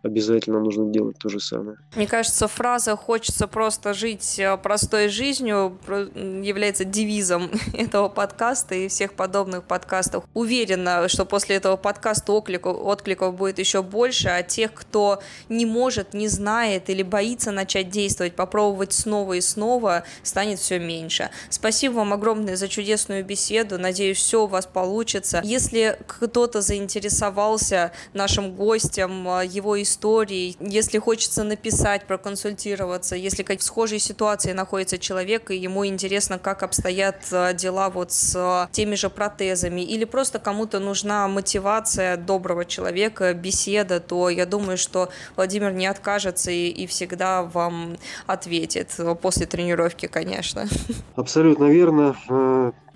обязательно 0.02 0.60
нужно 0.60 0.90
делать 0.90 1.18
то 1.18 1.28
же 1.28 1.40
самое. 1.40 1.76
Мне 1.94 2.06
кажется, 2.06 2.48
фраза 2.48 2.96
«хочется 2.96 3.46
просто 3.46 3.94
жить 3.94 4.38
э, 4.38 4.56
простой 4.56 5.08
жизнью» 5.08 5.78
является 5.84 6.84
девизом 6.84 7.50
этого 7.74 8.08
подкаста 8.08 8.74
и 8.74 8.88
всех 8.88 9.14
подобных 9.14 9.64
подкастов. 9.64 10.24
Уверена, 10.34 11.08
что 11.08 11.24
после 11.24 11.56
этого 11.56 11.76
подкаста 11.76 12.32
откликов, 12.32 12.76
откликов 12.80 13.34
будет 13.34 13.58
еще 13.58 13.82
больше, 13.82 14.28
а 14.28 14.42
тех, 14.42 14.72
кто 14.74 15.20
не 15.48 15.66
может, 15.66 16.14
не 16.14 16.28
знает 16.28 16.90
или 16.90 17.02
боится 17.02 17.50
начать 17.50 17.90
действовать, 17.90 18.34
попробовать 18.34 18.92
снова 18.92 19.34
и 19.34 19.40
снова, 19.40 20.04
станет 20.22 20.58
все 20.58 20.78
меньше. 20.78 21.30
Спасибо 21.48 21.94
вам 21.94 22.12
огромное 22.12 22.56
за 22.56 22.68
чудесную 22.68 23.24
беседу. 23.24 23.78
Надеюсь, 23.78 24.18
все 24.18 24.44
у 24.44 24.46
вас 24.46 24.66
получится. 24.66 25.40
Если 25.44 25.98
кто-то 26.06 26.60
заинтересовался 26.60 27.92
нашим 28.12 28.54
гостем, 28.54 29.28
э, 29.28 29.46
его 29.61 29.80
историей, 29.80 30.56
если 30.61 30.98
хочется 30.98 31.44
написать, 31.44 32.06
проконсультироваться, 32.06 33.14
если 33.16 33.44
в 33.44 33.62
схожей 33.62 33.98
ситуации 33.98 34.52
находится 34.52 34.98
человек, 34.98 35.50
и 35.50 35.56
ему 35.56 35.86
интересно, 35.86 36.38
как 36.38 36.62
обстоят 36.62 37.16
э, 37.30 37.54
дела 37.54 37.90
вот 37.90 38.12
с 38.12 38.34
э, 38.36 38.72
теми 38.72 38.94
же 38.94 39.11
протезами, 39.11 39.82
или 39.82 40.04
просто 40.04 40.38
кому-то 40.38 40.80
нужна 40.80 41.28
мотивация 41.28 42.16
доброго 42.16 42.64
человека, 42.64 43.34
беседа, 43.34 44.00
то 44.00 44.30
я 44.30 44.46
думаю, 44.46 44.78
что 44.78 45.11
Владимир 45.36 45.72
не 45.72 45.86
откажется 45.86 46.50
и, 46.50 46.68
и 46.68 46.86
всегда 46.86 47.42
вам 47.42 47.96
ответит 48.26 48.94
э, 48.98 49.14
после 49.14 49.46
тренировки, 49.46 50.06
конечно. 50.06 50.68
Абсолютно 51.16 51.64
верно. 51.64 52.16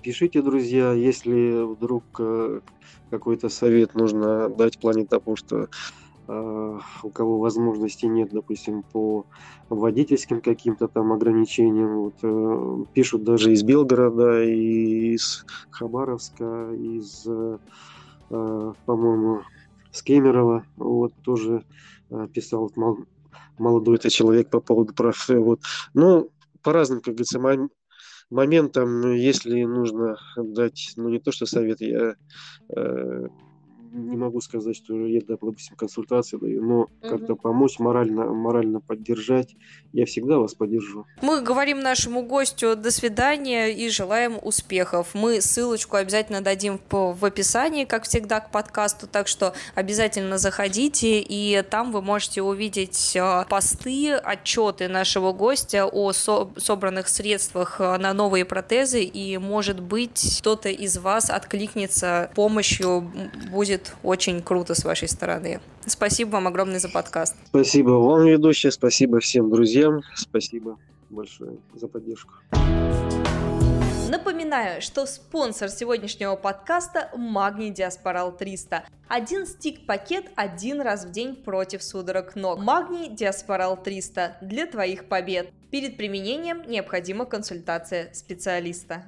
Пишите, 0.01 0.41
друзья, 0.41 0.93
если 0.93 1.63
вдруг 1.63 2.03
какой-то 3.09 3.49
совет 3.49 3.95
нужно 3.95 4.49
дать 4.49 4.75
в 4.75 4.79
плане 4.79 5.05
того, 5.05 5.35
что 5.35 5.67
у 6.27 7.09
кого 7.09 7.39
возможностей 7.39 8.07
нет, 8.07 8.29
допустим, 8.31 8.83
по 8.83 9.25
водительским 9.69 10.41
каким-то 10.41 10.87
там 10.87 11.13
ограничениям. 11.13 11.97
Вот, 11.97 12.15
э, 12.23 12.85
пишут 12.93 13.23
даже 13.23 13.53
из 13.53 13.63
Белгорода, 13.63 14.43
из 14.43 15.45
Хабаровска, 15.69 16.71
из, 16.73 17.25
э, 17.27 17.57
по-моему, 18.29 19.41
с. 19.91 20.03
Вот 20.77 21.13
тоже 21.23 21.63
э, 22.09 22.27
писал 22.33 22.71
молодой 23.57 23.95
это 23.95 24.09
человек 24.09 24.49
по 24.49 24.59
поводу 24.59 24.93
прав. 24.93 25.27
Вот. 25.29 25.61
Ну, 25.93 26.29
по 26.63 26.73
разным, 26.73 27.01
как 27.01 27.13
говорится, 27.13 27.39
моментам, 28.31 29.13
если 29.13 29.63
нужно 29.63 30.17
дать, 30.35 30.93
ну 30.97 31.09
не 31.09 31.19
то 31.19 31.31
что 31.31 31.45
совет, 31.45 31.81
я 31.81 32.15
не 33.95 34.17
могу 34.17 34.41
сказать, 34.41 34.75
что 34.75 35.05
я, 35.05 35.21
допустим, 35.25 35.75
консультации 35.75 36.37
даю, 36.37 36.63
но 36.63 36.79
угу. 36.81 36.89
как-то 37.01 37.35
помочь, 37.35 37.79
морально, 37.79 38.25
морально 38.25 38.81
поддержать, 38.81 39.55
я 39.93 40.05
всегда 40.05 40.37
вас 40.37 40.53
поддержу. 40.53 41.05
Мы 41.21 41.41
говорим 41.41 41.79
нашему 41.79 42.23
гостю 42.23 42.75
до 42.75 42.91
свидания 42.91 43.69
и 43.69 43.89
желаем 43.89 44.37
успехов. 44.41 45.11
Мы 45.13 45.41
ссылочку 45.41 45.95
обязательно 45.97 46.41
дадим 46.41 46.79
в 46.89 47.25
описании, 47.25 47.85
как 47.85 48.03
всегда, 48.03 48.41
к 48.41 48.51
подкасту, 48.51 49.07
так 49.07 49.27
что 49.27 49.53
обязательно 49.75 50.37
заходите, 50.37 51.21
и 51.21 51.63
там 51.69 51.91
вы 51.91 52.01
можете 52.01 52.41
увидеть 52.41 53.15
э, 53.15 53.45
посты, 53.49 54.13
отчеты 54.13 54.87
нашего 54.87 55.31
гостя 55.31 55.85
о 55.85 56.11
со 56.11 56.49
собранных 56.57 57.07
средствах 57.07 57.79
э, 57.79 57.97
на 57.97 58.13
новые 58.13 58.45
протезы, 58.45 59.03
и, 59.03 59.37
может 59.37 59.79
быть, 59.79 60.39
кто-то 60.41 60.69
из 60.69 60.97
вас 60.97 61.29
откликнется 61.29 62.29
помощью, 62.35 63.11
будет 63.85 63.97
очень 64.03 64.41
круто 64.41 64.75
с 64.75 64.83
вашей 64.83 65.07
стороны. 65.07 65.59
Спасибо 65.85 66.31
вам 66.31 66.47
огромное 66.47 66.79
за 66.79 66.89
подкаст. 66.89 67.35
Спасибо 67.47 67.91
вам, 67.91 68.25
ведущая, 68.25 68.71
спасибо 68.71 69.19
всем 69.19 69.49
друзьям, 69.49 70.01
спасибо 70.15 70.77
большое 71.09 71.57
за 71.73 71.87
поддержку. 71.87 72.33
Напоминаю, 74.09 74.81
что 74.81 75.05
спонсор 75.05 75.69
сегодняшнего 75.69 76.35
подкаста– 76.35 77.09
Магний 77.15 77.71
Диаспорал 77.71 78.35
300. 78.35 78.83
Один 79.07 79.45
стик-пакет 79.45 80.25
один 80.35 80.81
раз 80.81 81.05
в 81.05 81.11
день 81.11 81.35
против 81.35 81.83
судорог 81.83 82.35
ног. 82.35 82.59
Магний 82.59 83.09
Диаспорал 83.09 83.81
300 83.81 84.37
для 84.41 84.67
твоих 84.67 85.09
побед. 85.09 85.49
Перед 85.71 85.97
применением 85.97 86.63
необходима 86.67 87.25
консультация 87.25 88.13
специалиста. 88.13 89.03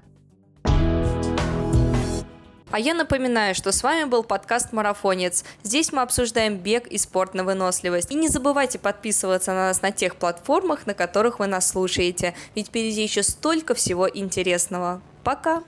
А 2.70 2.80
я 2.80 2.94
напоминаю, 2.94 3.56
что 3.56 3.72
с 3.72 3.82
вами 3.82 4.04
был 4.04 4.24
подкаст 4.24 4.74
«Марафонец». 4.74 5.46
Здесь 5.64 5.94
мы 5.94 6.02
обсуждаем 6.02 6.58
бег 6.58 6.88
и 6.88 6.98
спорт 6.98 7.34
на 7.34 7.46
выносливость. 7.46 8.12
И 8.12 8.16
не 8.16 8.28
забывайте 8.28 8.78
подписываться 8.78 9.52
на 9.52 9.68
нас 9.68 9.82
на 9.82 9.92
тех 9.92 10.18
платформах, 10.18 10.86
на 10.86 10.94
которых 10.94 11.40
вы 11.40 11.48
нас 11.48 11.70
слушаете, 11.70 12.36
ведь 12.56 12.68
впереди 12.68 13.04
еще 13.04 13.24
столько 13.24 13.74
всего 13.74 14.10
интересного. 14.10 15.02
Пока! 15.24 15.64